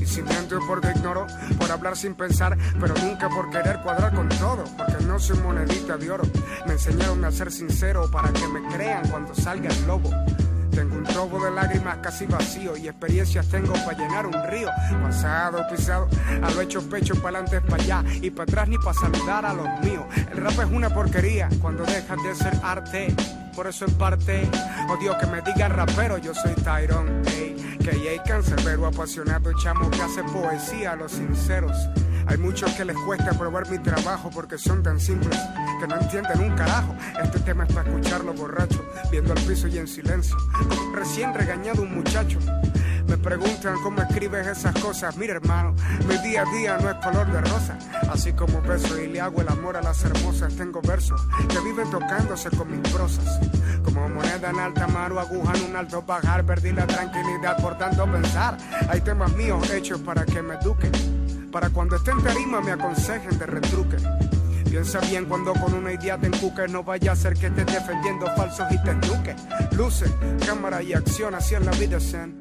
Y 0.00 0.06
si 0.06 0.22
miento 0.22 0.58
es 0.58 0.64
porque 0.66 0.90
ignoro, 0.90 1.26
por 1.58 1.70
hablar 1.70 1.96
sin 1.96 2.14
pensar, 2.14 2.56
pero 2.80 2.94
nunca 2.94 3.28
por 3.28 3.50
querer 3.50 3.80
cuadrar 3.82 4.14
con 4.14 4.28
todo, 4.28 4.64
porque 4.76 5.04
no 5.04 5.18
soy 5.18 5.38
monedita 5.38 5.96
de 5.96 6.10
oro. 6.10 6.24
Me 6.66 6.72
enseñaron 6.74 7.24
a 7.24 7.30
ser 7.30 7.50
sincero 7.52 8.10
para 8.10 8.32
que 8.32 8.46
me 8.48 8.66
crean 8.74 9.08
cuando 9.08 9.34
salga 9.34 9.68
el 9.68 9.86
lobo. 9.86 10.10
Tengo 10.78 10.94
un 10.94 11.02
trobo 11.02 11.44
de 11.44 11.50
lágrimas 11.50 11.96
casi 11.96 12.24
vacío 12.26 12.76
y 12.76 12.86
experiencias 12.86 13.48
tengo 13.48 13.72
para 13.72 13.98
llenar 13.98 14.28
un 14.28 14.46
río. 14.48 14.68
Pasado, 15.02 15.66
pisado, 15.68 16.08
a 16.40 16.48
lo 16.52 16.60
hecho 16.60 16.88
pecho 16.88 17.20
para 17.20 17.40
adelante 17.40 17.68
para 17.68 17.82
allá 17.82 18.04
y 18.22 18.30
para 18.30 18.44
atrás 18.44 18.68
ni 18.68 18.78
para 18.78 18.94
saludar 18.94 19.44
a 19.44 19.54
los 19.54 19.66
míos. 19.80 20.04
El 20.30 20.36
rap 20.36 20.52
es 20.52 20.70
una 20.70 20.88
porquería 20.88 21.48
cuando 21.60 21.82
dejas 21.82 22.22
de 22.22 22.32
ser 22.32 22.56
arte. 22.62 23.12
Por 23.56 23.66
eso 23.66 23.86
en 23.86 23.94
parte 23.94 24.48
odio 24.88 25.18
que 25.18 25.26
me 25.26 25.42
digan 25.42 25.72
rapero, 25.72 26.16
yo 26.18 26.32
soy 26.32 26.54
Tyrone, 26.54 27.22
ey, 27.26 27.78
que 27.82 27.90
hay 27.90 28.20
cancerbero 28.20 28.86
apasionado, 28.86 29.50
chamo 29.60 29.90
que 29.90 30.00
hace 30.00 30.22
poesía 30.22 30.92
a 30.92 30.94
los 30.96 31.10
sinceros. 31.10 31.76
Hay 32.28 32.36
muchos 32.36 32.70
que 32.72 32.84
les 32.84 32.96
cuesta 32.96 33.30
probar 33.32 33.68
mi 33.70 33.78
trabajo 33.78 34.28
porque 34.30 34.58
son 34.58 34.82
tan 34.82 35.00
simples 35.00 35.38
que 35.80 35.86
no 35.86 35.96
entienden 35.96 36.40
un 36.40 36.54
carajo. 36.54 36.94
Este 37.22 37.40
tema 37.40 37.64
es 37.64 37.72
para 37.72 37.88
escucharlo 37.88 38.34
borracho, 38.34 38.84
viendo 39.10 39.32
al 39.32 39.40
piso 39.40 39.66
y 39.66 39.78
en 39.78 39.88
silencio. 39.88 40.36
Recién 40.94 41.32
regañado 41.32 41.82
un 41.82 41.94
muchacho. 41.94 42.38
Me 43.06 43.16
preguntan 43.16 43.76
cómo 43.82 44.02
escribes 44.02 44.46
esas 44.46 44.78
cosas. 44.78 45.16
Mira, 45.16 45.36
hermano, 45.36 45.74
mi 46.06 46.18
día 46.18 46.42
a 46.42 46.54
día 46.54 46.76
no 46.76 46.90
es 46.90 46.96
color 46.96 47.32
de 47.32 47.40
rosa. 47.40 47.78
Así 48.10 48.34
como 48.34 48.60
beso 48.60 49.00
y 49.00 49.06
le 49.06 49.22
hago 49.22 49.40
el 49.40 49.48
amor 49.48 49.78
a 49.78 49.82
las 49.82 50.04
hermosas, 50.04 50.54
tengo 50.54 50.82
versos 50.82 51.26
que 51.48 51.60
viven 51.60 51.90
tocándose 51.90 52.50
con 52.50 52.70
mis 52.70 52.92
prosas. 52.92 53.40
Como 53.82 54.06
moneda 54.06 54.50
en 54.50 54.60
alta 54.60 54.86
mar 54.86 55.12
o 55.12 55.20
aguja 55.20 55.54
en 55.56 55.70
un 55.70 55.76
alto 55.76 56.02
bajar, 56.02 56.44
perdí 56.44 56.72
la 56.72 56.86
tranquilidad 56.86 57.56
por 57.62 57.78
tanto 57.78 58.04
pensar. 58.04 58.58
Hay 58.90 59.00
temas 59.00 59.32
míos 59.32 59.70
hechos 59.70 59.98
para 60.02 60.26
que 60.26 60.42
me 60.42 60.56
eduquen. 60.56 61.17
Para 61.52 61.70
cuando 61.70 61.96
esté 61.96 62.10
en 62.10 62.22
tarima 62.22 62.60
me 62.60 62.72
aconsejen 62.72 63.38
de 63.38 63.46
retruque. 63.46 63.96
Piensa 64.68 65.00
bien 65.00 65.24
cuando 65.24 65.54
con 65.54 65.72
una 65.72 65.92
idea 65.92 66.18
te 66.18 66.26
encuques, 66.26 66.70
no 66.70 66.82
vaya 66.82 67.12
a 67.12 67.16
ser 67.16 67.32
que 67.34 67.46
estés 67.46 67.66
defendiendo 67.66 68.26
falsos 68.36 68.66
y 68.70 68.82
te 68.82 68.90
eduques. 68.90 69.34
Luce, 69.72 70.06
cámara 70.44 70.82
y 70.82 70.92
acción, 70.92 71.34
así 71.34 71.54
es 71.54 71.64
la 71.64 71.72
vida, 71.72 71.98
zen. 71.98 72.38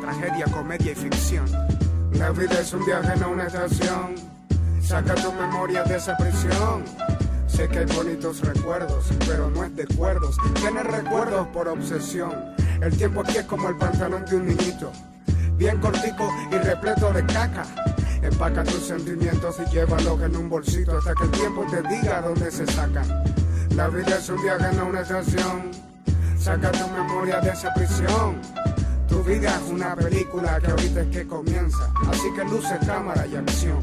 Tragedia, 0.00 0.46
comedia 0.46 0.92
y 0.92 0.94
ficción. 0.96 1.46
La 2.12 2.30
vida 2.30 2.58
es 2.60 2.72
un 2.72 2.84
viaje, 2.84 3.16
no 3.20 3.30
una 3.30 3.46
estación. 3.46 4.16
Saca 4.82 5.14
tu 5.14 5.32
memoria 5.32 5.84
de 5.84 5.96
esa 5.96 6.16
prisión. 6.16 6.84
Sé 7.46 7.68
que 7.68 7.80
hay 7.80 7.86
bonitos 7.86 8.40
recuerdos, 8.40 9.06
pero 9.26 9.48
no 9.48 9.62
es 9.62 9.76
de 9.76 9.84
acuerdos. 9.84 10.36
Tienes 10.54 10.84
recuerdos 10.84 11.46
por 11.48 11.68
obsesión. 11.68 12.32
El 12.82 12.96
tiempo 12.96 13.20
aquí 13.20 13.36
es 13.36 13.44
como 13.44 13.68
el 13.68 13.76
pantalón 13.76 14.24
de 14.24 14.36
un 14.36 14.46
niñito. 14.46 14.90
Bien 15.56 15.78
cortico 15.78 16.28
y 16.50 16.54
repleto 16.56 17.12
de 17.12 17.24
caca. 17.26 17.64
Empaca 18.22 18.64
tus 18.64 18.86
sentimientos 18.86 19.56
y 19.60 19.70
llévalos 19.70 20.20
en 20.22 20.36
un 20.36 20.48
bolsito 20.48 20.98
hasta 20.98 21.14
que 21.14 21.24
el 21.24 21.30
tiempo 21.30 21.64
te 21.70 21.82
diga 21.82 22.20
dónde 22.20 22.50
se 22.50 22.66
sacan. 22.66 23.06
La 23.74 23.88
vida 23.88 24.18
es 24.18 24.28
un 24.28 24.42
viaje, 24.42 24.76
no 24.76 24.86
una 24.86 25.00
estación. 25.02 25.70
Saca 26.38 26.72
tu 26.72 26.88
memoria 26.88 27.40
de 27.40 27.50
esa 27.50 27.72
prisión. 27.74 28.40
Tu 29.08 29.22
vida 29.22 29.56
es 29.56 29.70
una 29.70 29.94
película 29.94 30.60
que 30.60 30.70
ahorita 30.70 31.00
es 31.02 31.08
que 31.08 31.26
comienza. 31.26 31.92
Así 32.10 32.32
que 32.34 32.44
luce, 32.44 32.78
cámara 32.86 33.26
y 33.26 33.36
acción. 33.36 33.78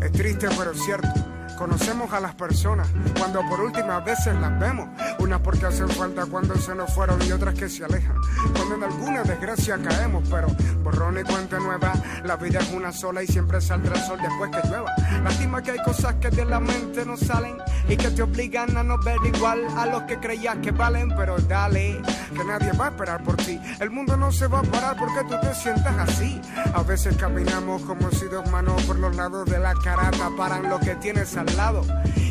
Es 0.00 0.12
triste 0.12 0.48
pero 0.56 0.74
cierto. 0.74 1.31
Conocemos 1.56 2.12
a 2.12 2.20
las 2.20 2.34
personas 2.34 2.88
cuando 3.18 3.40
por 3.48 3.60
últimas 3.60 4.04
veces 4.04 4.34
las 4.40 4.58
vemos. 4.58 4.88
Unas 5.18 5.40
porque 5.40 5.66
hacen 5.66 5.88
falta 5.88 6.26
cuando 6.26 6.56
se 6.56 6.74
nos 6.74 6.92
fueron 6.92 7.20
y 7.22 7.32
otras 7.32 7.54
que 7.54 7.68
se 7.68 7.84
alejan. 7.84 8.16
Cuando 8.54 8.74
en 8.76 8.84
alguna 8.84 9.22
desgracia 9.22 9.78
caemos, 9.82 10.28
pero 10.28 10.48
borrón 10.82 11.18
y 11.18 11.22
cuenta 11.22 11.58
nueva. 11.58 11.92
La 12.24 12.36
vida 12.36 12.60
es 12.60 12.70
una 12.72 12.92
sola 12.92 13.22
y 13.22 13.26
siempre 13.26 13.60
saldrá 13.60 13.94
el 13.94 14.02
sol 14.02 14.18
después 14.20 14.50
que 14.50 14.68
llueva. 14.68 14.90
Lástima 15.22 15.62
que 15.62 15.72
hay 15.72 15.82
cosas 15.84 16.14
que 16.14 16.30
de 16.30 16.44
la 16.44 16.60
mente 16.60 17.04
no 17.04 17.16
salen 17.16 17.56
y 17.88 17.96
que 17.96 18.10
te 18.10 18.22
obligan 18.22 18.76
a 18.76 18.82
no 18.82 18.98
ver 18.98 19.18
igual 19.24 19.66
a 19.76 19.86
los 19.86 20.02
que 20.04 20.18
creías 20.18 20.56
que 20.58 20.70
valen. 20.70 21.12
Pero 21.16 21.36
dale, 21.38 22.00
que 22.34 22.44
nadie 22.44 22.72
va 22.72 22.86
a 22.86 22.88
esperar 22.88 23.22
por 23.22 23.36
ti. 23.36 23.60
El 23.80 23.90
mundo 23.90 24.16
no 24.16 24.32
se 24.32 24.46
va 24.46 24.60
a 24.60 24.62
parar 24.62 24.96
porque 24.96 25.22
tú 25.28 25.40
te 25.40 25.54
sientas 25.54 25.96
así. 25.98 26.40
A 26.74 26.82
veces 26.82 27.16
caminamos 27.16 27.82
como 27.82 28.10
si 28.10 28.26
dos 28.26 28.50
manos 28.50 28.82
por 28.84 28.98
los 28.98 29.14
lados 29.14 29.46
de 29.46 29.58
la 29.58 29.74
cara 29.74 30.10
taparan 30.10 30.68
lo 30.68 30.78
que 30.80 30.94
tienes 30.96 31.36
al. 31.44 31.86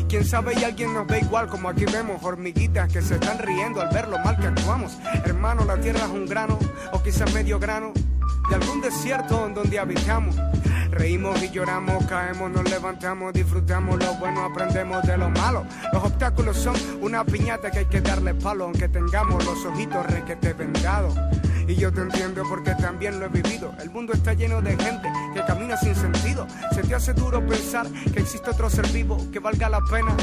Quién 0.08 0.24
sabe 0.24 0.52
y 0.60 0.64
alguien 0.64 0.92
nos 0.92 1.06
ve 1.06 1.20
igual 1.20 1.48
como 1.48 1.68
aquí 1.68 1.86
vemos 1.86 2.22
hormiguitas 2.22 2.92
que 2.92 3.00
se 3.00 3.14
están 3.14 3.38
riendo 3.38 3.80
al 3.80 3.88
ver 3.88 4.08
lo 4.08 4.18
mal 4.18 4.38
que 4.38 4.46
actuamos. 4.46 4.98
Hermano, 5.24 5.64
la 5.64 5.80
tierra 5.80 6.00
es 6.00 6.10
un 6.10 6.26
grano 6.26 6.58
o 6.92 7.02
quizás 7.02 7.32
medio 7.32 7.58
grano 7.58 7.92
de 8.48 8.54
algún 8.54 8.80
desierto 8.80 9.46
en 9.46 9.54
donde 9.54 9.78
habitamos. 9.78 10.36
Reímos 10.90 11.42
y 11.42 11.48
lloramos, 11.50 12.04
caemos, 12.04 12.50
nos 12.50 12.68
levantamos, 12.68 13.32
disfrutamos 13.32 13.98
lo 13.98 14.14
bueno, 14.16 14.44
aprendemos 14.44 15.02
de 15.04 15.16
lo 15.16 15.30
malo. 15.30 15.64
Los 15.90 16.04
obstáculos 16.04 16.58
son 16.58 16.76
una 17.00 17.24
piñata 17.24 17.70
que 17.70 17.78
hay 17.78 17.86
que 17.86 18.02
darle 18.02 18.34
palo, 18.34 18.64
aunque 18.64 18.88
tengamos 18.90 19.42
los 19.46 19.64
ojitos 19.64 20.04
requete 20.06 20.52
vendados. 20.52 21.14
Y 21.66 21.74
yo 21.76 21.92
te 21.92 22.00
entiendo 22.00 22.42
porque 22.48 22.74
también 22.74 23.18
lo 23.20 23.26
he 23.26 23.28
vivido. 23.28 23.72
El 23.80 23.90
mundo 23.90 24.12
está 24.12 24.34
lleno 24.34 24.60
de 24.60 24.76
gente 24.76 25.10
que 25.34 25.44
camina 25.44 25.76
sin 25.76 25.94
sentido. 25.94 26.46
Se 26.74 26.82
te 26.82 26.94
hace 26.94 27.12
duro 27.12 27.44
pensar 27.46 27.86
que 28.12 28.20
existe 28.20 28.50
otro 28.50 28.68
ser 28.68 28.86
vivo 28.88 29.18
que 29.32 29.38
valga 29.38 29.68
la 29.68 29.80
pena 29.90 30.14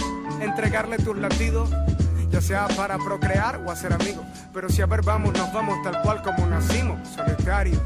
entregarle 0.41 0.97
tus 0.97 1.17
latidos. 1.17 1.69
Ya 2.29 2.41
sea 2.41 2.67
para 2.69 2.97
procrear 2.97 3.61
o 3.65 3.71
hacer 3.71 3.91
amigos. 3.91 4.25
Pero 4.53 4.69
si 4.69 4.81
a 4.81 4.85
ver 4.85 5.01
vamos, 5.01 5.33
nos 5.33 5.51
vamos 5.51 5.81
tal 5.83 6.01
cual 6.03 6.21
como 6.21 6.45
nacimos, 6.45 6.99
solitarios 7.09 7.81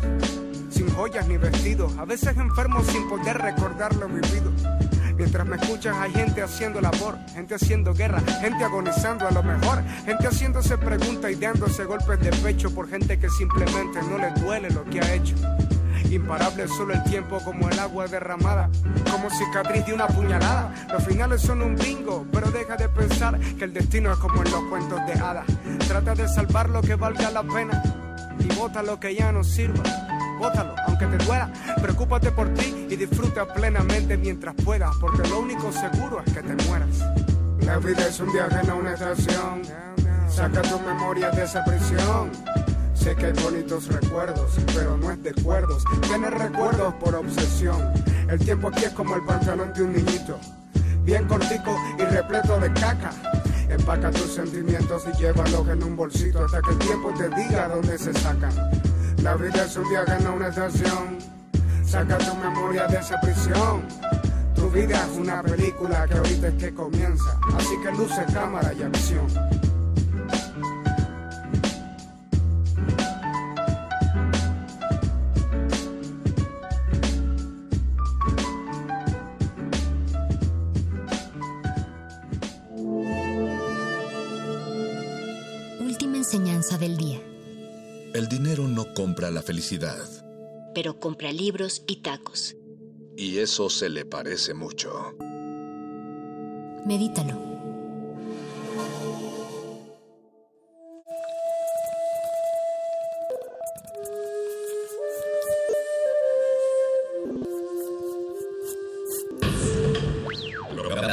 sin 0.73 0.89
joyas 0.89 1.27
ni 1.27 1.37
vestidos, 1.37 1.95
a 1.97 2.05
veces 2.05 2.35
enfermos 2.35 2.87
sin 2.87 3.07
poder 3.07 3.37
recordar 3.37 3.95
lo 3.95 4.07
vivido. 4.07 4.51
Mientras 5.17 5.45
me 5.45 5.55
escuchas 5.57 5.95
hay 5.97 6.11
gente 6.11 6.41
haciendo 6.41 6.81
labor, 6.81 7.17
gente 7.33 7.55
haciendo 7.55 7.93
guerra, 7.93 8.21
gente 8.41 8.63
agonizando 8.63 9.27
a 9.27 9.31
lo 9.31 9.43
mejor, 9.43 9.83
gente 10.05 10.27
haciéndose 10.27 10.77
preguntas 10.77 11.31
y 11.31 11.35
dándose 11.35 11.85
golpes 11.85 12.19
de 12.19 12.31
pecho 12.31 12.73
por 12.73 12.89
gente 12.89 13.19
que 13.19 13.29
simplemente 13.29 14.01
no 14.09 14.17
le 14.17 14.31
duele 14.41 14.69
lo 14.71 14.83
que 14.85 14.99
ha 15.01 15.13
hecho. 15.13 15.35
Imparable 16.09 16.67
solo 16.67 16.93
el 16.93 17.03
tiempo 17.03 17.39
como 17.43 17.69
el 17.69 17.79
agua 17.79 18.07
derramada, 18.07 18.69
como 19.11 19.29
cicatriz 19.29 19.85
de 19.85 19.93
una 19.93 20.07
puñalada. 20.07 20.73
Los 20.91 21.03
finales 21.05 21.41
son 21.41 21.61
un 21.61 21.75
bingo, 21.75 22.25
pero 22.31 22.51
deja 22.51 22.75
de 22.75 22.89
pensar 22.89 23.39
que 23.39 23.63
el 23.63 23.73
destino 23.73 24.11
es 24.11 24.19
como 24.19 24.43
en 24.43 24.51
los 24.51 24.63
cuentos 24.65 24.99
de 25.07 25.13
hadas. 25.13 25.45
Trata 25.87 26.13
de 26.13 26.27
salvar 26.27 26.69
lo 26.69 26.81
que 26.81 26.95
valga 26.95 27.31
la 27.31 27.43
pena 27.43 27.81
y 28.39 28.53
bota 28.55 28.83
lo 28.83 28.99
que 28.99 29.15
ya 29.15 29.31
no 29.31 29.43
sirva 29.43 29.83
bótalo, 30.39 30.75
aunque 30.87 31.05
te 31.05 31.23
duela. 31.23 31.51
Preocúpate 31.81 32.31
por 32.31 32.53
ti 32.53 32.87
y 32.89 32.95
disfruta 32.95 33.45
plenamente 33.53 34.17
mientras 34.17 34.55
puedas, 34.55 34.95
porque 34.99 35.27
lo 35.27 35.39
único 35.39 35.71
seguro 35.71 36.21
es 36.25 36.33
que 36.33 36.41
te 36.41 36.63
mueras. 36.67 37.03
La 37.65 37.77
vida 37.77 38.07
es 38.07 38.19
un 38.19 38.31
viaje, 38.31 38.67
no 38.67 38.77
una 38.77 38.93
estación. 38.93 39.61
Saca 40.27 40.61
tu 40.63 40.79
memoria 40.79 41.29
de 41.31 41.43
esa 41.43 41.63
prisión. 41.63 42.31
Sé 42.93 43.15
que 43.15 43.27
hay 43.27 43.33
bonitos 43.33 43.87
recuerdos, 43.87 44.57
pero 44.73 44.97
no 44.97 45.11
es 45.11 45.21
de 45.23 45.29
acuerdos. 45.29 45.83
Tienes 46.01 46.31
recuerdos 46.31 46.93
por 46.95 47.15
obsesión. 47.15 47.77
El 48.29 48.39
tiempo 48.39 48.67
aquí 48.69 48.85
es 48.85 48.91
como 48.91 49.15
el 49.15 49.23
pantalón 49.23 49.73
de 49.73 49.83
un 49.83 49.93
niñito. 49.93 50.39
Bien 51.03 51.27
cortico 51.27 51.77
y 51.97 52.03
repleto 52.03 52.59
de 52.59 52.71
caca. 52.73 53.11
Empaca 53.69 54.11
tus 54.11 54.33
sentimientos 54.35 55.03
y 55.13 55.17
llévalos 55.17 55.67
en 55.67 55.83
un 55.83 55.95
bolsito 55.95 56.45
hasta 56.45 56.61
que 56.61 56.71
el 56.71 56.79
tiempo 56.79 57.13
te 57.17 57.29
diga 57.29 57.67
dónde 57.67 57.97
se 57.97 58.13
sacan. 58.13 58.51
La 59.23 59.35
vida 59.35 59.63
es 59.63 59.77
un 59.77 59.87
viaje, 59.87 60.21
no 60.21 60.35
una 60.35 60.49
estación. 60.49 61.17
Saca 61.85 62.17
tu 62.17 62.35
memoria 62.35 62.87
de 62.87 62.97
esa 62.97 63.21
prisión. 63.21 63.87
Tu 64.53 64.69
vida 64.69 65.01
es 65.09 65.17
una 65.17 65.41
película 65.41 66.05
que 66.05 66.15
ahorita 66.15 66.49
es 66.49 66.53
que 66.55 66.73
comienza. 66.73 67.39
Así 67.55 67.73
que 67.81 67.91
luce, 67.93 68.25
cámara 68.33 68.73
y 68.73 68.83
acción. 68.83 69.25
Última 85.79 86.17
enseñanza 86.17 86.77
del 86.77 86.97
día. 86.97 87.32
El 88.13 88.27
dinero 88.27 88.67
no 88.67 88.93
compra 88.93 89.31
la 89.31 89.41
felicidad. 89.41 89.97
Pero 90.75 90.99
compra 90.99 91.31
libros 91.31 91.83
y 91.87 92.03
tacos. 92.03 92.55
Y 93.17 93.39
eso 93.39 93.71
se 93.71 93.89
le 93.89 94.05
parece 94.05 94.53
mucho. 94.53 95.15
Medítalo. 96.85 97.53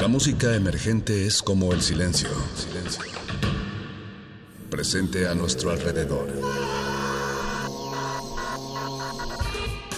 La 0.01 0.09
música 0.09 0.55
emergente 0.55 1.27
es 1.27 1.41
como 1.41 1.73
el 1.73 1.81
silencio. 1.81 2.29
Presente 4.69 5.27
a 5.27 5.35
nuestro 5.35 5.71
alrededor. 5.71 6.80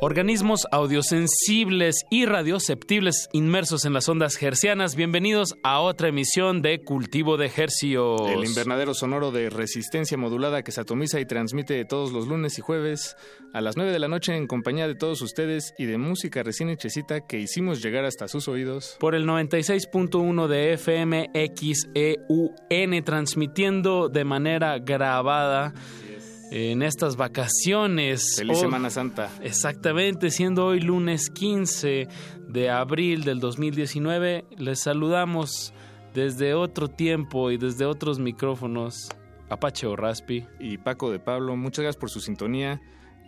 Organismos 0.00 0.60
audiosensibles 0.70 2.06
y 2.08 2.24
radioceptibles 2.24 3.28
inmersos 3.32 3.84
en 3.84 3.92
las 3.92 4.08
ondas 4.08 4.40
hercianas, 4.40 4.94
bienvenidos 4.94 5.56
a 5.64 5.80
otra 5.80 6.06
emisión 6.06 6.62
de 6.62 6.84
Cultivo 6.84 7.36
de 7.36 7.50
Hercios. 7.56 8.20
El 8.28 8.44
invernadero 8.44 8.94
sonoro 8.94 9.32
de 9.32 9.50
resistencia 9.50 10.16
modulada 10.16 10.62
que 10.62 10.70
se 10.70 10.82
atomiza 10.82 11.18
y 11.18 11.26
transmite 11.26 11.84
todos 11.84 12.12
los 12.12 12.28
lunes 12.28 12.60
y 12.60 12.62
jueves 12.62 13.16
a 13.52 13.60
las 13.60 13.76
9 13.76 13.90
de 13.90 13.98
la 13.98 14.06
noche 14.06 14.36
en 14.36 14.46
compañía 14.46 14.86
de 14.86 14.94
todos 14.94 15.20
ustedes 15.20 15.74
y 15.78 15.86
de 15.86 15.98
música 15.98 16.44
recién 16.44 16.68
hechecita 16.68 17.26
que 17.26 17.40
hicimos 17.40 17.82
llegar 17.82 18.04
hasta 18.04 18.28
sus 18.28 18.46
oídos. 18.46 18.96
Por 19.00 19.16
el 19.16 19.26
96.1 19.26 20.46
de 20.46 20.74
FM 20.74 21.30
XEUN, 21.56 23.04
transmitiendo 23.04 24.08
de 24.08 24.24
manera 24.24 24.78
grabada 24.78 25.74
en 26.50 26.82
estas 26.82 27.16
vacaciones. 27.16 28.36
Feliz 28.36 28.56
Oh, 28.58 28.60
Semana 28.60 28.90
Santa. 28.90 29.30
Exactamente, 29.42 30.30
siendo 30.30 30.66
hoy 30.66 30.80
lunes 30.80 31.30
15 31.30 32.08
de 32.48 32.70
abril 32.70 33.24
del 33.24 33.40
2019, 33.40 34.44
les 34.56 34.80
saludamos 34.80 35.72
desde 36.14 36.54
otro 36.54 36.88
tiempo 36.88 37.50
y 37.50 37.58
desde 37.58 37.84
otros 37.84 38.18
micrófonos. 38.18 39.08
Apache 39.50 39.86
o 39.86 39.96
Raspi. 39.96 40.44
Y 40.60 40.78
Paco 40.78 41.10
de 41.10 41.18
Pablo, 41.18 41.56
muchas 41.56 41.82
gracias 41.82 42.00
por 42.00 42.10
su 42.10 42.20
sintonía. 42.20 42.80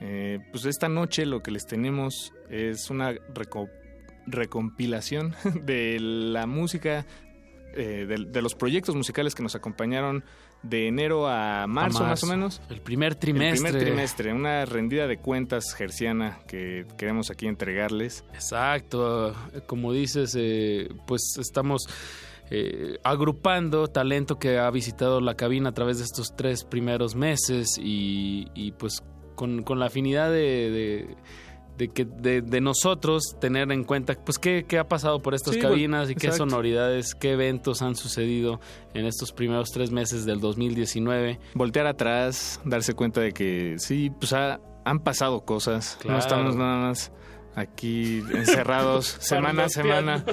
Eh, 0.02 0.38
pues 0.50 0.64
esta 0.64 0.88
noche 0.88 1.26
lo 1.26 1.42
que 1.42 1.50
les 1.50 1.66
tenemos 1.66 2.32
es 2.48 2.88
una 2.90 3.12
reco- 3.12 3.70
recompilación 4.26 5.34
de 5.64 5.98
la 6.00 6.46
música, 6.46 7.06
eh, 7.74 8.06
de, 8.08 8.24
de 8.30 8.42
los 8.42 8.54
proyectos 8.54 8.94
musicales 8.96 9.34
que 9.34 9.42
nos 9.42 9.54
acompañaron 9.54 10.24
de 10.62 10.88
enero 10.88 11.26
a 11.28 11.66
marzo, 11.66 12.04
A 12.04 12.08
más 12.08 12.22
o 12.22 12.26
menos. 12.26 12.60
El 12.68 12.80
primer 12.80 13.14
trimestre. 13.14 13.50
El 13.50 13.72
primer 13.72 13.82
trimestre, 13.82 14.32
una 14.34 14.64
rendida 14.66 15.06
de 15.06 15.16
cuentas 15.18 15.72
gerciana 15.74 16.38
que 16.46 16.86
queremos 16.98 17.30
aquí 17.30 17.46
entregarles. 17.46 18.24
Exacto, 18.34 19.34
como 19.66 19.92
dices, 19.92 20.34
eh, 20.38 20.88
pues 21.06 21.22
estamos 21.38 21.88
eh, 22.50 22.98
agrupando 23.04 23.88
talento 23.88 24.38
que 24.38 24.58
ha 24.58 24.70
visitado 24.70 25.20
la 25.20 25.34
cabina 25.34 25.70
a 25.70 25.72
través 25.72 25.98
de 25.98 26.04
estos 26.04 26.34
tres 26.36 26.64
primeros 26.64 27.14
meses 27.14 27.78
y, 27.80 28.48
y 28.54 28.72
pues 28.72 29.02
con, 29.36 29.62
con 29.62 29.78
la 29.78 29.86
afinidad 29.86 30.30
de, 30.30 30.70
de- 30.70 31.16
de 31.80 31.88
que 31.88 32.04
de, 32.04 32.42
de 32.42 32.60
nosotros 32.60 33.36
tener 33.40 33.72
en 33.72 33.84
cuenta 33.84 34.14
pues 34.22 34.38
qué, 34.38 34.66
qué 34.68 34.78
ha 34.78 34.86
pasado 34.86 35.22
por 35.22 35.32
estas 35.34 35.54
Sí, 35.54 35.60
cabinas 35.60 36.10
y 36.10 36.14
qué 36.14 36.26
exacto. 36.26 36.44
sonoridades, 36.50 37.14
qué 37.14 37.32
eventos 37.32 37.80
han 37.80 37.96
sucedido 37.96 38.60
en 38.92 39.06
estos 39.06 39.32
primeros 39.32 39.70
tres 39.70 39.90
meses 39.90 40.26
del 40.26 40.40
2019. 40.40 41.40
Voltear 41.54 41.86
atrás, 41.86 42.60
darse 42.66 42.92
cuenta 42.92 43.22
de 43.22 43.32
que 43.32 43.76
sí, 43.78 44.10
pues 44.10 44.34
ha- 44.34 44.60
han 44.84 45.00
pasado 45.00 45.44
cosas. 45.46 45.96
Claro. 46.00 46.18
No 46.18 46.22
estamos 46.22 46.54
nada 46.56 46.88
más 46.88 47.12
aquí 47.54 48.22
encerrados 48.34 49.06
semana 49.20 49.64
a 49.64 49.68
semana, 49.68 50.24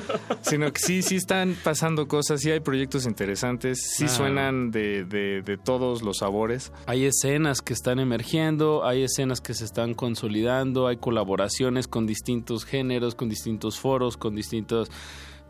sino 0.41 0.71
que 0.71 0.79
sí, 0.79 1.01
sí 1.01 1.15
están 1.15 1.55
pasando 1.63 2.07
cosas, 2.07 2.41
sí 2.41 2.51
hay 2.51 2.59
proyectos 2.59 3.05
interesantes, 3.05 3.79
sí 3.95 4.05
Claro. 4.05 4.13
suenan 4.17 4.71
de, 4.71 5.03
de- 5.05 5.41
de 5.41 5.57
todos 5.57 6.01
los 6.03 6.17
sabores. 6.17 6.71
Hay 6.85 7.05
escenas 7.05 7.61
que 7.61 7.73
están 7.73 7.99
emergiendo, 7.99 8.85
hay 8.85 9.03
escenas 9.03 9.41
que 9.41 9.53
se 9.53 9.65
están 9.65 9.93
consolidando, 9.93 10.87
hay 10.87 10.97
colaboraciones 10.97 11.87
con 11.87 12.05
distintos 12.07 12.65
géneros, 12.65 13.15
con 13.15 13.29
distintos 13.29 13.79
foros, 13.79 14.17
con 14.17 14.35
distintos 14.35 14.89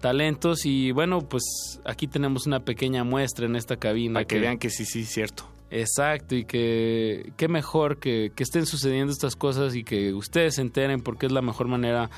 talentos 0.02 0.66
y 0.66 0.92
bueno, 0.92 1.22
pues 1.28 1.44
aquí 1.84 2.08
tenemos 2.08 2.46
una 2.46 2.60
pequeña 2.60 3.04
muestra 3.04 3.46
en 3.46 3.56
esta 3.56 3.78
cabina. 3.78 4.14
Para 4.16 4.26
que 4.26 4.40
vean 4.40 4.58
que 4.58 4.70
sí, 4.70 4.86
sí, 4.86 5.04
cierto. 5.06 5.44
Exacto, 5.70 6.36
y 6.36 6.46
que 6.46 7.34
qué 7.36 7.48
mejor 7.48 8.00
que, 8.00 8.32
que 8.36 8.44
estén 8.44 8.66
sucediendo 8.66 9.12
estas 9.12 9.36
cosas 9.36 9.76
y 9.76 9.84
que 9.84 10.14
ustedes 10.14 10.56
se 10.56 10.62
enteren 10.62 11.02
porque 11.02 11.26
es 11.26 11.32
la 11.32 11.42
mejor 11.42 11.68
manera 11.68 12.10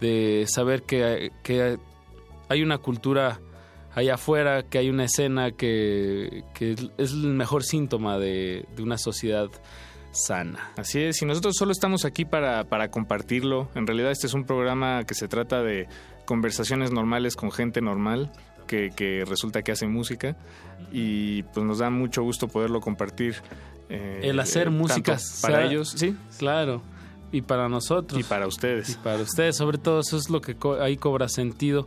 de 0.00 0.44
saber 0.46 0.82
que, 0.82 1.32
que 1.42 1.78
hay 2.48 2.62
una 2.62 2.78
cultura 2.78 3.40
allá 3.94 4.14
afuera, 4.14 4.62
que 4.62 4.78
hay 4.78 4.90
una 4.90 5.04
escena 5.04 5.52
que, 5.52 6.44
que 6.54 6.76
es 6.98 7.12
el 7.12 7.34
mejor 7.34 7.64
síntoma 7.64 8.18
de, 8.18 8.66
de 8.76 8.82
una 8.82 8.98
sociedad 8.98 9.48
sana. 10.12 10.72
Así 10.76 11.02
es, 11.02 11.20
y 11.22 11.26
nosotros 11.26 11.54
solo 11.58 11.72
estamos 11.72 12.04
aquí 12.04 12.24
para, 12.24 12.64
para 12.64 12.90
compartirlo. 12.90 13.68
En 13.74 13.86
realidad 13.86 14.12
este 14.12 14.28
es 14.28 14.34
un 14.34 14.44
programa 14.44 15.04
que 15.04 15.14
se 15.14 15.26
trata 15.26 15.62
de 15.62 15.88
conversaciones 16.26 16.92
normales 16.92 17.34
con 17.34 17.50
gente 17.50 17.80
normal 17.80 18.32
que, 18.66 18.90
que 18.94 19.24
resulta 19.26 19.62
que 19.62 19.72
hace 19.72 19.86
música 19.86 20.36
y 20.92 21.42
pues 21.44 21.64
nos 21.66 21.78
da 21.78 21.90
mucho 21.90 22.22
gusto 22.22 22.48
poderlo 22.48 22.80
compartir. 22.80 23.36
eh, 23.88 24.20
El 24.22 24.40
hacer 24.40 24.68
eh, 24.68 24.70
música 24.70 25.16
para 25.42 25.58
sea- 25.58 25.66
ellos, 25.66 25.90
sí, 25.96 26.16
Claro, 26.38 26.82
y 27.32 27.42
para 27.42 27.68
nosotros. 27.68 28.18
y 28.20 28.22
para 28.24 28.46
ustedes. 28.46 28.90
Y 28.90 28.94
para 28.96 29.18
ustedes, 29.22 29.56
sobre 29.56 29.78
todo, 29.78 30.00
eso 30.00 30.16
es 30.16 30.30
lo 30.30 30.40
que 30.40 30.54
co- 30.56 30.80
ahí 30.80 30.96
cobra 30.96 31.28
sentido. 31.28 31.86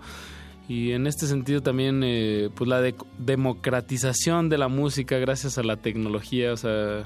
Y 0.70 0.92
en 0.92 1.08
este 1.08 1.28
sentido 1.28 1.62
también, 1.62 2.02
eh, 2.04 2.50
pues 2.54 2.68
la 2.68 2.82
de- 2.82 2.96
democratización 3.20 4.50
de 4.50 4.58
la 4.58 4.68
música 4.68 5.18
gracias 5.18 5.58
a 5.58 5.64
la 5.64 5.78
tecnología, 5.78 6.52
o 6.54 6.58
sea, 6.58 7.04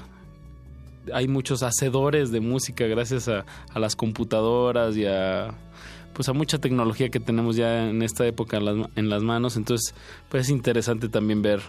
hay 1.12 1.28
muchos 1.28 1.62
hacedores 1.62 2.30
de 2.32 2.40
música 2.40 2.86
gracias 2.86 3.28
a, 3.28 3.44
a 3.72 3.78
las 3.78 3.96
computadoras 3.96 4.96
y 4.96 5.06
a 5.06 5.54
pues 6.14 6.28
a 6.28 6.32
mucha 6.32 6.58
tecnología 6.58 7.08
que 7.08 7.20
tenemos 7.20 7.56
ya 7.56 7.88
en 7.88 8.02
esta 8.02 8.26
época 8.26 8.56
en 8.58 8.64
las, 8.64 8.76
ma- 8.76 8.90
en 8.96 9.08
las 9.08 9.22
manos 9.22 9.56
entonces 9.56 9.94
pues 10.28 10.44
es 10.44 10.50
interesante 10.50 11.08
también 11.08 11.42
ver 11.42 11.60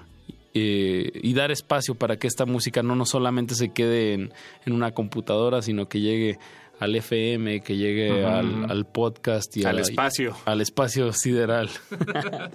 eh, 0.54 1.12
y 1.16 1.34
dar 1.34 1.52
espacio 1.52 1.96
para 1.96 2.18
que 2.18 2.28
esta 2.28 2.46
música 2.46 2.84
no, 2.84 2.96
no 2.96 3.06
solamente 3.06 3.56
se 3.56 3.70
quede 3.74 4.14
en, 4.14 4.34
en 4.66 4.74
una 4.74 4.92
computadora 4.92 5.62
sino 5.62 5.88
que 5.90 6.00
llegue 6.02 6.38
al 6.80 6.96
FM 6.96 7.62
que 7.62 7.78
llegue 7.78 8.26
al, 8.26 8.70
al 8.70 8.86
podcast 8.86 9.56
y 9.58 9.64
Al 9.64 9.78
a- 9.78 9.82
espacio. 9.82 10.36
al 10.46 10.62
espacio 10.62 11.12
sideral 11.14 11.70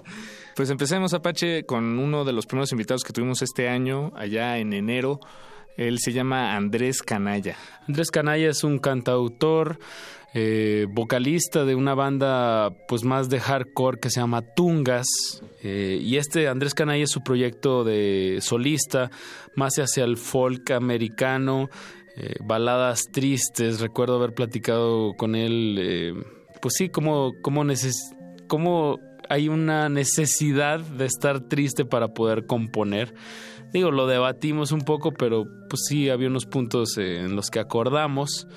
Pues 0.55 0.69
empecemos, 0.71 1.13
Apache, 1.13 1.63
con 1.65 1.99
uno 1.99 2.25
de 2.25 2.33
los 2.33 2.45
primeros 2.45 2.71
invitados 2.73 3.03
que 3.05 3.13
tuvimos 3.13 3.41
este 3.41 3.69
año, 3.69 4.11
allá 4.17 4.57
en 4.57 4.73
enero. 4.73 5.21
Él 5.77 5.99
se 5.99 6.11
llama 6.11 6.57
Andrés 6.57 7.01
Canalla. 7.01 7.55
Andrés 7.87 8.11
Canalla 8.11 8.49
es 8.49 8.65
un 8.65 8.77
cantautor, 8.79 9.79
eh, 10.33 10.85
vocalista 10.89 11.65
de 11.65 11.75
una 11.75 11.95
banda 11.95 12.71
pues 12.87 13.03
más 13.03 13.29
de 13.29 13.39
hardcore 13.39 13.99
que 13.99 14.09
se 14.09 14.19
llama 14.19 14.41
Tungas. 14.41 15.07
Eh, 15.63 15.99
y 16.01 16.17
este 16.17 16.47
Andrés 16.47 16.73
Canalla 16.73 17.03
es 17.03 17.11
su 17.11 17.21
proyecto 17.21 17.83
de 17.83 18.39
solista, 18.41 19.09
más 19.55 19.73
hacia 19.77 20.03
el 20.03 20.17
folk 20.17 20.71
americano, 20.71 21.69
eh, 22.15 22.35
baladas 22.43 23.05
tristes. 23.11 23.79
Recuerdo 23.79 24.15
haber 24.17 24.33
platicado 24.33 25.13
con 25.17 25.35
él, 25.35 25.77
eh, 25.79 26.13
pues 26.61 26.75
sí, 26.77 26.89
como, 26.89 27.33
como, 27.41 27.63
neces- 27.63 28.15
como 28.47 28.99
hay 29.29 29.47
una 29.49 29.89
necesidad 29.89 30.79
de 30.79 31.05
estar 31.05 31.41
triste 31.41 31.85
para 31.85 32.13
poder 32.13 32.45
componer. 32.45 33.13
Digo, 33.71 33.91
lo 33.91 34.07
debatimos 34.07 34.71
un 34.71 34.81
poco, 34.81 35.11
pero 35.11 35.45
pues 35.69 35.83
sí, 35.87 36.09
había 36.09 36.27
unos 36.27 36.47
puntos 36.47 36.97
en 36.97 37.35
los 37.35 37.49
que 37.51 37.59
acordamos. 37.59 38.47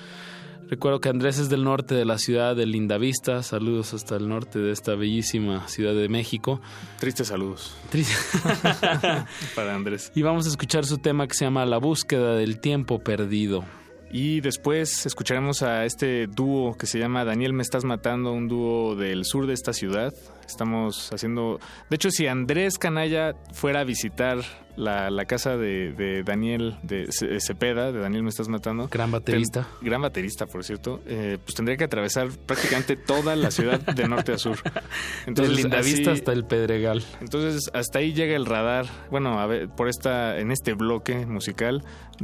Recuerdo 0.69 0.99
que 0.99 1.09
Andrés 1.09 1.39
es 1.39 1.49
del 1.49 1.63
norte 1.63 1.93
de 1.95 2.05
la 2.05 2.17
ciudad 2.17 2.55
de 2.55 2.65
Lindavista. 2.65 3.43
Saludos 3.43 3.93
hasta 3.93 4.15
el 4.15 4.27
norte 4.27 4.59
de 4.59 4.71
esta 4.71 4.95
bellísima 4.95 5.67
ciudad 5.67 5.93
de 5.93 6.09
México. 6.09 6.61
Tristes 6.99 7.27
saludos 7.27 7.75
Triste. 7.89 8.13
para 9.55 9.75
Andrés. 9.75 10.11
y 10.15 10.21
vamos 10.21 10.45
a 10.45 10.49
escuchar 10.49 10.85
su 10.85 10.97
tema 10.97 11.27
que 11.27 11.35
se 11.35 11.45
llama 11.45 11.65
La 11.65 11.77
búsqueda 11.77 12.35
del 12.35 12.59
tiempo 12.59 12.99
perdido. 12.99 13.63
Y 14.11 14.41
después 14.41 15.07
escucharemos 15.07 15.63
a 15.63 15.85
este 15.85 16.27
dúo 16.27 16.75
que 16.77 16.85
se 16.85 16.99
llama 16.99 17.25
Daniel 17.25 17.53
Me 17.53 17.63
Estás 17.63 17.83
Matando, 17.83 18.31
un 18.31 18.47
dúo 18.47 18.95
del 18.95 19.25
sur 19.25 19.47
de 19.47 19.53
esta 19.53 19.73
ciudad. 19.73 20.13
Estamos 20.47 21.11
haciendo... 21.13 21.59
De 21.89 21.95
hecho, 21.95 22.09
si 22.11 22.27
Andrés 22.27 22.77
Canalla 22.77 23.33
fuera 23.53 23.81
a 23.81 23.83
visitar 23.83 24.39
la, 24.75 25.11
la 25.11 25.25
casa 25.25 25.55
de, 25.55 25.93
de 25.93 26.23
Daniel 26.23 26.77
de 26.81 27.11
Ce- 27.11 27.39
Cepeda, 27.39 27.91
de 27.91 27.99
Daniel 27.99 28.23
Me 28.23 28.29
Estás 28.29 28.47
Matando... 28.49 28.87
Gran 28.89 29.11
baterista. 29.11 29.67
ten- 29.79 29.87
gran 29.89 30.01
baterista, 30.01 30.45
por 30.47 30.63
cierto. 30.63 31.01
eh, 31.05 31.37
pues 31.43 31.55
tendría 31.55 31.77
que 31.77 31.83
atravesar 31.83 32.29
prácticamente 32.45 32.95
toda 32.95 33.35
la 33.35 33.51
ciudad 33.51 33.79
de 33.81 34.07
norte 34.07 34.31
a 34.33 34.37
sur. 34.37 34.57
de 35.27 35.47
Lindavista 35.49 36.11
así- 36.11 36.19
hasta 36.21 36.33
el 36.33 36.45
Pedregal. 36.45 37.03
entonces, 37.21 37.69
hasta 37.73 37.99
ahí 37.99 38.13
llega 38.13 38.35
el 38.35 38.45
radar. 38.45 38.85
Bueno, 39.11 39.39
a 39.39 39.45
ver, 39.47 39.69
por 39.69 39.87
esta, 39.89 40.39
en 40.39 40.51
este 40.51 40.73
bloque 40.73 41.25
musical, 41.27 41.83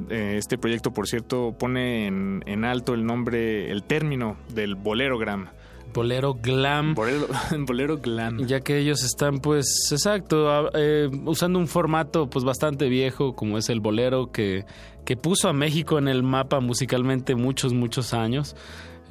eh, 0.09 0.35
este 0.37 0.57
proyecto, 0.57 0.91
por 0.91 1.07
cierto, 1.07 1.55
pone 1.57 2.07
en, 2.07 2.43
en 2.47 2.65
alto 2.65 2.93
el 2.95 3.05
nombre, 3.05 3.71
el 3.71 3.83
término 3.83 4.37
del 4.53 4.73
bolerogram. 4.75 5.49
Bolero 5.93 6.35
glam. 6.35 6.93
Bolero, 6.93 7.27
bolero 7.65 7.97
glam. 7.97 8.45
Ya 8.45 8.61
que 8.61 8.77
ellos 8.77 9.03
están, 9.03 9.39
pues, 9.39 9.65
exacto, 9.91 10.69
eh, 10.73 11.09
usando 11.25 11.59
un 11.59 11.67
formato, 11.67 12.29
pues, 12.29 12.45
bastante 12.45 12.89
viejo, 12.89 13.35
como 13.35 13.57
es 13.57 13.69
el 13.69 13.79
bolero, 13.79 14.31
que, 14.31 14.65
que 15.05 15.17
puso 15.17 15.49
a 15.49 15.53
México 15.53 15.97
en 15.97 16.07
el 16.07 16.23
mapa 16.23 16.59
musicalmente 16.59 17.35
muchos, 17.35 17.73
muchos 17.73 18.13
años, 18.13 18.55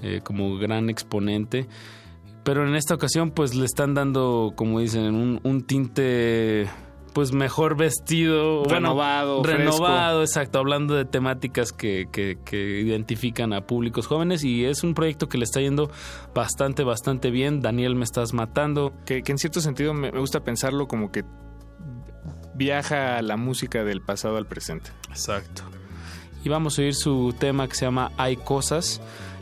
eh, 0.03 0.21
como 0.23 0.57
gran 0.57 0.91
exponente. 0.91 1.67
Pero 2.45 2.67
en 2.67 2.75
esta 2.75 2.95
ocasión, 2.95 3.31
pues, 3.31 3.55
le 3.55 3.65
están 3.65 3.95
dando, 3.95 4.53
como 4.55 4.81
dicen, 4.81 5.15
un, 5.15 5.41
un 5.43 5.63
tinte, 5.63 6.69
pues, 7.13 7.33
mejor 7.33 7.77
vestido. 7.77 8.63
bueno, 8.65 8.89
Renovado, 8.89 9.43
renovado, 9.43 10.23
exacto, 10.23 10.59
hablando 10.59 10.95
de 10.95 11.05
temáticas 11.05 11.73
que, 11.73 12.07
que, 12.13 12.39
que 12.45 12.81
identifican 12.81 13.53
a 13.53 13.67
públicos 13.67 14.07
jóvenes. 14.07 14.45
Y 14.45 14.65
es 14.65 14.83
un 14.83 14.95
proyecto 14.95 15.29
que 15.29 15.39
le 15.39 15.45
está 15.45 15.61
yendo 15.61 15.91
bastante, 16.35 16.85
bastante 16.85 17.31
bien. 17.31 17.61
Daniel, 17.61 17.95
me 17.95 18.05
estás 18.05 18.33
matando. 18.33 18.93
Que, 19.05 19.23
que 19.23 19.33
en 19.33 19.39
cierto 19.39 19.61
sentido 19.61 19.95
me, 19.95 20.13
me 20.13 20.21
gusta 20.21 20.41
pensarlo 20.41 20.89
como 20.89 21.11
que 21.11 21.25
viaja 22.55 23.23
la 23.23 23.37
música 23.37 23.85
del 23.85 24.03
pasado 24.03 24.37
al 24.37 24.47
presente. 24.47 24.91
Exacto. 25.09 25.63
Y 26.45 26.49
vamos 26.49 26.79
a 26.79 26.83
oír 26.83 26.95
su 26.95 27.35
tema 27.39 27.67
que 27.69 27.75
se 27.75 27.85
llama 27.87 28.13
Hay 28.17 28.37
cosas. 28.37 29.01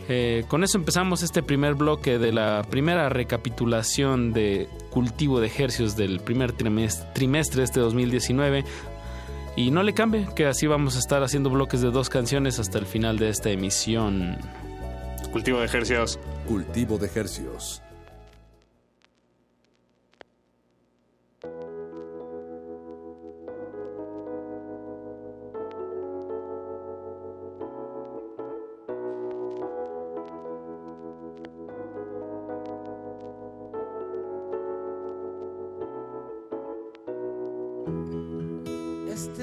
Eh, 0.08 0.44
con 0.48 0.62
eso 0.62 0.78
empezamos 0.78 1.22
este 1.22 1.42
primer 1.42 1.74
bloque 1.74 2.18
de 2.18 2.32
la 2.32 2.62
primera 2.70 3.08
recapitulación 3.08 4.32
de 4.32 4.68
cultivo 4.90 5.40
de 5.40 5.48
ejercios 5.48 5.96
del 5.96 6.20
primer 6.20 6.52
trimestre, 6.52 7.08
trimestre 7.12 7.58
de 7.58 7.64
este 7.64 7.80
2019. 7.80 8.64
Y 9.56 9.70
no 9.70 9.82
le 9.82 9.94
cambie, 9.94 10.28
que 10.36 10.46
así 10.46 10.66
vamos 10.66 10.96
a 10.96 10.98
estar 10.98 11.22
haciendo 11.22 11.48
bloques 11.50 11.80
de 11.80 11.90
dos 11.90 12.10
canciones 12.10 12.58
hasta 12.58 12.78
el 12.78 12.86
final 12.86 13.18
de 13.18 13.30
esta 13.30 13.50
emisión. 13.50 14.36
Cultivo 15.32 15.60
de 15.60 15.64
ejercicios. 15.64 16.18
Cultivo 16.46 16.98
de 16.98 17.06
ejercicios. 17.06 17.82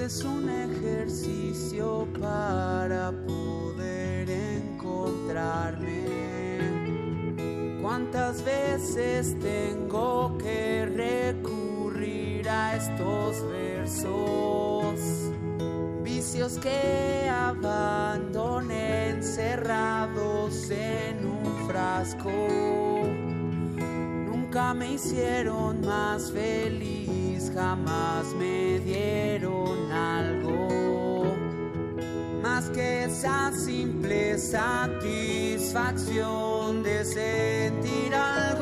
es 0.03 0.23
un 0.25 0.49
ejercicio 0.49 2.05
para 2.19 3.11
poder 3.25 4.29
encontrarme. 4.29 6.03
¿Cuántas 7.81 8.43
veces 8.43 9.39
tengo 9.39 10.37
que 10.39 10.85
recurrir 10.85 12.49
a 12.49 12.75
estos 12.75 13.47
versos? 13.47 14.99
Vicios 16.03 16.59
que 16.59 17.29
abandoné 17.29 19.11
encerrados 19.11 20.69
en 20.69 21.25
un 21.25 21.67
frasco 21.67 22.29
nunca 24.53 24.73
me 24.75 24.93
hicieron 24.93 25.81
más 25.81 26.31
feliz, 26.31 27.51
jamás 27.55 28.27
me 28.37 28.77
dieron 28.81 29.91
algo 29.91 31.35
más 32.43 32.69
que 32.69 33.05
esa 33.05 33.51
simple 33.51 34.37
satisfacción 34.37 36.83
de 36.83 37.03
sentir 37.03 38.13
algo. 38.13 38.52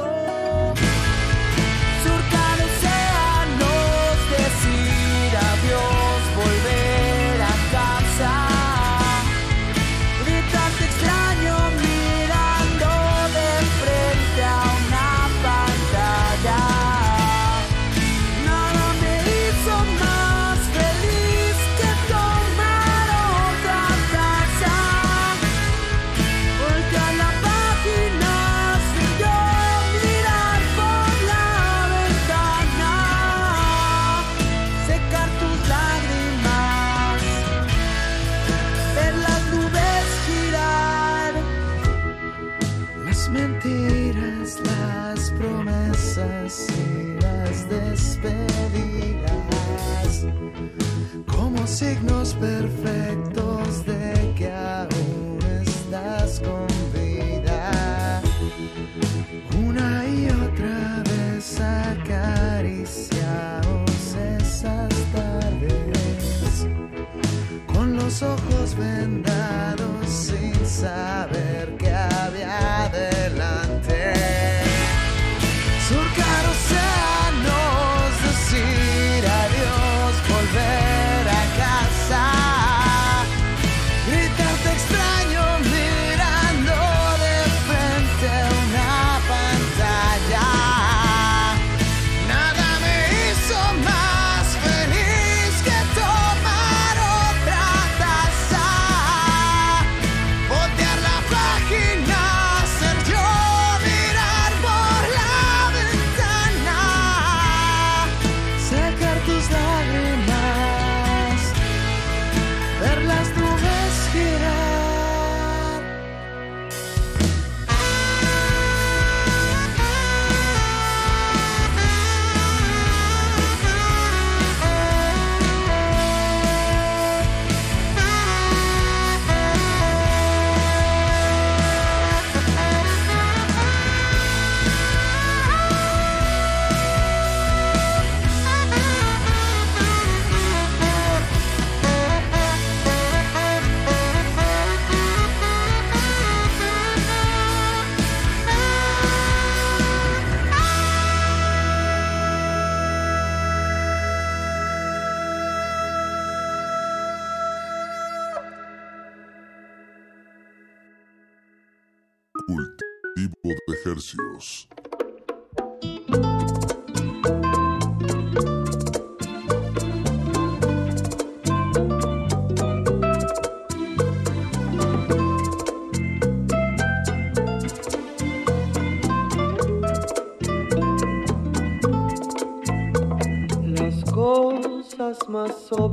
ojos 68.23 68.75
vendados 68.75 70.07
sin 70.07 70.65
saber. 70.65 71.50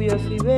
curiosidad. 0.08 0.57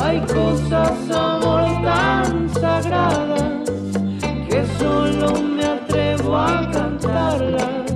Hay 0.00 0.20
cosas, 0.20 1.10
amor, 1.10 1.64
tan 1.82 2.48
sagradas 2.50 3.70
que 4.48 4.64
solo 4.78 5.42
me 5.42 5.64
atrevo 5.64 6.36
a 6.36 6.70
cantarlas. 6.70 7.92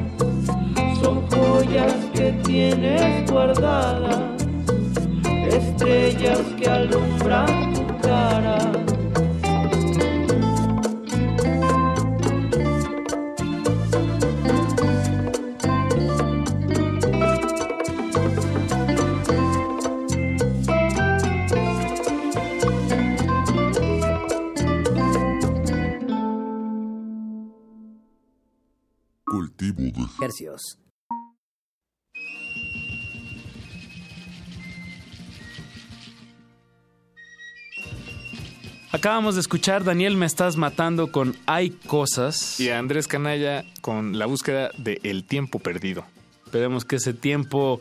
Son 1.00 1.24
joyas 1.30 1.94
que 2.12 2.32
tienes 2.44 3.30
guardadas, 3.30 4.44
estrellas 5.52 6.42
que 6.58 6.68
alumbran 6.68 7.67
Acabamos 38.90 39.34
de 39.34 39.42
escuchar 39.42 39.84
Daniel 39.84 40.16
Me 40.16 40.24
Estás 40.26 40.56
Matando 40.56 41.12
con 41.12 41.36
Hay 41.46 41.70
Cosas. 41.70 42.58
Y 42.58 42.70
a 42.70 42.78
Andrés 42.78 43.06
Canalla 43.06 43.64
con 43.82 44.18
la 44.18 44.26
búsqueda 44.26 44.70
de 44.78 44.98
El 45.02 45.24
Tiempo 45.24 45.58
Perdido. 45.58 46.04
Esperemos 46.46 46.86
que 46.86 46.96
ese 46.96 47.12
tiempo 47.12 47.80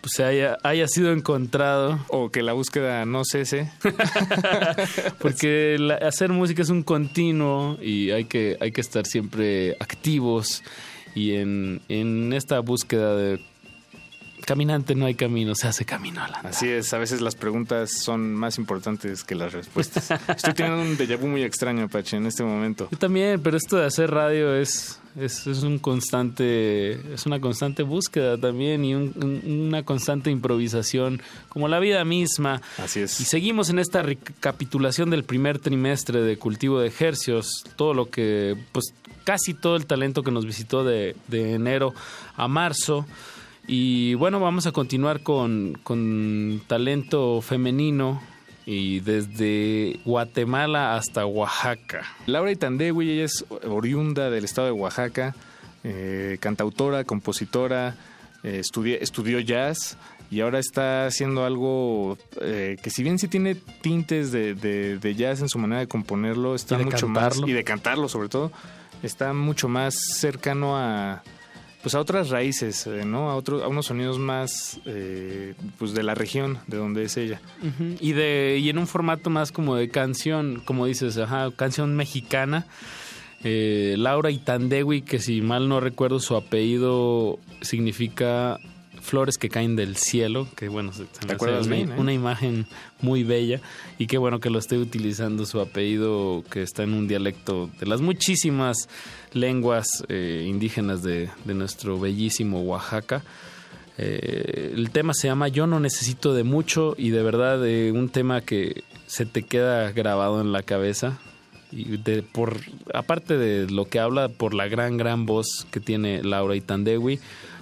pues, 0.00 0.12
se 0.14 0.22
haya, 0.24 0.56
haya 0.62 0.86
sido 0.86 1.12
encontrado. 1.12 1.98
O 2.08 2.30
que 2.30 2.42
la 2.42 2.52
búsqueda 2.52 3.04
no 3.06 3.22
cese. 3.24 3.72
Porque 5.18 5.76
la- 5.80 5.96
hacer 5.96 6.30
música 6.30 6.62
es 6.62 6.70
un 6.70 6.84
continuo 6.84 7.76
y 7.82 8.12
hay 8.12 8.26
que, 8.26 8.56
hay 8.60 8.70
que 8.70 8.80
estar 8.80 9.06
siempre 9.06 9.72
activos. 9.80 10.62
Y 11.14 11.34
en, 11.34 11.80
en 11.88 12.32
esta 12.32 12.60
búsqueda 12.60 13.16
de 13.16 13.40
caminante 14.44 14.94
no 14.94 15.06
hay 15.06 15.14
camino, 15.14 15.54
se 15.54 15.68
hace 15.68 15.84
camino. 15.84 16.22
Alan. 16.22 16.46
Así 16.46 16.68
es, 16.68 16.92
a 16.92 16.98
veces 16.98 17.20
las 17.20 17.34
preguntas 17.34 17.90
son 18.02 18.34
más 18.34 18.58
importantes 18.58 19.24
que 19.24 19.34
las 19.34 19.52
respuestas. 19.52 20.10
Estoy 20.28 20.54
teniendo 20.54 20.82
un 20.82 20.96
déjà 20.96 21.16
vu 21.16 21.28
muy 21.28 21.42
extraño, 21.42 21.88
Pache, 21.88 22.16
en 22.16 22.26
este 22.26 22.42
momento. 22.42 22.88
Yo 22.90 22.98
también, 22.98 23.40
pero 23.40 23.56
esto 23.56 23.76
de 23.76 23.86
hacer 23.86 24.10
radio 24.10 24.54
es, 24.54 24.99
es, 25.18 25.46
es 25.46 25.62
un 25.62 25.78
constante, 25.78 26.92
es 27.14 27.26
una 27.26 27.40
constante 27.40 27.82
búsqueda 27.82 28.38
también 28.38 28.84
y 28.84 28.94
un- 28.94 29.12
un- 29.16 29.66
una 29.68 29.82
constante 29.82 30.30
improvisación, 30.30 31.20
como 31.48 31.68
la 31.68 31.78
vida 31.80 32.04
misma. 32.04 32.60
Así 32.78 33.00
es. 33.00 33.20
Y 33.20 33.24
seguimos 33.24 33.70
en 33.70 33.78
esta 33.78 34.02
recapitulación 34.02 35.10
del 35.10 35.24
primer 35.24 35.58
trimestre 35.58 36.20
de 36.22 36.36
cultivo 36.36 36.80
de 36.80 36.88
ejercios, 36.88 37.64
todo 37.76 37.94
lo 37.94 38.10
que, 38.10 38.56
pues 38.72 38.94
casi 39.24 39.54
todo 39.54 39.76
el 39.76 39.86
talento 39.86 40.22
que 40.22 40.30
nos 40.30 40.46
visitó 40.46 40.84
de, 40.84 41.16
de 41.28 41.54
enero 41.54 41.94
a 42.36 42.48
marzo. 42.48 43.06
Y 43.66 44.14
bueno, 44.14 44.40
vamos 44.40 44.66
a 44.66 44.72
continuar 44.72 45.22
con, 45.22 45.78
con 45.84 46.60
talento 46.66 47.40
femenino 47.40 48.22
y 48.72 49.00
desde 49.00 49.98
Guatemala 50.04 50.94
hasta 50.94 51.26
Oaxaca. 51.26 52.02
Laura 52.26 52.52
Itandewi, 52.52 53.10
ella 53.10 53.24
es 53.24 53.44
oriunda 53.66 54.30
del 54.30 54.44
estado 54.44 54.66
de 54.68 54.72
Oaxaca, 54.72 55.34
eh, 55.82 56.36
cantautora, 56.40 57.02
compositora, 57.02 57.96
eh, 58.44 58.60
estudi- 58.62 58.96
estudió 59.00 59.40
jazz 59.40 59.96
y 60.30 60.40
ahora 60.42 60.60
está 60.60 61.06
haciendo 61.06 61.44
algo 61.44 62.16
eh, 62.40 62.76
que 62.80 62.90
si 62.90 63.02
bien 63.02 63.18
sí 63.18 63.26
tiene 63.26 63.56
tintes 63.56 64.30
de, 64.30 64.54
de- 64.54 64.98
de 64.98 65.14
jazz 65.16 65.40
en 65.40 65.48
su 65.48 65.58
manera 65.58 65.80
de 65.80 65.88
componerlo, 65.88 66.54
está 66.54 66.78
de 66.78 66.84
mucho 66.84 67.06
cantarlo. 67.06 67.40
más 67.42 67.50
y 67.50 67.52
de 67.52 67.64
cantarlo 67.64 68.08
sobre 68.08 68.28
todo, 68.28 68.52
está 69.02 69.32
mucho 69.32 69.68
más 69.68 69.96
cercano 70.14 70.76
a 70.78 71.22
pues 71.82 71.94
a 71.94 72.00
otras 72.00 72.30
raíces, 72.30 72.86
eh, 72.86 73.04
¿no? 73.04 73.30
A 73.30 73.36
otros 73.36 73.62
a 73.62 73.68
unos 73.68 73.86
sonidos 73.86 74.18
más 74.18 74.80
eh, 74.84 75.54
pues 75.78 75.94
de 75.94 76.02
la 76.02 76.14
región 76.14 76.58
de 76.66 76.76
donde 76.76 77.04
es 77.04 77.16
ella. 77.16 77.40
Y 78.00 78.12
de 78.12 78.58
y 78.60 78.68
en 78.68 78.78
un 78.78 78.86
formato 78.86 79.30
más 79.30 79.52
como 79.52 79.76
de 79.76 79.88
canción, 79.88 80.62
como 80.64 80.86
dices, 80.86 81.16
ajá, 81.18 81.50
canción 81.56 81.96
mexicana. 81.96 82.66
Eh, 83.42 83.94
Laura 83.96 84.30
Itandewi, 84.30 85.00
que 85.02 85.18
si 85.18 85.40
mal 85.40 85.68
no 85.68 85.80
recuerdo 85.80 86.20
su 86.20 86.36
apellido 86.36 87.38
significa 87.62 88.58
flores 89.00 89.38
que 89.38 89.48
caen 89.48 89.76
del 89.76 89.96
cielo, 89.96 90.46
que 90.56 90.68
bueno, 90.68 90.92
se, 90.92 91.06
se 91.06 91.32
acuerdas 91.32 91.66
una, 91.66 91.76
bien, 91.76 91.92
eh? 91.92 91.94
una 91.98 92.12
imagen 92.12 92.66
muy 93.00 93.24
bella 93.24 93.60
y 93.98 94.06
qué 94.06 94.18
bueno 94.18 94.40
que 94.40 94.50
lo 94.50 94.58
esté 94.58 94.78
utilizando 94.78 95.46
su 95.46 95.60
apellido 95.60 96.44
que 96.50 96.62
está 96.62 96.82
en 96.82 96.94
un 96.94 97.08
dialecto 97.08 97.70
de 97.78 97.86
las 97.86 98.00
muchísimas 98.00 98.88
lenguas 99.32 100.04
eh, 100.08 100.44
indígenas 100.46 101.02
de, 101.02 101.30
de 101.44 101.54
nuestro 101.54 101.98
bellísimo 101.98 102.62
Oaxaca. 102.62 103.22
Eh, 104.02 104.72
el 104.74 104.90
tema 104.90 105.12
se 105.12 105.28
llama 105.28 105.48
Yo 105.48 105.66
no 105.66 105.78
necesito 105.78 106.32
de 106.32 106.42
mucho 106.42 106.94
y 106.96 107.10
de 107.10 107.22
verdad 107.22 107.66
eh, 107.66 107.92
un 107.92 108.08
tema 108.08 108.40
que 108.40 108.82
se 109.06 109.26
te 109.26 109.42
queda 109.42 109.92
grabado 109.92 110.40
en 110.40 110.52
la 110.52 110.62
cabeza 110.62 111.18
y 111.70 111.98
de, 111.98 112.22
por 112.22 112.56
aparte 112.94 113.36
de 113.36 113.70
lo 113.70 113.84
que 113.84 114.00
habla 114.00 114.28
por 114.28 114.54
la 114.54 114.68
gran 114.68 114.96
gran 114.96 115.26
voz 115.26 115.66
que 115.70 115.80
tiene 115.80 116.22
Laura 116.22 116.56
Itandewi 116.56 117.20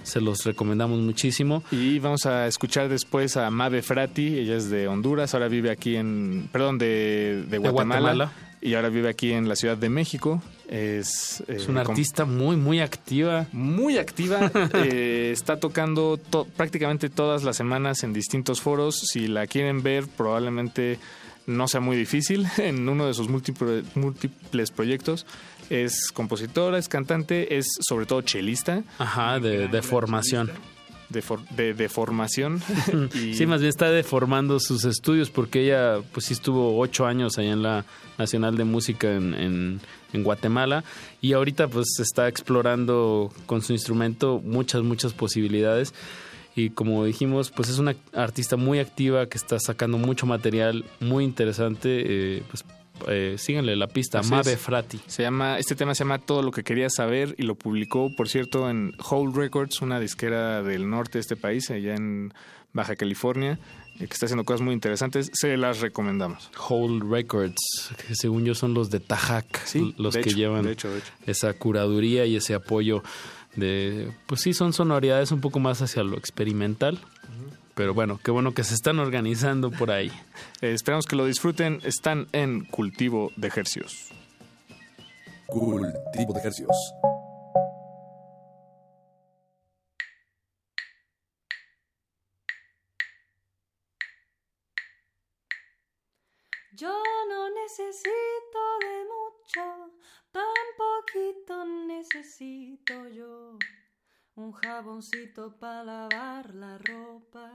se 0.09 0.21
los 0.21 0.43
recomendamos 0.45 0.99
muchísimo 0.99 1.63
Y 1.71 1.99
vamos 1.99 2.25
a 2.25 2.47
escuchar 2.47 2.89
después 2.89 3.37
a 3.37 3.49
Mabe 3.49 3.81
Frati, 3.81 4.39
ella 4.39 4.55
es 4.57 4.69
de 4.69 4.87
Honduras, 4.87 5.33
ahora 5.33 5.47
vive 5.47 5.69
aquí 5.71 5.95
en, 5.95 6.49
perdón, 6.51 6.77
de, 6.77 7.45
de 7.49 7.57
Guatemala, 7.57 7.99
Guatemala. 8.01 8.31
y 8.61 8.73
ahora 8.73 8.89
vive 8.89 9.09
aquí 9.09 9.31
en 9.31 9.47
la 9.47 9.55
Ciudad 9.55 9.77
de 9.77 9.89
México. 9.89 10.41
Es, 10.67 11.41
es 11.47 11.67
eh, 11.67 11.71
una 11.71 11.83
com- 11.83 11.93
artista 11.93 12.25
muy 12.25 12.55
muy 12.55 12.79
activa 12.79 13.47
muy 13.51 13.97
activa, 13.97 14.51
eh, 14.75 15.31
está 15.33 15.57
tocando 15.59 16.17
to- 16.17 16.45
prácticamente 16.57 17.09
todas 17.09 17.43
las 17.43 17.55
semanas 17.57 18.03
en 18.03 18.13
distintos 18.13 18.61
foros. 18.61 18.99
Si 19.11 19.27
la 19.27 19.47
quieren 19.47 19.81
ver, 19.81 20.05
probablemente 20.07 20.99
no 21.47 21.67
sea 21.67 21.79
muy 21.81 21.97
difícil 21.97 22.45
en 22.57 22.87
uno 22.87 23.07
de 23.07 23.15
sus 23.15 23.29
múltiples, 23.29 23.83
múltiples 23.95 24.69
proyectos. 24.69 25.25
Es 25.69 26.11
compositora, 26.11 26.77
es 26.77 26.87
cantante, 26.89 27.57
es 27.57 27.67
sobre 27.87 28.05
todo 28.05 28.21
chelista. 28.21 28.83
ajá 28.97 29.39
de, 29.39 29.67
de 29.67 29.81
formación 29.81 30.49
De, 31.09 31.21
for- 31.21 31.47
de, 31.49 31.73
de 31.73 31.89
formación. 31.89 32.61
Y- 33.15 33.33
Sí, 33.35 33.45
más 33.45 33.61
bien 33.61 33.69
está 33.69 33.89
deformando 33.89 34.59
sus 34.59 34.85
estudios 34.85 35.29
porque 35.29 35.63
ella, 35.65 35.99
pues 36.13 36.25
sí 36.27 36.33
estuvo 36.33 36.77
ocho 36.79 37.05
años 37.05 37.37
allá 37.37 37.51
en 37.53 37.63
la 37.63 37.85
Nacional 38.17 38.57
de 38.57 38.63
Música 38.65 39.11
en, 39.13 39.33
en- 39.33 39.79
en 40.13 40.23
Guatemala 40.23 40.83
y 41.21 41.33
ahorita 41.33 41.67
pues 41.67 41.99
está 41.99 42.27
explorando 42.27 43.31
con 43.45 43.61
su 43.61 43.73
instrumento 43.73 44.41
muchas, 44.43 44.81
muchas 44.83 45.13
posibilidades. 45.13 45.93
Y 46.55 46.71
como 46.71 47.05
dijimos, 47.05 47.51
pues 47.51 47.69
es 47.69 47.77
una 47.79 47.95
artista 48.13 48.57
muy 48.57 48.79
activa 48.79 49.27
que 49.27 49.37
está 49.37 49.59
sacando 49.59 49.97
mucho 49.97 50.25
material 50.25 50.83
muy 50.99 51.23
interesante. 51.23 52.37
eh, 52.37 52.43
pues 52.49 52.65
eh, 53.07 53.35
síganle 53.37 53.75
la 53.75 53.87
pista, 53.87 54.19
Así 54.19 54.29
Mabe 54.31 54.53
es. 54.53 54.59
Frati. 54.59 54.99
Se 55.07 55.23
llama, 55.23 55.57
este 55.57 55.75
tema 55.75 55.95
se 55.95 56.03
llama 56.03 56.19
Todo 56.19 56.41
lo 56.43 56.51
que 56.51 56.63
quería 56.63 56.89
saber 56.89 57.35
y 57.37 57.43
lo 57.43 57.55
publicó, 57.55 58.13
por 58.15 58.27
cierto, 58.29 58.69
en 58.69 58.93
Whole 59.09 59.31
Records, 59.35 59.81
una 59.81 59.99
disquera 59.99 60.61
del 60.63 60.89
norte 60.89 61.13
de 61.17 61.21
este 61.21 61.35
país, 61.35 61.69
allá 61.71 61.95
en 61.95 62.33
Baja 62.73 62.95
California, 62.95 63.57
eh, 63.95 64.07
que 64.07 64.13
está 64.13 64.25
haciendo 64.27 64.45
cosas 64.45 64.61
muy 64.61 64.73
interesantes. 64.73 65.29
Se 65.33 65.57
las 65.57 65.79
recomendamos. 65.81 66.49
Whole 66.69 67.01
Records, 67.09 67.91
que 68.07 68.15
según 68.15 68.45
yo 68.45 68.53
son 68.55 68.73
los 68.73 68.89
de 68.89 68.99
Tajac, 68.99 69.65
Sí, 69.65 69.93
los 69.97 70.13
de 70.13 70.21
que 70.21 70.29
hecho, 70.29 70.37
llevan 70.37 70.63
de 70.63 70.71
hecho, 70.73 70.89
de 70.91 70.99
hecho. 70.99 71.11
esa 71.25 71.53
curaduría 71.53 72.25
y 72.25 72.35
ese 72.35 72.53
apoyo 72.53 73.01
de, 73.55 74.11
pues 74.27 74.41
sí, 74.41 74.53
son 74.53 74.73
sonoridades 74.73 75.31
un 75.31 75.41
poco 75.41 75.59
más 75.59 75.81
hacia 75.81 76.03
lo 76.03 76.17
experimental, 76.17 76.99
pero 77.79 77.93
bueno, 77.93 78.19
qué 78.21 78.29
bueno 78.29 78.53
que 78.53 78.65
se 78.65 78.73
están 78.73 78.99
organizando 78.99 79.71
por 79.71 79.89
ahí. 79.89 80.11
Eh, 80.61 80.73
esperamos 80.73 81.05
que 81.05 81.15
lo 81.15 81.23
disfruten. 81.23 81.79
Están 81.85 82.27
en 82.33 82.65
Cultivo 82.65 83.31
de 83.37 83.47
Ejercios. 83.47 84.09
Cultivo 85.47 86.33
de 86.33 86.39
ejercicios. 86.39 86.75
Yo 96.73 97.01
no 97.29 97.49
necesito 97.61 98.59
de 98.81 99.05
mucho, 99.15 99.93
tan 100.33 100.43
poquito 100.77 101.65
necesito 101.87 103.07
yo. 103.07 103.57
Un 104.39 104.53
jaboncito 104.53 105.59
para 105.59 105.83
lavar 105.83 106.55
la 106.55 106.77
ropa 106.77 107.51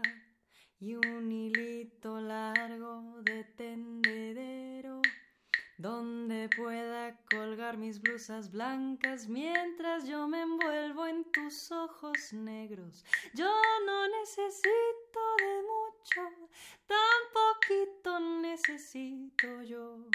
y 0.79 0.95
un 0.97 1.33
hilito 1.33 2.21
largo 2.21 3.23
de 3.23 3.43
tendedero 3.57 5.01
donde 5.79 6.51
pueda 6.55 7.19
colgar 7.31 7.79
mis 7.79 8.03
blusas 8.03 8.51
blancas 8.51 9.29
mientras 9.29 10.07
yo 10.07 10.29
me 10.29 10.43
envuelvo 10.43 11.07
en 11.07 11.25
tus 11.33 11.73
ojos 11.73 12.35
negros. 12.35 13.03
Yo 13.33 13.51
no 13.87 14.07
necesito 14.21 15.21
de 15.39 15.63
mucho, 15.73 16.51
tan 16.87 17.21
poquito 17.33 18.21
necesito 18.43 19.63
yo. 19.63 20.07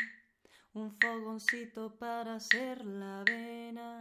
Un 0.73 0.95
fogoncito 0.99 1.97
para 1.97 2.35
hacer 2.35 2.85
la 2.85 3.21
avena 3.21 3.97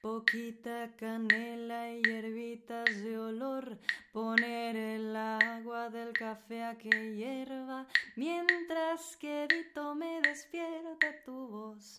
poquita 0.00 0.90
canela 0.96 1.90
y 1.92 2.02
hierbitas 2.02 3.02
de 3.02 3.18
olor, 3.18 3.78
poner 4.12 4.76
el 4.76 5.16
agua 5.16 5.90
del 5.90 6.12
café 6.12 6.62
a 6.64 6.78
que 6.78 7.14
hierva, 7.16 7.86
mientras 8.16 9.16
que 9.16 9.48
me 9.94 10.20
despierta 10.20 11.22
tu 11.24 11.48
voz. 11.48 11.97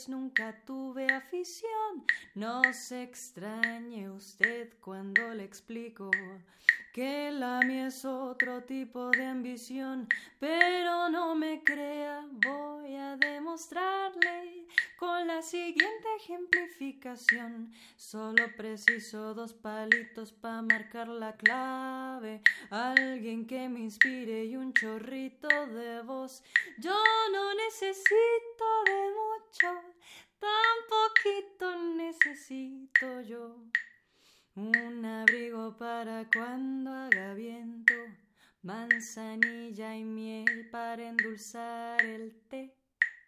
Materiales 0.00 0.08
nunca 0.08 0.54
tuve 0.64 1.06
afición. 1.06 2.04
No 2.34 2.62
se 2.72 3.02
extrañe 3.02 4.08
usted 4.10 4.72
cuando 4.80 5.34
le 5.34 5.44
explico 5.44 6.10
que 6.92 7.30
la 7.30 7.60
mía 7.60 7.86
es 7.86 8.04
otro 8.04 8.64
tipo 8.64 9.10
de 9.10 9.24
ambición. 9.24 10.08
Pero 10.38 11.08
no 11.08 11.34
me 11.34 11.62
crea, 11.62 12.26
voy 12.30 12.96
a 12.96 13.16
demostrarle 13.16 14.66
con 14.98 15.26
la 15.26 15.42
siguiente 15.42 16.08
ejemplificación. 16.18 17.72
Solo 17.96 18.54
preciso 18.56 19.34
dos 19.34 19.52
palitos 19.54 20.32
para 20.32 20.62
marcar 20.62 21.08
la 21.08 21.36
clave. 21.36 22.42
Alguien 22.70 23.46
que 23.46 23.68
me 23.68 23.80
inspire 23.80 24.44
y 24.44 24.56
un 24.56 24.72
chorrito 24.72 25.48
de 25.48 26.02
voz. 26.02 26.42
Yo 26.78 26.96
no 27.32 27.54
necesito 27.54 28.64
de 28.86 29.10
mucho, 29.20 29.89
tan 30.40 30.76
poquito 30.88 31.76
necesito 31.96 33.20
yo. 33.20 33.56
Un 34.56 35.04
abrigo 35.04 35.76
para 35.76 36.28
cuando 36.32 36.90
haga 36.92 37.34
viento, 37.34 37.94
manzanilla 38.62 39.96
y 39.96 40.04
miel 40.04 40.68
para 40.70 41.08
endulzar 41.08 42.04
el 42.04 42.34
té. 42.48 42.74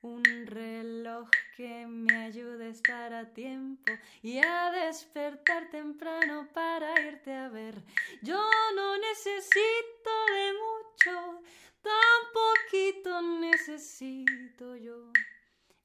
Un 0.03 0.25
reloj 0.47 1.29
que 1.57 1.87
me 1.87 2.25
ayude 2.25 2.67
a 2.67 2.71
estar 2.71 3.15
a 3.15 3.33
tiempo 3.33 3.93
y 4.21 4.39
a 4.39 4.73
despertar 4.73 5.71
temprano 5.71 6.49
para 6.53 7.01
irte 7.01 7.33
a 7.33 7.49
ver. 7.49 7.85
Yo 8.21 8.43
no 8.75 8.99
necesito 8.99 10.11
de 10.35 10.53
mucho, 10.65 11.43
tan 11.83 12.21
poquito 12.35 13.23
necesito 13.23 14.75
yo. 14.75 15.13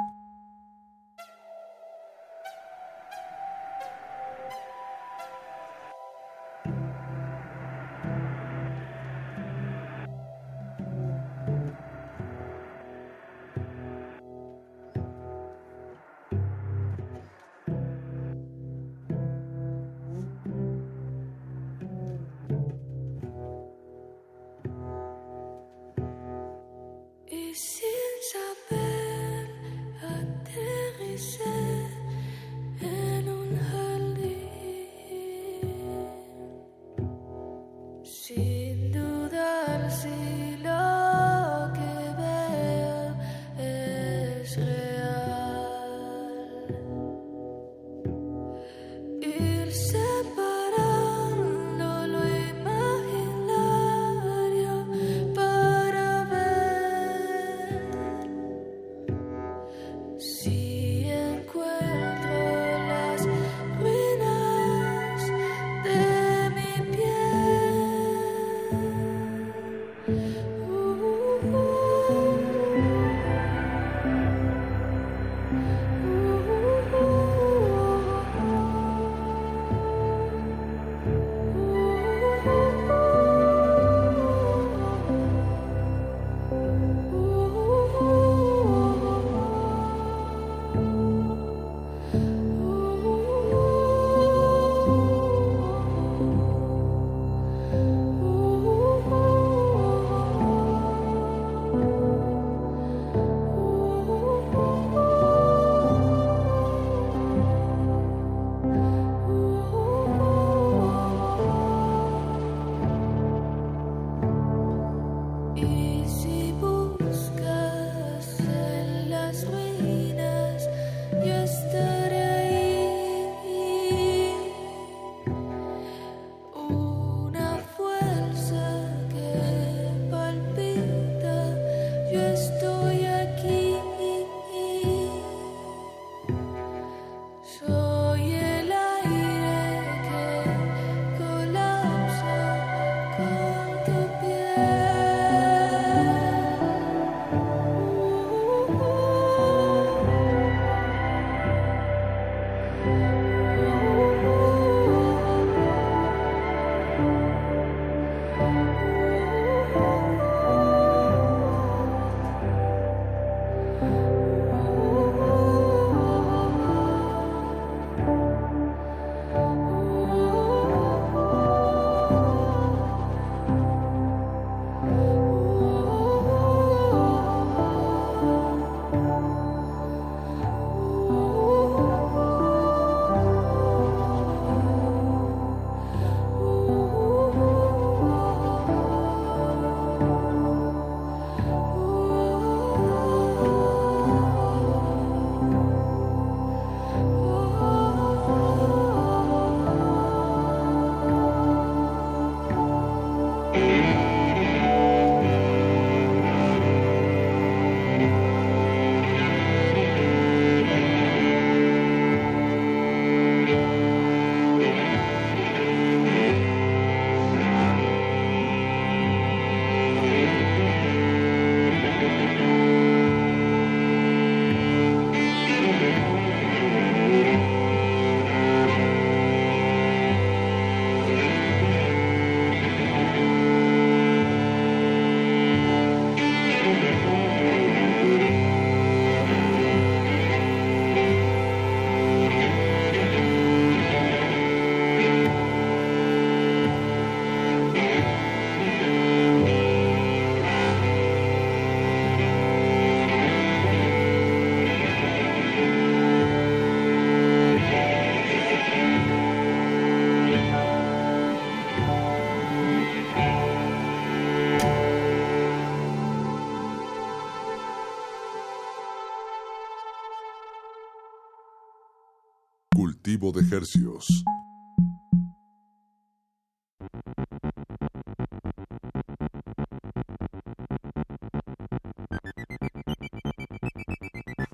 Cultivo 273.14 273.30
de 273.32 273.56
Hercios. 273.56 274.24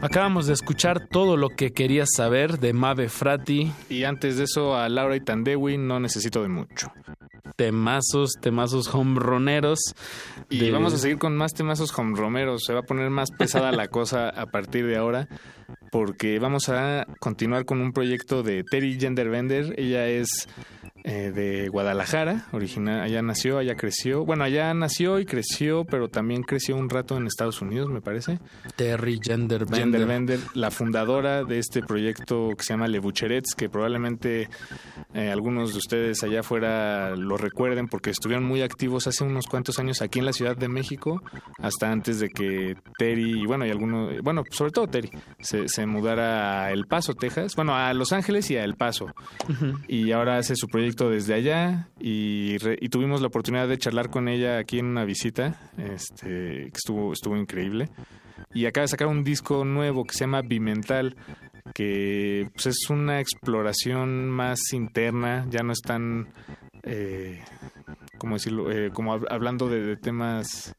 Acabamos 0.02 0.46
de 0.46 0.54
escuchar 0.54 1.08
todo 1.08 1.36
lo 1.36 1.50
que 1.50 1.72
querías 1.72 2.08
saber 2.16 2.58
de 2.58 2.72
Mave 2.72 3.08
Frati. 3.08 3.70
Y 3.88 4.04
antes 4.04 4.36
de 4.38 4.44
eso, 4.44 4.74
a 4.76 4.88
Laura 4.88 5.16
y 5.16 5.20
Tandewi 5.20 5.76
no 5.78 6.00
necesito 6.00 6.42
de 6.42 6.48
mucho. 6.48 6.90
Temazos, 7.56 8.32
temazos 8.40 8.94
hombroneros. 8.94 9.78
Y 10.48 10.58
de- 10.60 10.70
vamos 10.70 10.94
a 10.94 10.98
seguir 10.98 11.18
con 11.18 11.36
más 11.36 11.52
temazos 11.52 11.96
hombromeros. 11.98 12.62
Se 12.64 12.72
va 12.72 12.80
a 12.80 12.84
poner 12.84 13.10
más 13.10 13.30
pesada 13.30 13.72
la 13.72 13.88
cosa 13.88 14.30
a 14.30 14.46
partir 14.46 14.86
de 14.86 14.96
ahora. 14.96 15.28
Porque 15.90 16.38
vamos 16.38 16.68
a 16.68 17.06
continuar 17.18 17.64
con 17.64 17.80
un 17.80 17.92
proyecto 17.92 18.42
de 18.42 18.62
Terry 18.62 18.98
Genderbender. 18.98 19.74
Ella 19.78 20.06
es 20.06 20.48
eh, 21.02 21.32
de 21.34 21.68
Guadalajara, 21.68 22.46
original, 22.52 23.00
allá 23.00 23.22
nació, 23.22 23.56
allá 23.58 23.74
creció. 23.74 24.26
Bueno, 24.26 24.44
allá 24.44 24.74
nació 24.74 25.18
y 25.18 25.24
creció, 25.24 25.84
pero 25.84 26.08
también 26.08 26.42
creció 26.42 26.76
un 26.76 26.90
rato 26.90 27.16
en 27.16 27.26
Estados 27.26 27.62
Unidos, 27.62 27.88
me 27.88 28.02
parece. 28.02 28.38
Terry 28.76 29.18
Genderbender. 29.22 29.80
Genderbender, 29.80 30.40
la 30.54 30.70
fundadora 30.70 31.44
de 31.44 31.58
este 31.58 31.80
proyecto 31.82 32.50
que 32.56 32.64
se 32.64 32.74
llama 32.74 32.86
Le 32.86 32.98
Bucherets, 32.98 33.54
que 33.54 33.70
probablemente 33.70 34.50
eh, 35.14 35.30
algunos 35.30 35.72
de 35.72 35.78
ustedes 35.78 36.22
allá 36.22 36.40
afuera 36.40 37.16
lo 37.16 37.36
recuerden 37.36 37.88
porque 37.88 38.10
estuvieron 38.10 38.44
muy 38.44 38.62
activos 38.62 39.06
hace 39.06 39.24
unos 39.24 39.46
cuantos 39.46 39.78
años 39.78 40.02
aquí 40.02 40.18
en 40.20 40.26
la 40.26 40.32
Ciudad 40.32 40.56
de 40.56 40.68
México, 40.68 41.22
hasta 41.58 41.90
antes 41.90 42.20
de 42.20 42.28
que 42.28 42.76
Terry, 42.98 43.42
y 43.42 43.46
bueno, 43.46 43.66
y 43.66 43.70
algunos, 43.70 44.20
bueno, 44.22 44.44
sobre 44.50 44.70
todo 44.72 44.86
Terry, 44.86 45.10
se, 45.40 45.68
se 45.68 45.86
mudara 45.86 46.64
a 46.64 46.72
El 46.72 46.86
Paso, 46.86 47.14
Texas, 47.14 47.56
bueno, 47.56 47.74
a 47.74 47.92
Los 47.94 48.12
Ángeles 48.12 48.50
y 48.50 48.56
a 48.56 48.64
El 48.64 48.74
Paso. 48.74 49.06
Y 49.88 50.12
ahora 50.12 50.38
hace 50.38 50.54
su 50.56 50.66
proyecto 50.68 51.10
desde 51.10 51.34
allá 51.34 51.88
y, 51.98 52.58
re- 52.58 52.78
y 52.80 52.88
tuvimos 52.88 53.20
la 53.20 53.26
oportunidad 53.28 53.68
de 53.68 53.78
charlar 53.78 54.10
con 54.10 54.28
ella 54.28 54.58
aquí 54.58 54.78
en 54.78 54.86
una 54.86 55.04
visita, 55.04 55.58
este, 55.78 56.70
que 56.70 56.72
estuvo, 56.74 57.12
estuvo 57.12 57.36
increíble. 57.36 57.88
Y 58.54 58.66
acaba 58.66 58.82
de 58.82 58.88
sacar 58.88 59.06
un 59.06 59.22
disco 59.22 59.64
nuevo 59.64 60.04
que 60.04 60.14
se 60.14 60.20
llama 60.20 60.40
Bimental, 60.42 61.14
que 61.74 62.48
pues, 62.54 62.66
es 62.66 62.90
una 62.90 63.20
exploración 63.20 64.28
más 64.30 64.58
interna, 64.72 65.46
ya 65.50 65.62
no 65.62 65.72
es 65.72 65.80
tan, 65.80 66.28
eh, 66.82 67.42
¿cómo 68.18 68.34
decirlo? 68.36 68.70
Eh, 68.70 68.90
como 68.92 69.14
hab- 69.14 69.26
hablando 69.30 69.68
de, 69.68 69.80
de 69.82 69.96
temas 69.96 70.74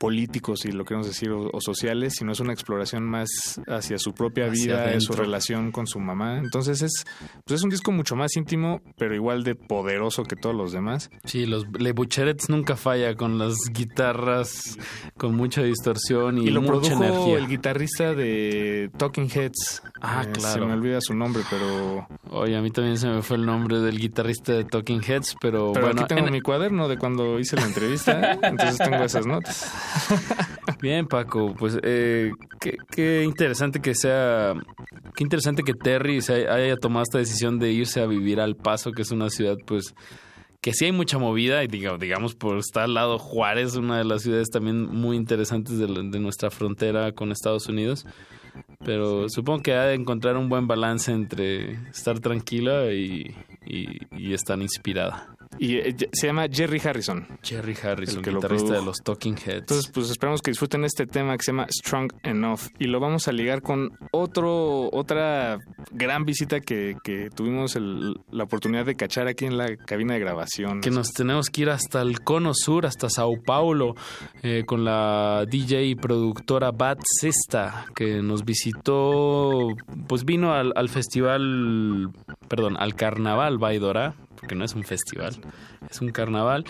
políticos, 0.00 0.60
si 0.62 0.72
lo 0.72 0.86
queremos 0.86 1.06
decir, 1.06 1.30
o, 1.30 1.50
o 1.52 1.60
sociales, 1.60 2.14
sino 2.18 2.32
es 2.32 2.40
una 2.40 2.54
exploración 2.54 3.04
más 3.04 3.28
hacia 3.68 3.98
su 3.98 4.14
propia 4.14 4.48
vida, 4.48 4.86
de 4.86 5.00
su 5.02 5.12
relación 5.12 5.72
con 5.72 5.86
su 5.86 6.00
mamá. 6.00 6.38
Entonces 6.38 6.80
es, 6.80 7.04
pues 7.44 7.60
es 7.60 7.62
un 7.64 7.68
disco 7.68 7.92
mucho 7.92 8.16
más 8.16 8.34
íntimo, 8.34 8.80
pero 8.96 9.14
igual 9.14 9.44
de 9.44 9.54
poderoso 9.54 10.22
que 10.24 10.36
todos 10.36 10.56
los 10.56 10.72
demás. 10.72 11.10
Sí, 11.24 11.44
los 11.44 11.66
Le 11.78 11.92
Bucherets 11.92 12.48
nunca 12.48 12.76
falla 12.76 13.14
con 13.14 13.38
las 13.38 13.54
guitarras 13.72 14.78
con 15.18 15.34
mucha 15.36 15.62
distorsión 15.62 16.38
y, 16.38 16.46
Y 16.46 16.50
lo 16.50 16.62
mucha 16.62 16.72
produjo 16.94 17.04
energía. 17.04 17.38
el 17.38 17.48
guitarrista 17.48 18.14
de 18.14 18.90
Talking 18.96 19.28
Heads. 19.30 19.82
Ah, 20.00 20.24
Eh, 20.26 20.32
claro. 20.32 20.60
Se 20.62 20.66
me 20.66 20.72
olvida 20.72 20.98
su 21.02 21.14
nombre, 21.14 21.42
pero... 21.50 22.08
Oye, 22.30 22.56
a 22.56 22.62
mí 22.62 22.70
también 22.70 22.96
se 22.96 23.06
me 23.08 23.20
fue 23.20 23.36
el 23.36 23.44
nombre 23.44 23.80
del 23.80 23.98
guitarrista 23.98 24.52
de 24.52 24.64
Talking 24.64 25.02
Heads, 25.06 25.36
pero, 25.40 25.72
Pero 25.74 25.86
bueno, 25.86 26.02
aquí 26.02 26.14
tengo 26.14 26.26
en- 26.28 26.32
mi 26.32 26.40
cuaderno 26.40 26.88
de 26.88 26.96
cuando 26.96 27.38
hice 27.38 27.56
la 27.56 27.66
entrevista, 27.66 28.32
entonces 28.42 28.78
tengo 28.78 29.04
esas 29.04 29.26
notas. 29.26 29.70
Bien, 30.80 31.06
Paco, 31.06 31.54
pues 31.58 31.78
eh, 31.82 32.32
qué, 32.60 32.76
qué 32.90 33.22
interesante 33.24 33.80
que 33.80 33.94
sea, 33.94 34.54
qué 35.14 35.22
interesante 35.24 35.62
que 35.62 35.74
Terry 35.74 36.22
se 36.22 36.48
haya, 36.48 36.76
tomado 36.76 37.02
esta 37.02 37.18
decisión 37.18 37.58
de 37.58 37.72
irse 37.72 38.00
a 38.00 38.06
vivir 38.06 38.40
al 38.40 38.56
Paso, 38.56 38.92
que 38.92 39.02
es 39.02 39.10
una 39.10 39.28
ciudad, 39.30 39.56
pues, 39.66 39.94
que 40.62 40.72
sí 40.72 40.86
hay 40.86 40.92
mucha 40.92 41.18
movida, 41.18 41.62
y 41.64 41.66
diga- 41.68 41.98
digamos, 41.98 42.34
por 42.34 42.58
estar 42.58 42.84
al 42.84 42.94
lado 42.94 43.18
Juárez, 43.18 43.76
una 43.76 43.98
de 43.98 44.04
las 44.04 44.22
ciudades 44.22 44.48
también 44.50 44.86
muy 44.86 45.16
interesantes 45.16 45.78
de, 45.78 45.86
nuestra 46.18 46.50
frontera 46.50 47.12
con 47.12 47.30
Estados 47.32 47.66
Unidos. 47.68 48.06
Pero 48.84 49.28
supongo 49.28 49.62
que 49.62 49.74
ha 49.74 49.84
de 49.84 49.94
encontrar 49.94 50.36
un 50.36 50.48
buen 50.48 50.66
balance 50.66 51.12
entre 51.12 51.72
estar 51.90 52.18
tranquila 52.20 52.92
y, 52.92 53.34
y- 53.66 53.98
y 54.16 54.32
estar 54.34 54.60
inspirada. 54.60 55.28
Y 55.58 55.76
eh, 55.76 55.96
se 56.12 56.26
llama 56.28 56.46
Jerry 56.50 56.80
Harrison. 56.82 57.26
Jerry 57.42 57.76
Harrison, 57.82 58.18
El 58.18 58.22
que 58.24 58.30
lo 58.30 58.38
guitarrista 58.38 58.74
de 58.74 58.82
los 58.82 58.98
Talking 58.98 59.34
Heads. 59.36 59.58
Entonces, 59.60 59.90
pues 59.92 60.08
esperamos 60.10 60.40
que 60.42 60.50
disfruten 60.52 60.84
este 60.84 61.06
tema 61.06 61.36
que 61.36 61.42
se 61.44 61.52
llama 61.52 61.66
Strong 61.68 62.12
Enough. 62.22 62.60
Y 62.78 62.86
lo 62.86 63.00
vamos 63.00 63.28
a 63.28 63.32
ligar 63.32 63.60
con 63.60 63.90
otro, 64.12 64.88
otra 64.92 65.58
gran 65.90 66.24
visita 66.24 66.60
que, 66.60 66.96
que 67.02 67.28
tuvimos 67.30 67.76
el- 67.76 68.20
la 68.30 68.44
oportunidad 68.44 68.86
de 68.86 68.94
cachar 68.94 69.26
aquí 69.26 69.44
en 69.44 69.58
la 69.58 69.76
cabina 69.76 70.14
de 70.14 70.20
grabación. 70.20 70.80
que 70.80 70.90
nos 70.90 71.12
tenemos 71.12 71.50
que 71.50 71.62
ir 71.62 71.70
hasta 71.70 72.00
el 72.02 72.20
cono 72.20 72.52
sur, 72.54 72.86
hasta 72.86 73.10
Sao 73.10 73.34
Paulo, 73.44 73.94
eh, 74.42 74.64
con 74.66 74.84
la 74.84 75.44
DJ 75.50 75.84
y 75.84 75.94
productora 75.94 76.70
Bad 76.70 76.98
Sista, 77.04 77.86
que 77.94 78.22
nos 78.22 78.44
visitó, 78.44 79.68
pues 80.06 80.24
vino 80.24 80.52
al, 80.52 80.72
al 80.76 80.88
festival, 80.88 82.10
perdón, 82.48 82.76
al 82.78 82.94
carnaval 82.94 83.58
Baidora, 83.58 84.14
porque 84.40 84.54
no 84.54 84.64
es 84.64 84.74
un 84.74 84.84
festival, 84.84 85.36
es 85.88 86.00
un 86.00 86.10
carnaval. 86.10 86.64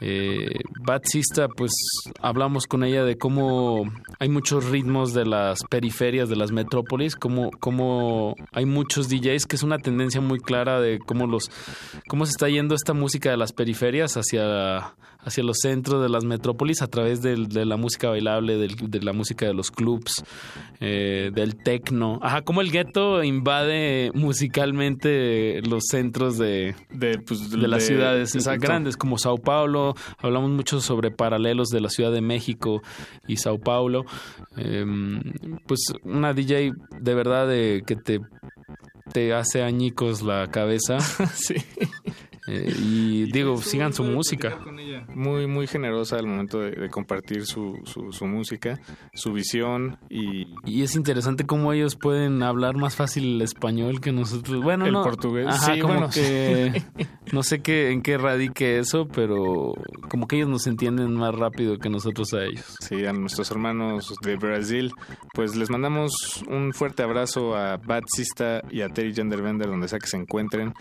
Eh, 0.00 0.60
Bad 0.80 1.02
Sista, 1.04 1.48
pues 1.48 1.72
hablamos 2.20 2.66
con 2.66 2.84
ella 2.84 3.04
de 3.04 3.18
cómo 3.18 3.90
hay 4.20 4.28
muchos 4.28 4.66
ritmos 4.66 5.12
de 5.12 5.26
las 5.26 5.64
periferias 5.68 6.28
de 6.28 6.36
las 6.36 6.52
metrópolis, 6.52 7.16
cómo, 7.16 7.50
cómo 7.58 8.36
hay 8.52 8.66
muchos 8.66 9.08
DJs, 9.08 9.46
que 9.46 9.56
es 9.56 9.62
una 9.62 9.78
tendencia 9.78 10.20
muy 10.20 10.38
clara 10.38 10.80
de 10.80 11.00
cómo 11.00 11.26
los 11.26 11.50
cómo 12.06 12.24
se 12.24 12.30
está 12.30 12.48
yendo 12.48 12.74
esta 12.74 12.94
música 12.94 13.30
de 13.30 13.36
las 13.36 13.52
periferias 13.52 14.16
hacia, 14.16 14.94
hacia 15.20 15.42
los 15.42 15.58
centros 15.60 16.02
de 16.02 16.08
las 16.08 16.24
metrópolis 16.24 16.80
a 16.82 16.86
través 16.86 17.22
de, 17.22 17.36
la 17.36 17.76
música 17.76 18.08
bailable, 18.08 18.56
de 18.56 19.02
la 19.02 19.12
música 19.12 19.46
de 19.46 19.54
los 19.54 19.70
clubs, 19.70 20.24
eh, 20.80 21.30
del 21.34 21.56
techno. 21.56 22.18
Ajá, 22.22 22.42
cómo 22.42 22.60
el 22.60 22.70
gueto 22.70 23.22
invade 23.22 24.10
musicalmente 24.14 25.60
los 25.62 25.84
centros 25.90 26.38
de, 26.38 26.74
de, 26.90 27.18
pues, 27.18 27.52
las 27.52 27.80
de- 27.82 27.86
ciudades 27.86 28.34
exacto. 28.34 28.66
grandes 28.66 28.96
como 28.96 29.18
Sao 29.18 29.38
Paulo. 29.38 29.94
Hablamos 30.18 30.50
mucho 30.50 30.80
sobre 30.80 31.10
paralelos 31.10 31.68
de 31.68 31.80
la 31.80 31.90
Ciudad 31.90 32.12
de 32.12 32.20
México 32.20 32.82
y 33.26 33.36
Sao 33.36 33.58
Paulo. 33.58 34.04
Em, 34.56 35.20
pues 35.66 35.80
una 36.04 36.32
DJ 36.32 36.72
de 37.00 37.14
verdad 37.14 37.48
de 37.48 37.82
que 37.86 37.96
te 37.96 38.20
te 39.12 39.32
hace 39.32 39.62
añicos 39.62 40.22
la 40.22 40.48
cabeza. 40.48 41.00
sí. 41.34 41.56
Eh, 42.50 42.72
y 42.78 43.30
digo, 43.30 43.58
sigan 43.60 43.92
su 43.92 44.04
música. 44.04 44.58
Muy, 45.14 45.46
muy 45.46 45.66
generosa 45.66 46.16
al 46.16 46.26
momento 46.26 46.60
de, 46.60 46.70
de 46.70 46.88
compartir 46.88 47.44
su, 47.44 47.78
su, 47.84 48.10
su 48.10 48.26
música, 48.26 48.80
su 49.12 49.32
visión 49.32 49.98
y... 50.08 50.46
Y 50.64 50.82
es 50.82 50.96
interesante 50.96 51.44
cómo 51.44 51.72
ellos 51.74 51.94
pueden 51.96 52.42
hablar 52.42 52.76
más 52.76 52.96
fácil 52.96 53.34
el 53.36 53.42
español 53.42 54.00
que 54.00 54.12
nosotros. 54.12 54.62
Bueno, 54.62 54.86
El 54.86 54.92
no. 54.92 55.02
portugués. 55.02 55.46
Ajá, 55.46 55.74
Sí, 55.74 55.80
como 55.80 55.94
bueno. 55.94 56.10
que 56.10 56.82
no 57.32 57.42
sé 57.42 57.60
qué 57.60 57.90
en 57.90 58.00
qué 58.02 58.16
radique 58.16 58.78
eso, 58.78 59.06
pero 59.08 59.74
como 60.08 60.26
que 60.26 60.36
ellos 60.36 60.48
nos 60.48 60.66
entienden 60.66 61.14
más 61.14 61.34
rápido 61.34 61.76
que 61.78 61.90
nosotros 61.90 62.32
a 62.32 62.44
ellos. 62.44 62.76
Sí, 62.80 63.04
a 63.04 63.12
nuestros 63.12 63.50
hermanos 63.50 64.14
de 64.22 64.36
Brasil, 64.36 64.92
pues 65.34 65.54
les 65.54 65.68
mandamos 65.68 66.42
un 66.48 66.72
fuerte 66.72 67.02
abrazo 67.02 67.56
a 67.56 67.76
Bad 67.76 68.04
Sista 68.06 68.62
y 68.70 68.80
a 68.80 68.88
Terry 68.88 69.14
Genderbender 69.14 69.68
donde 69.68 69.88
sea 69.88 69.98
que 69.98 70.06
se 70.06 70.16
encuentren 70.16 70.72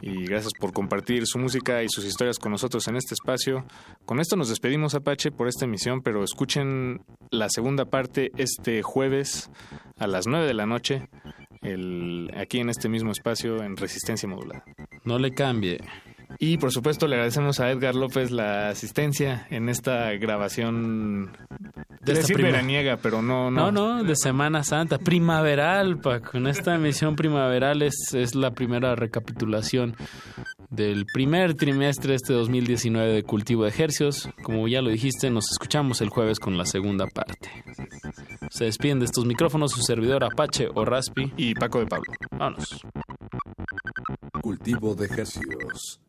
y 0.00 0.24
gracias 0.24 0.52
por 0.58 0.72
compartir 0.72 1.03
su 1.24 1.38
música 1.38 1.82
y 1.82 1.88
sus 1.88 2.04
historias 2.04 2.38
con 2.38 2.52
nosotros 2.52 2.86
en 2.88 2.96
este 2.96 3.14
espacio. 3.14 3.64
Con 4.04 4.20
esto 4.20 4.36
nos 4.36 4.48
despedimos 4.48 4.94
Apache 4.94 5.30
por 5.30 5.48
esta 5.48 5.64
emisión, 5.64 6.02
pero 6.02 6.24
escuchen 6.24 7.02
la 7.30 7.48
segunda 7.48 7.84
parte 7.84 8.32
este 8.36 8.82
jueves 8.82 9.50
a 9.98 10.06
las 10.06 10.26
9 10.26 10.46
de 10.46 10.54
la 10.54 10.66
noche 10.66 11.08
el, 11.62 12.30
aquí 12.36 12.60
en 12.60 12.68
este 12.68 12.88
mismo 12.88 13.10
espacio 13.10 13.62
en 13.62 13.76
Resistencia 13.76 14.28
Modulada. 14.28 14.64
No 15.04 15.18
le 15.18 15.32
cambie. 15.32 15.80
Y 16.38 16.58
por 16.58 16.72
supuesto 16.72 17.06
le 17.06 17.16
agradecemos 17.16 17.60
a 17.60 17.70
Edgar 17.70 17.94
López 17.94 18.30
la 18.30 18.68
asistencia 18.68 19.46
en 19.50 19.68
esta 19.68 20.10
grabación 20.12 21.36
de 22.00 22.12
esta 22.12 22.26
decir 22.26 22.42
veraniega, 22.42 22.96
pero 22.96 23.22
no, 23.22 23.50
no. 23.50 23.70
No, 23.70 23.96
no, 23.96 24.04
de 24.04 24.16
Semana 24.16 24.64
Santa, 24.64 24.98
primaveral, 24.98 25.98
Paco. 25.98 26.36
En 26.38 26.46
esta 26.46 26.74
emisión 26.74 27.16
primaveral 27.16 27.82
es, 27.82 27.94
es 28.14 28.34
la 28.34 28.50
primera 28.52 28.94
recapitulación 28.94 29.96
del 30.74 31.06
primer 31.06 31.54
trimestre 31.54 32.10
de 32.10 32.16
este 32.16 32.32
2019 32.32 33.12
de 33.12 33.22
Cultivo 33.22 33.64
de 33.64 33.70
Ejercios. 33.70 34.28
Como 34.42 34.68
ya 34.68 34.82
lo 34.82 34.90
dijiste, 34.90 35.30
nos 35.30 35.44
escuchamos 35.50 36.00
el 36.00 36.08
jueves 36.08 36.38
con 36.38 36.58
la 36.58 36.66
segunda 36.66 37.06
parte. 37.06 37.50
Se 38.50 38.64
despiden 38.64 38.98
de 38.98 39.06
estos 39.06 39.24
micrófonos 39.24 39.72
su 39.72 39.82
servidor 39.82 40.24
Apache 40.24 40.68
o 40.74 40.84
Raspi. 40.84 41.32
Y 41.36 41.54
Paco 41.54 41.80
de 41.80 41.86
Pablo. 41.86 42.12
Vámonos. 42.30 42.80
Cultivo 44.40 44.94
de 44.94 45.06
Hercios. 45.06 46.03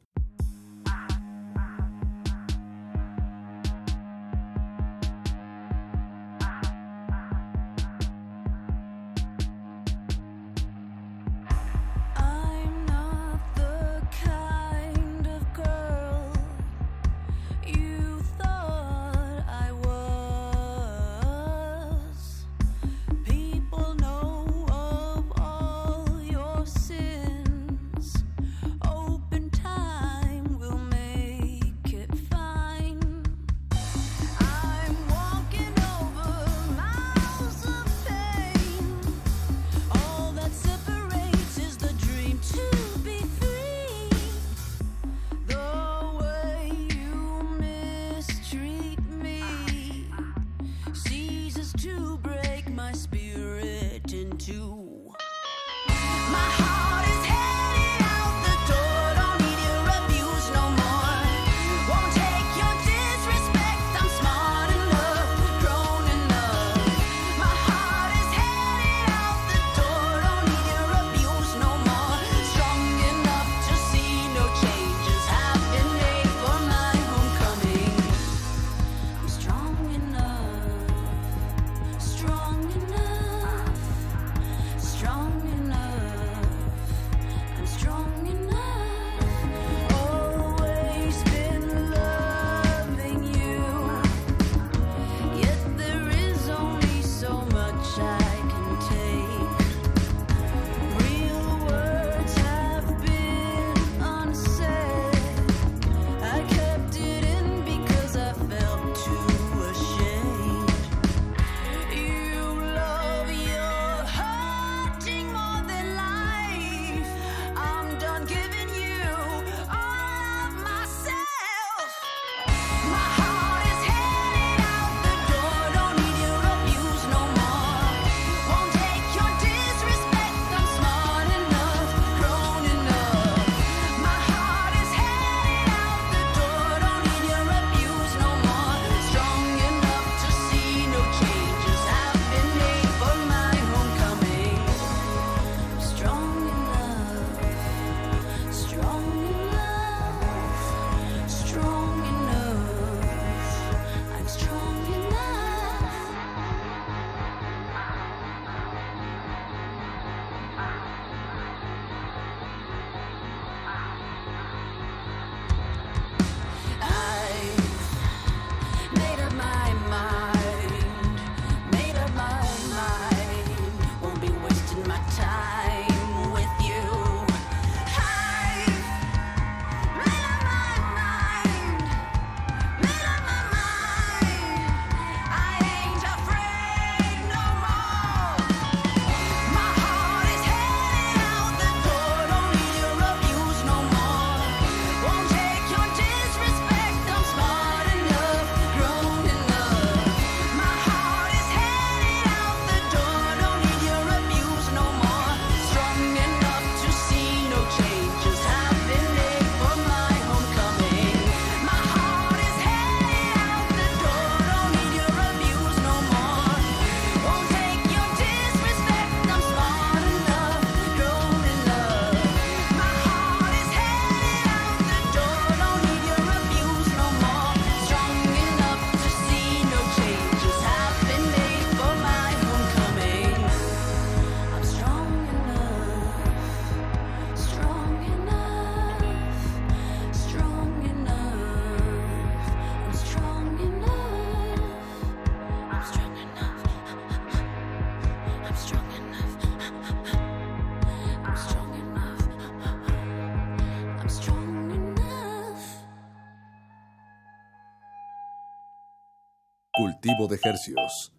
Hercios. 260.45 261.11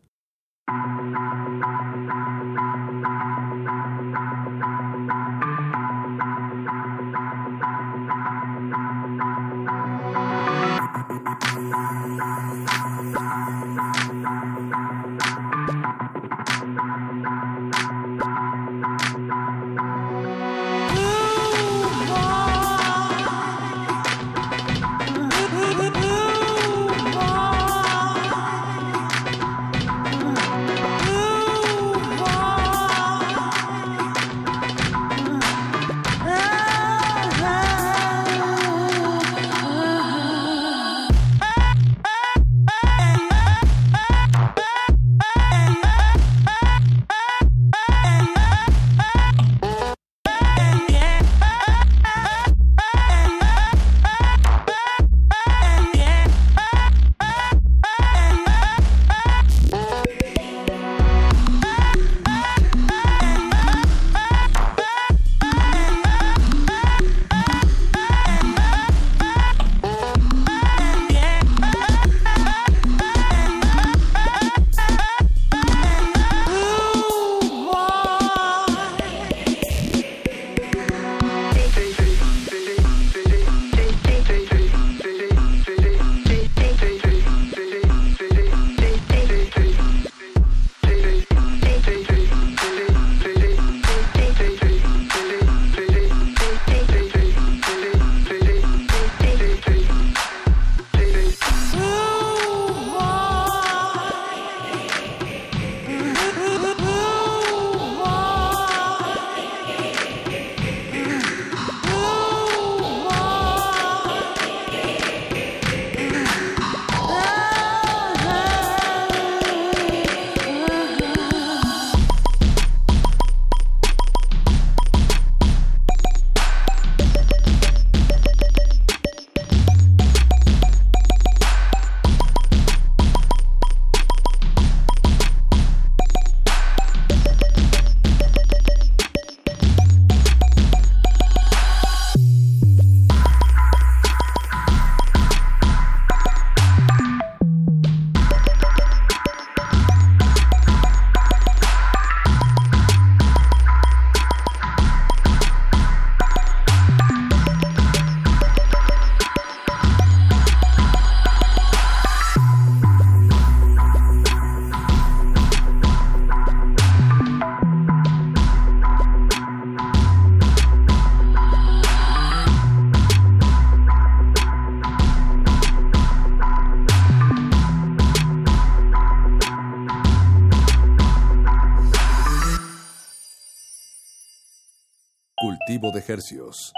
Hercios. 186.16 186.72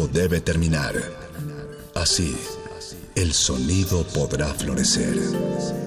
Debe 0.00 0.40
terminar. 0.40 0.94
Así, 1.94 2.34
el 3.14 3.32
sonido 3.34 4.04
podrá 4.04 4.46
florecer. 4.54 5.81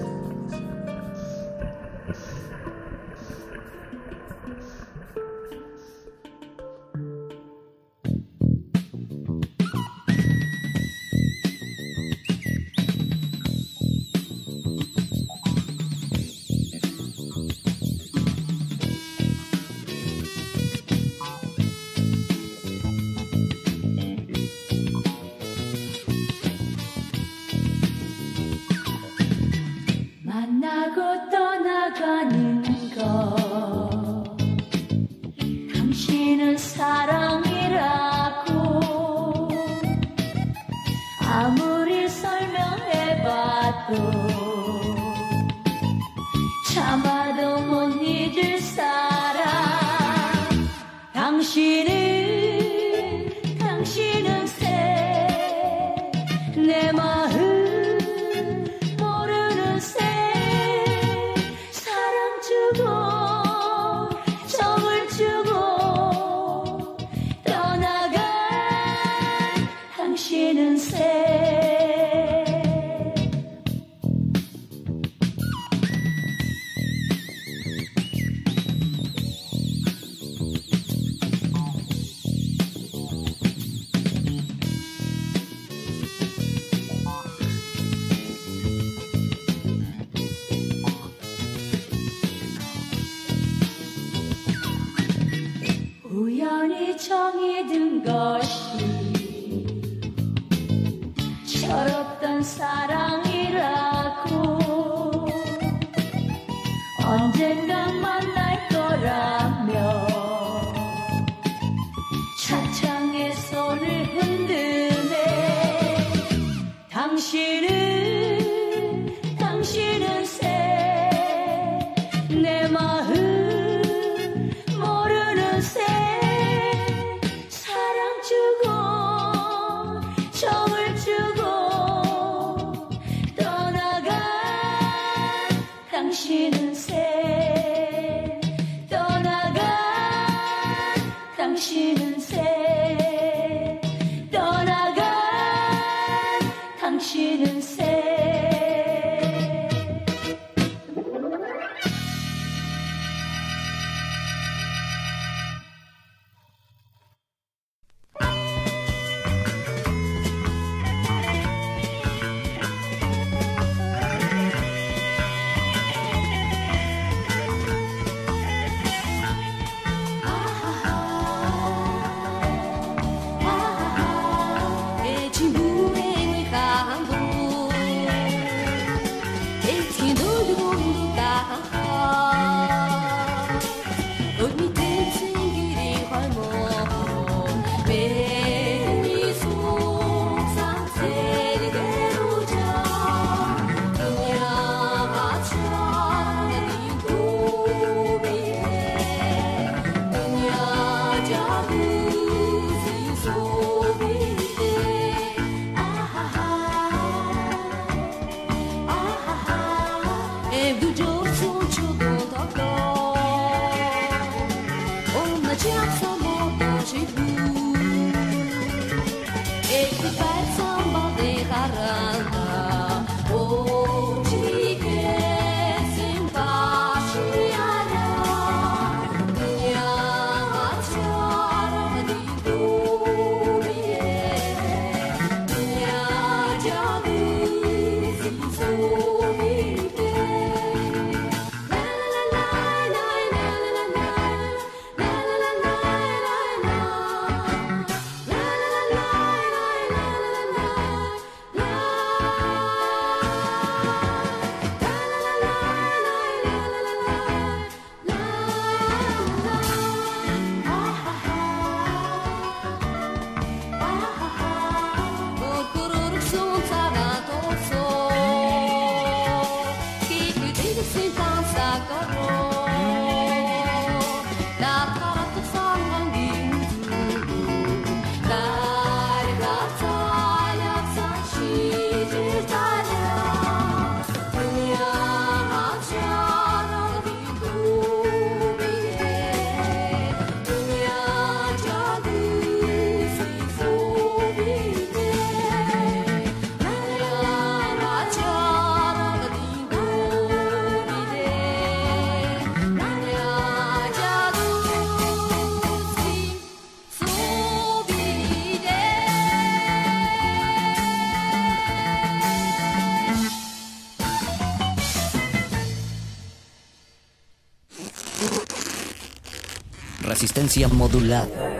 Resistencia 320.56 320.68
modulada. 320.68 321.55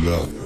Modulada. 0.00 0.39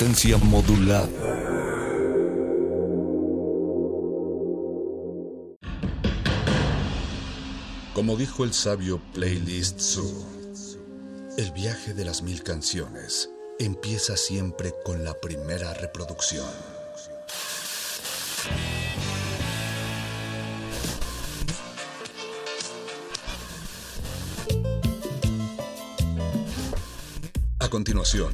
Modulada. 0.10 1.08
Como 7.94 8.18
dijo 8.18 8.44
el 8.44 8.52
sabio 8.54 9.00
Playlist 9.14 9.80
Zoo, 9.80 10.26
el 11.38 11.52
viaje 11.52 11.94
de 11.94 12.06
las 12.06 12.24
mil 12.24 12.42
canciones 12.42 13.30
empieza 13.60 14.18
siempre 14.18 14.74
con 14.84 15.04
la 15.06 15.14
primera 15.14 15.76
reproducción. 15.76 16.48
A 27.60 27.70
continuación, 27.70 28.34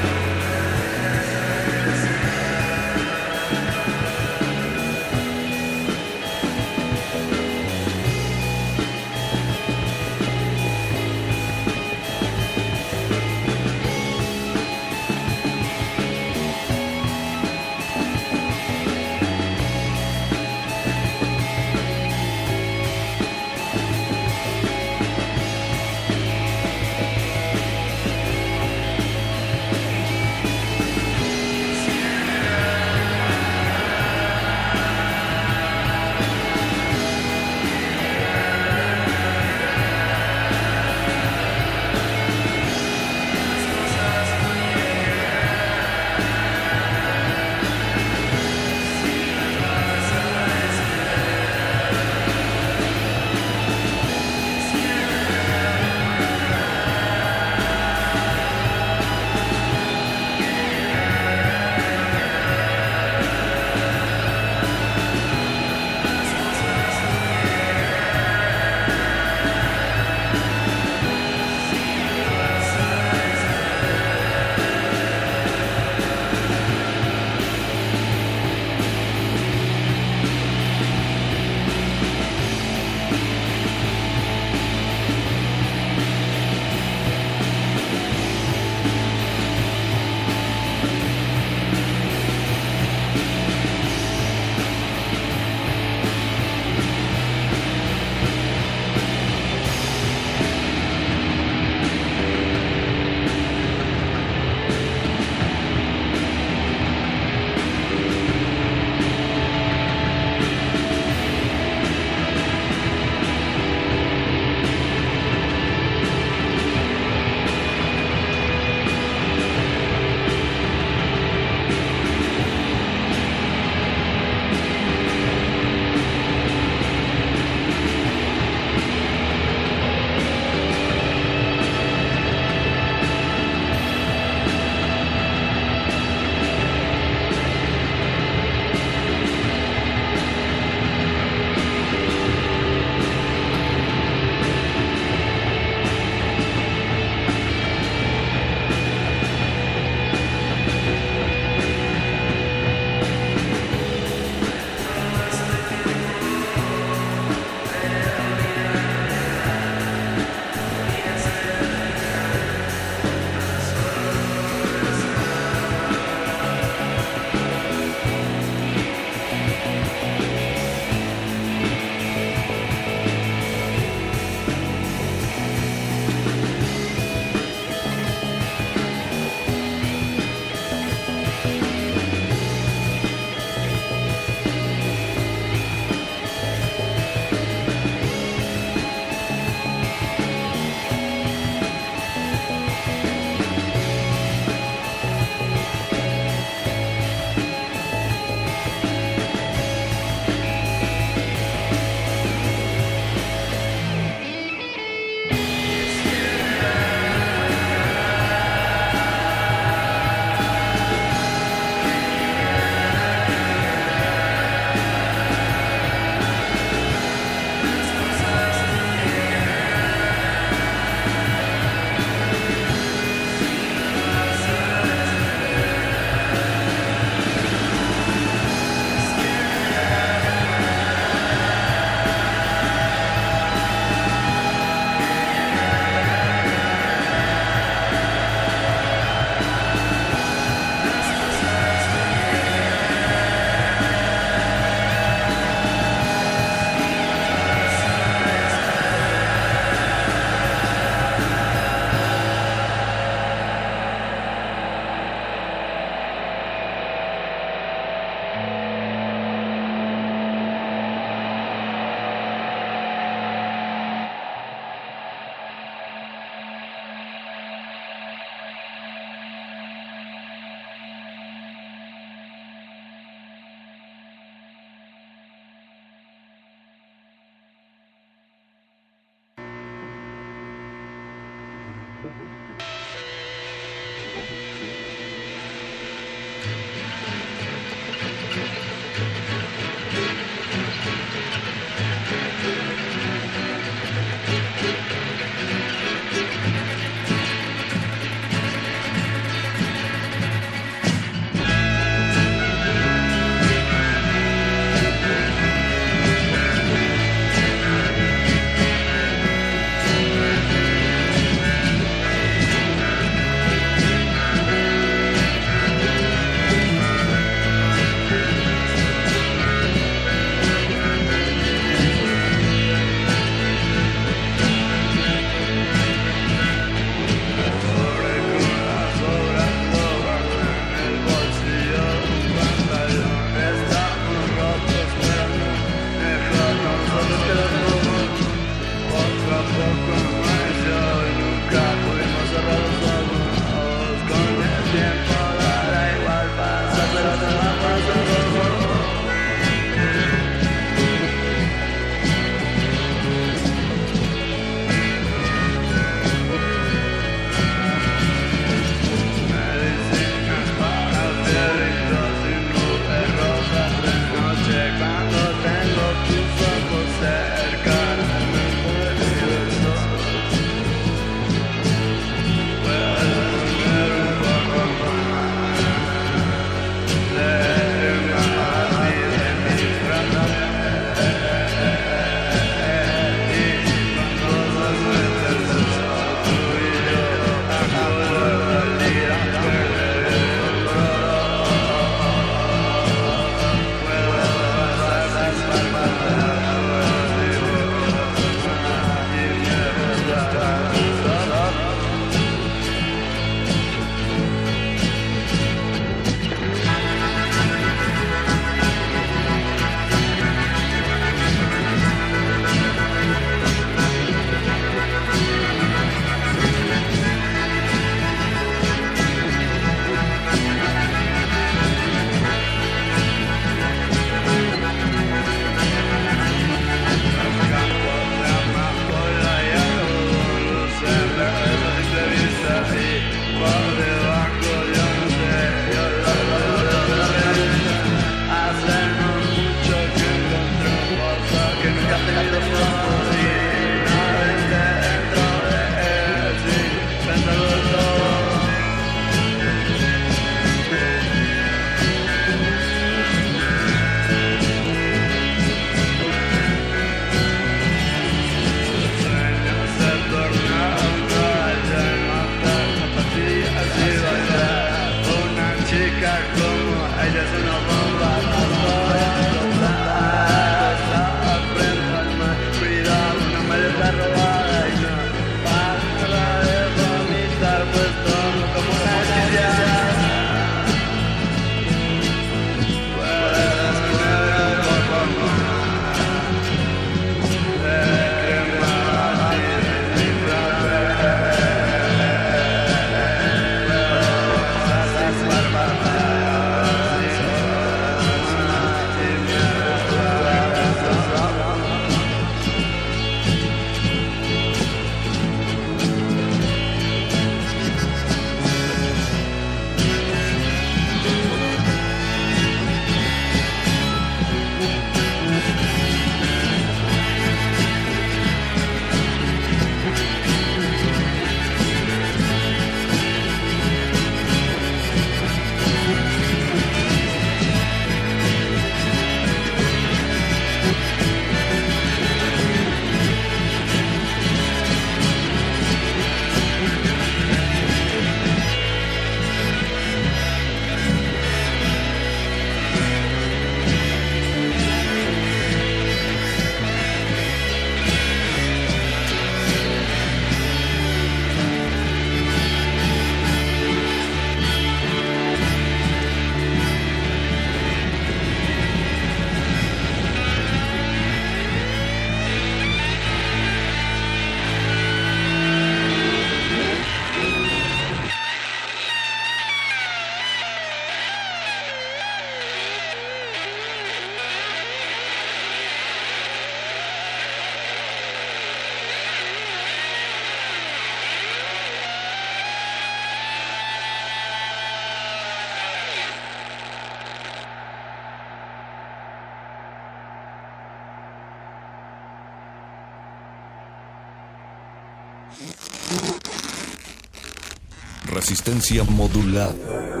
Resistencia 598.51 598.83
modulada. 598.83 600.00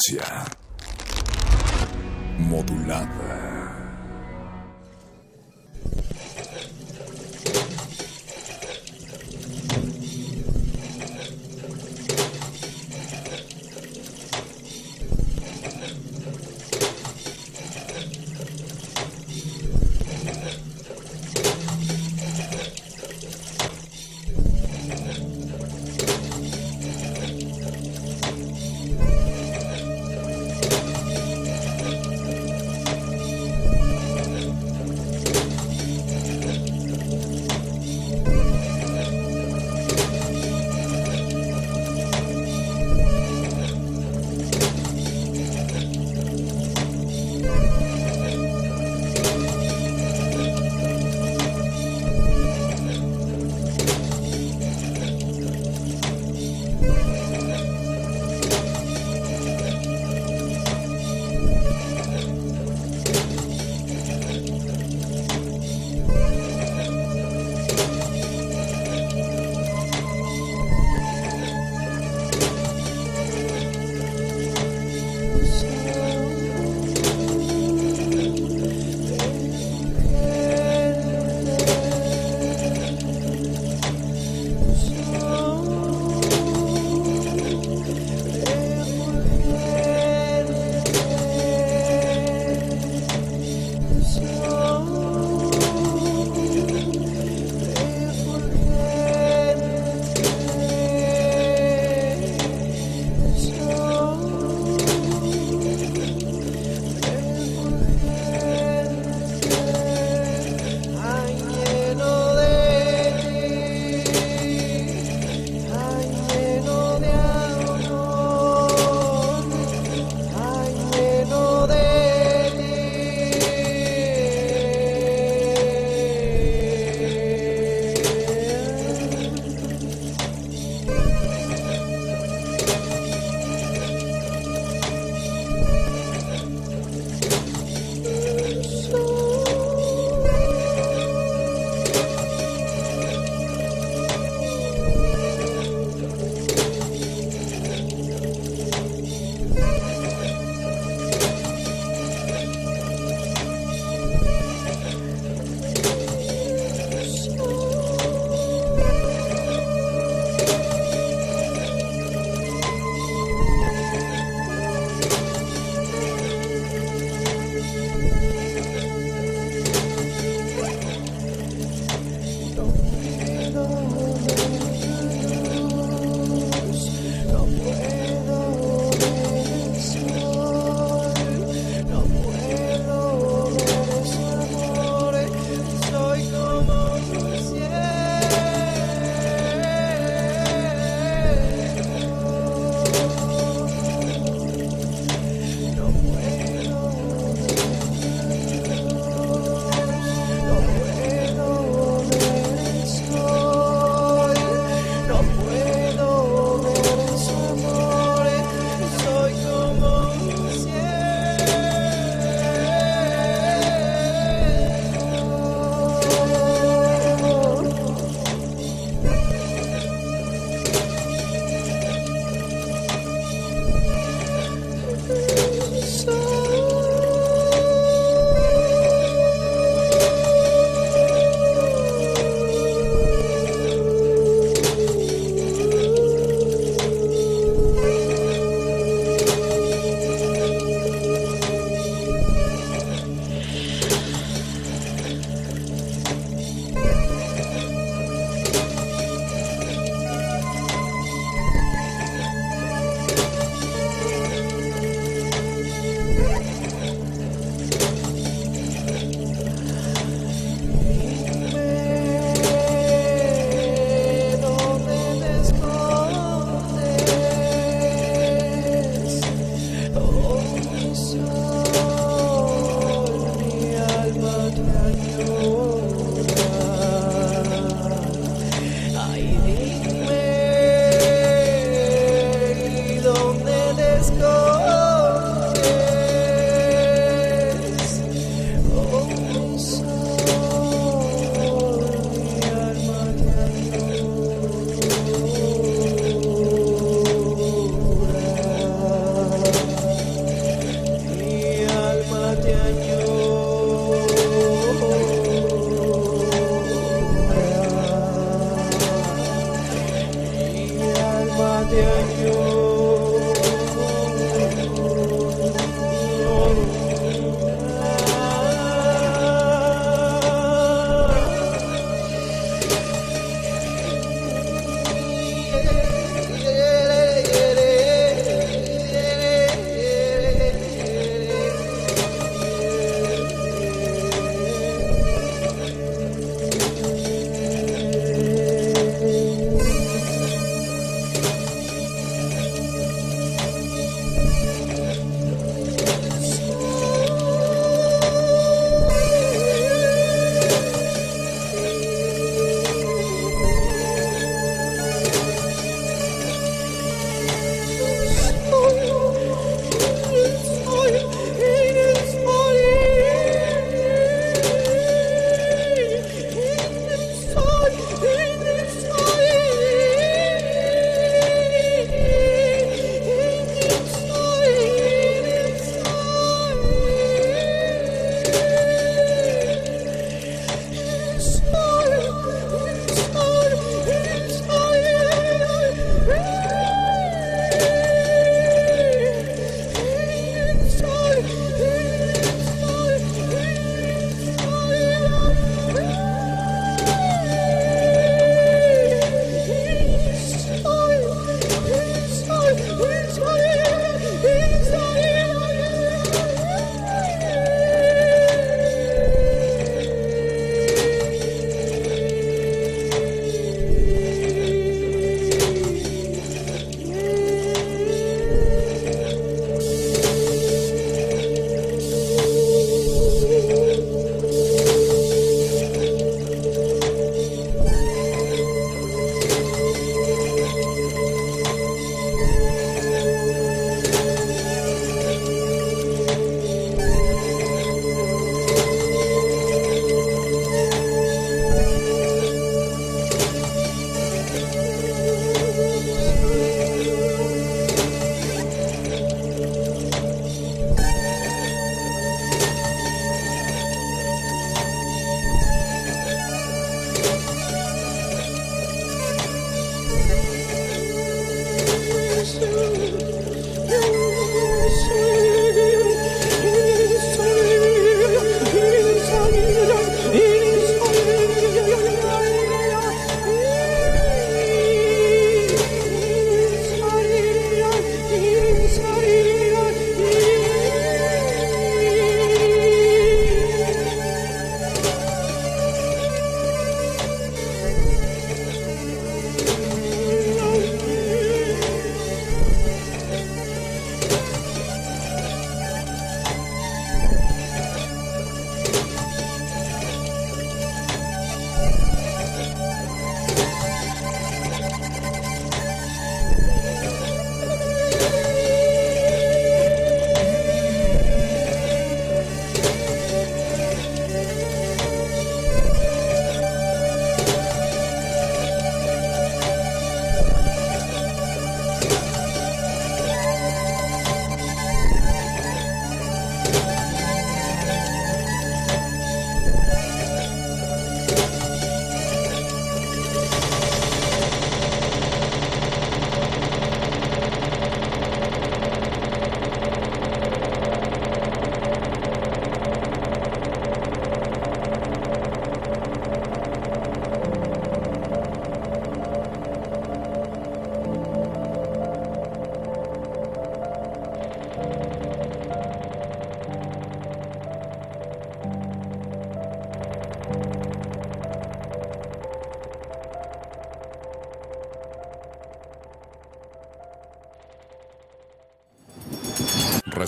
Resistencia 0.00 0.59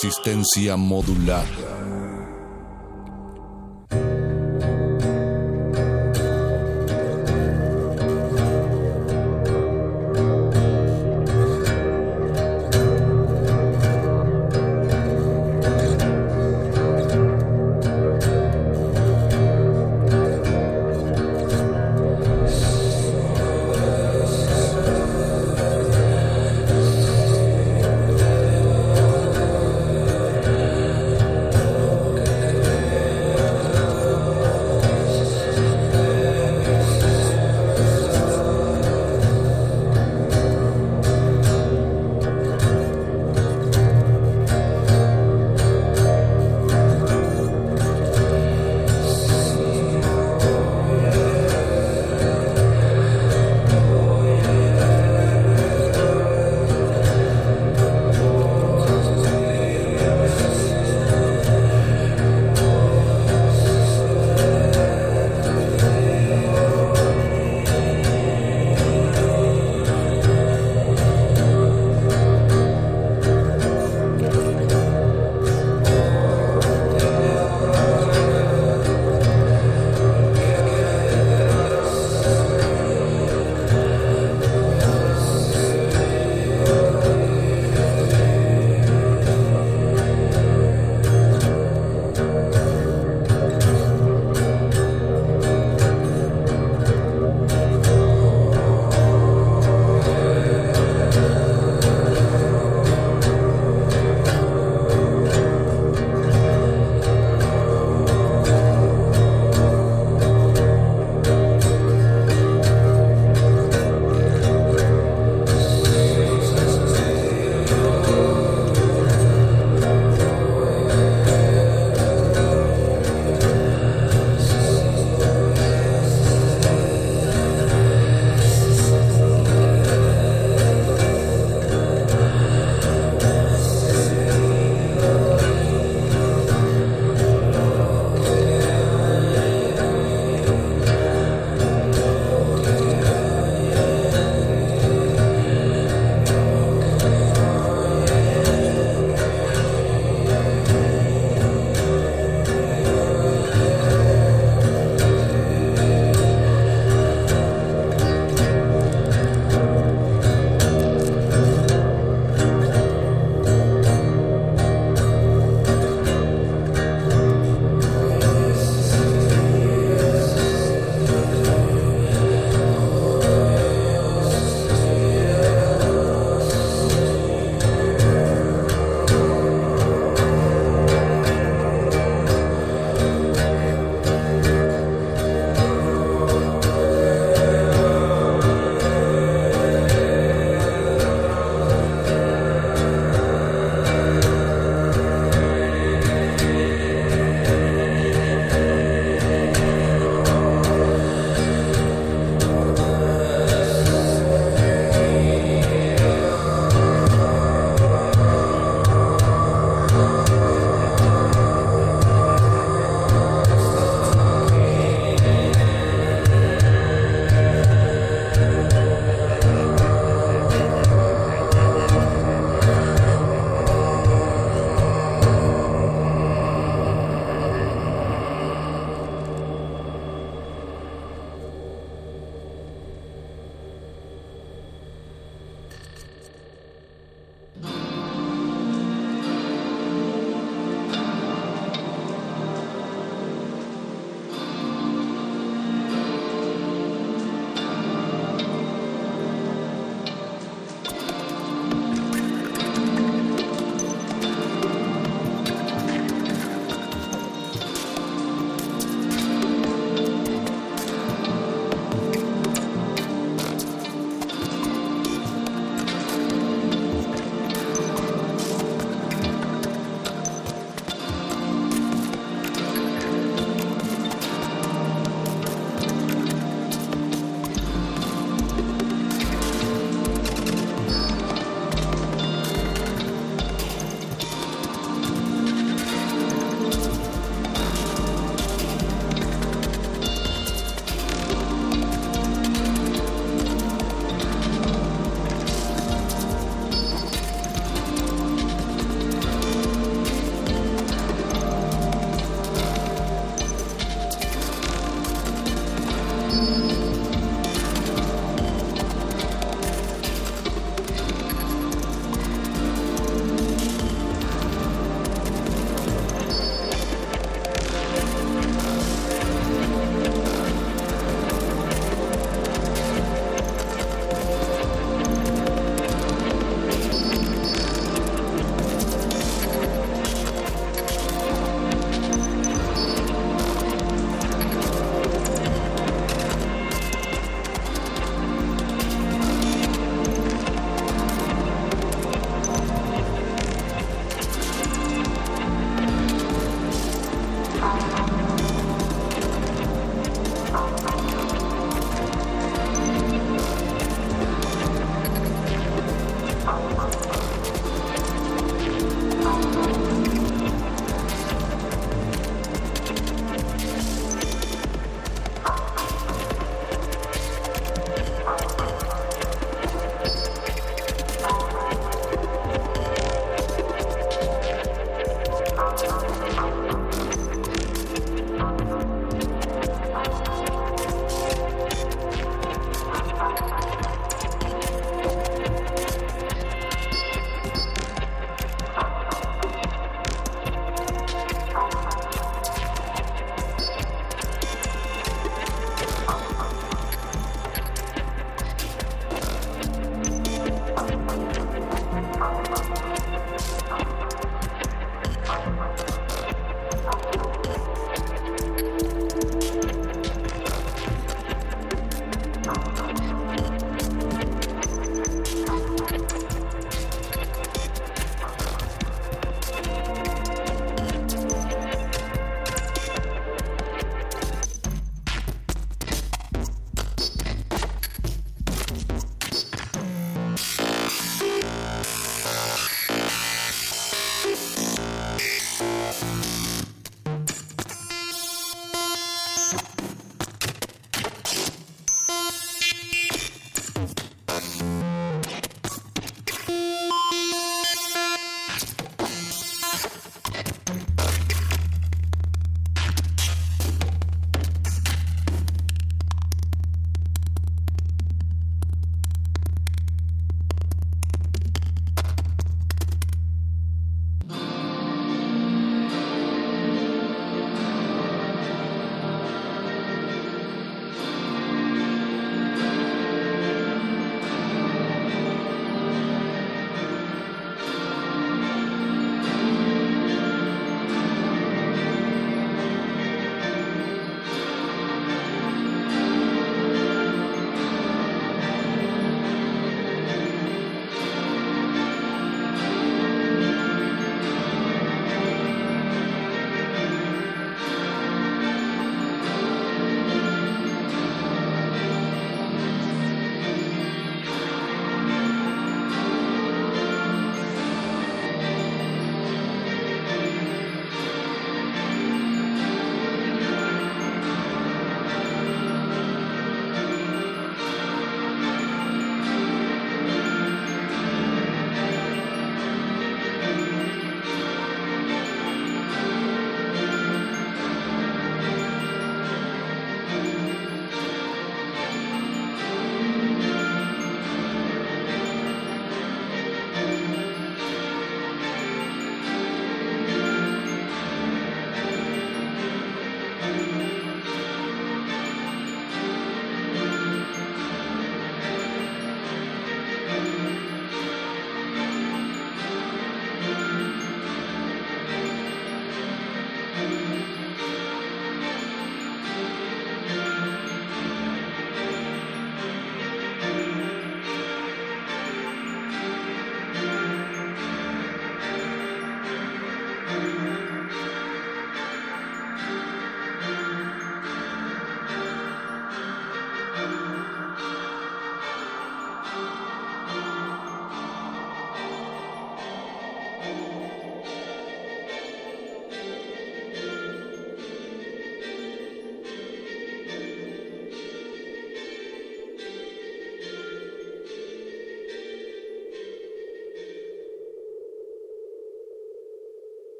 Resistencia 0.00 0.76
modulada. 0.76 1.67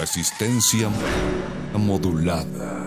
Resistencia 0.00 0.88
modulada. 1.74 2.79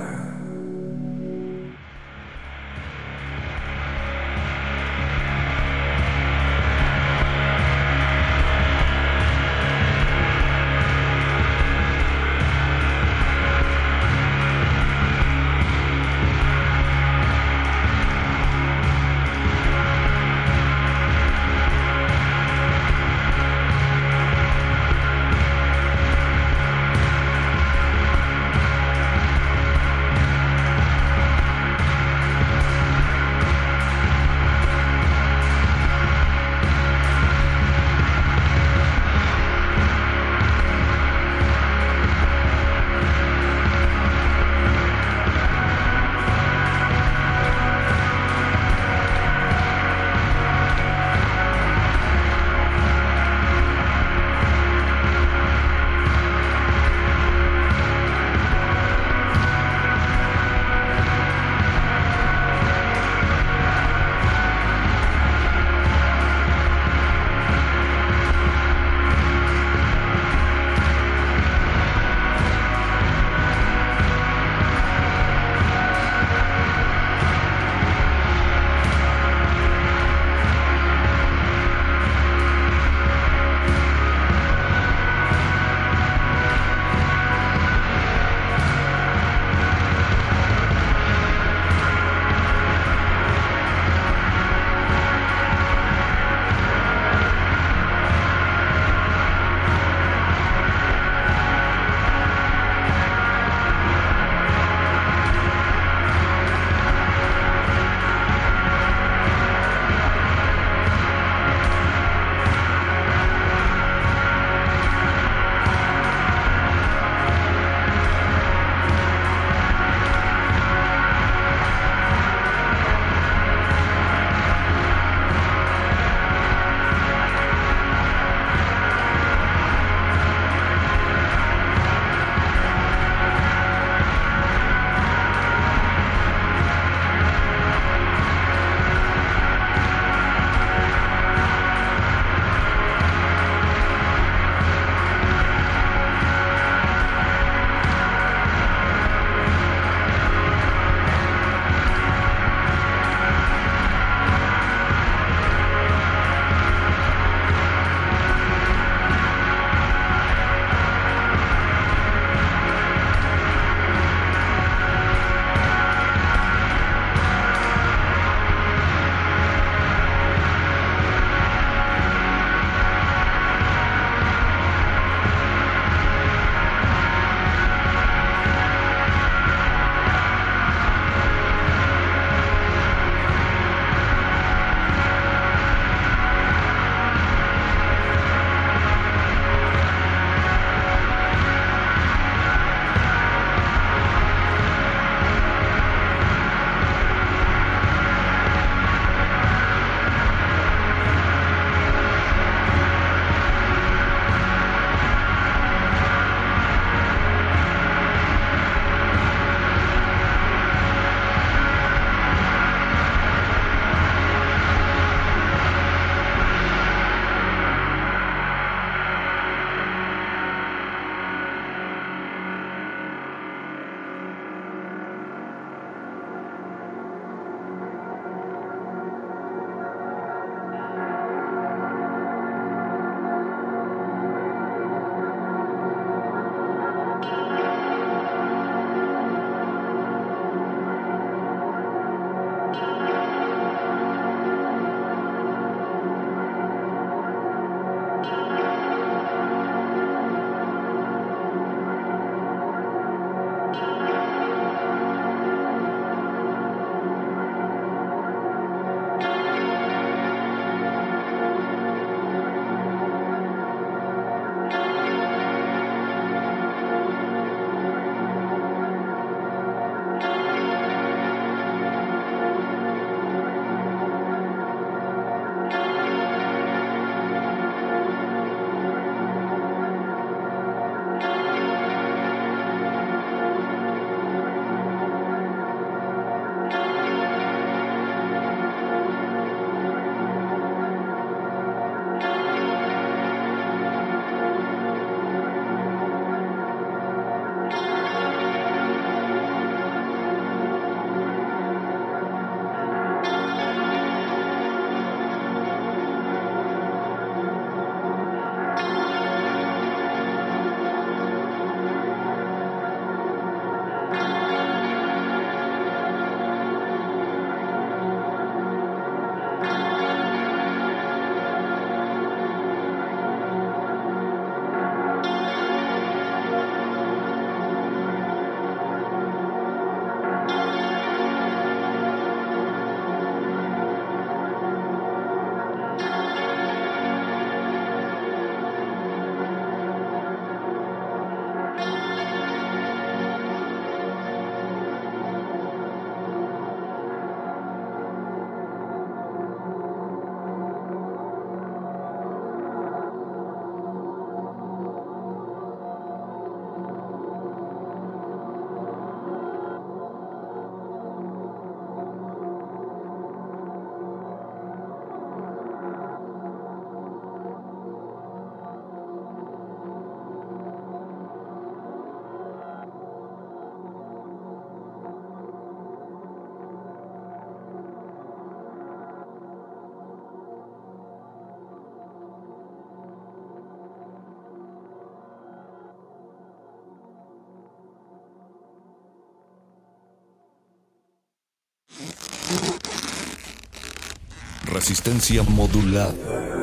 Resistencia 394.73 395.43
modulada. 395.43 396.62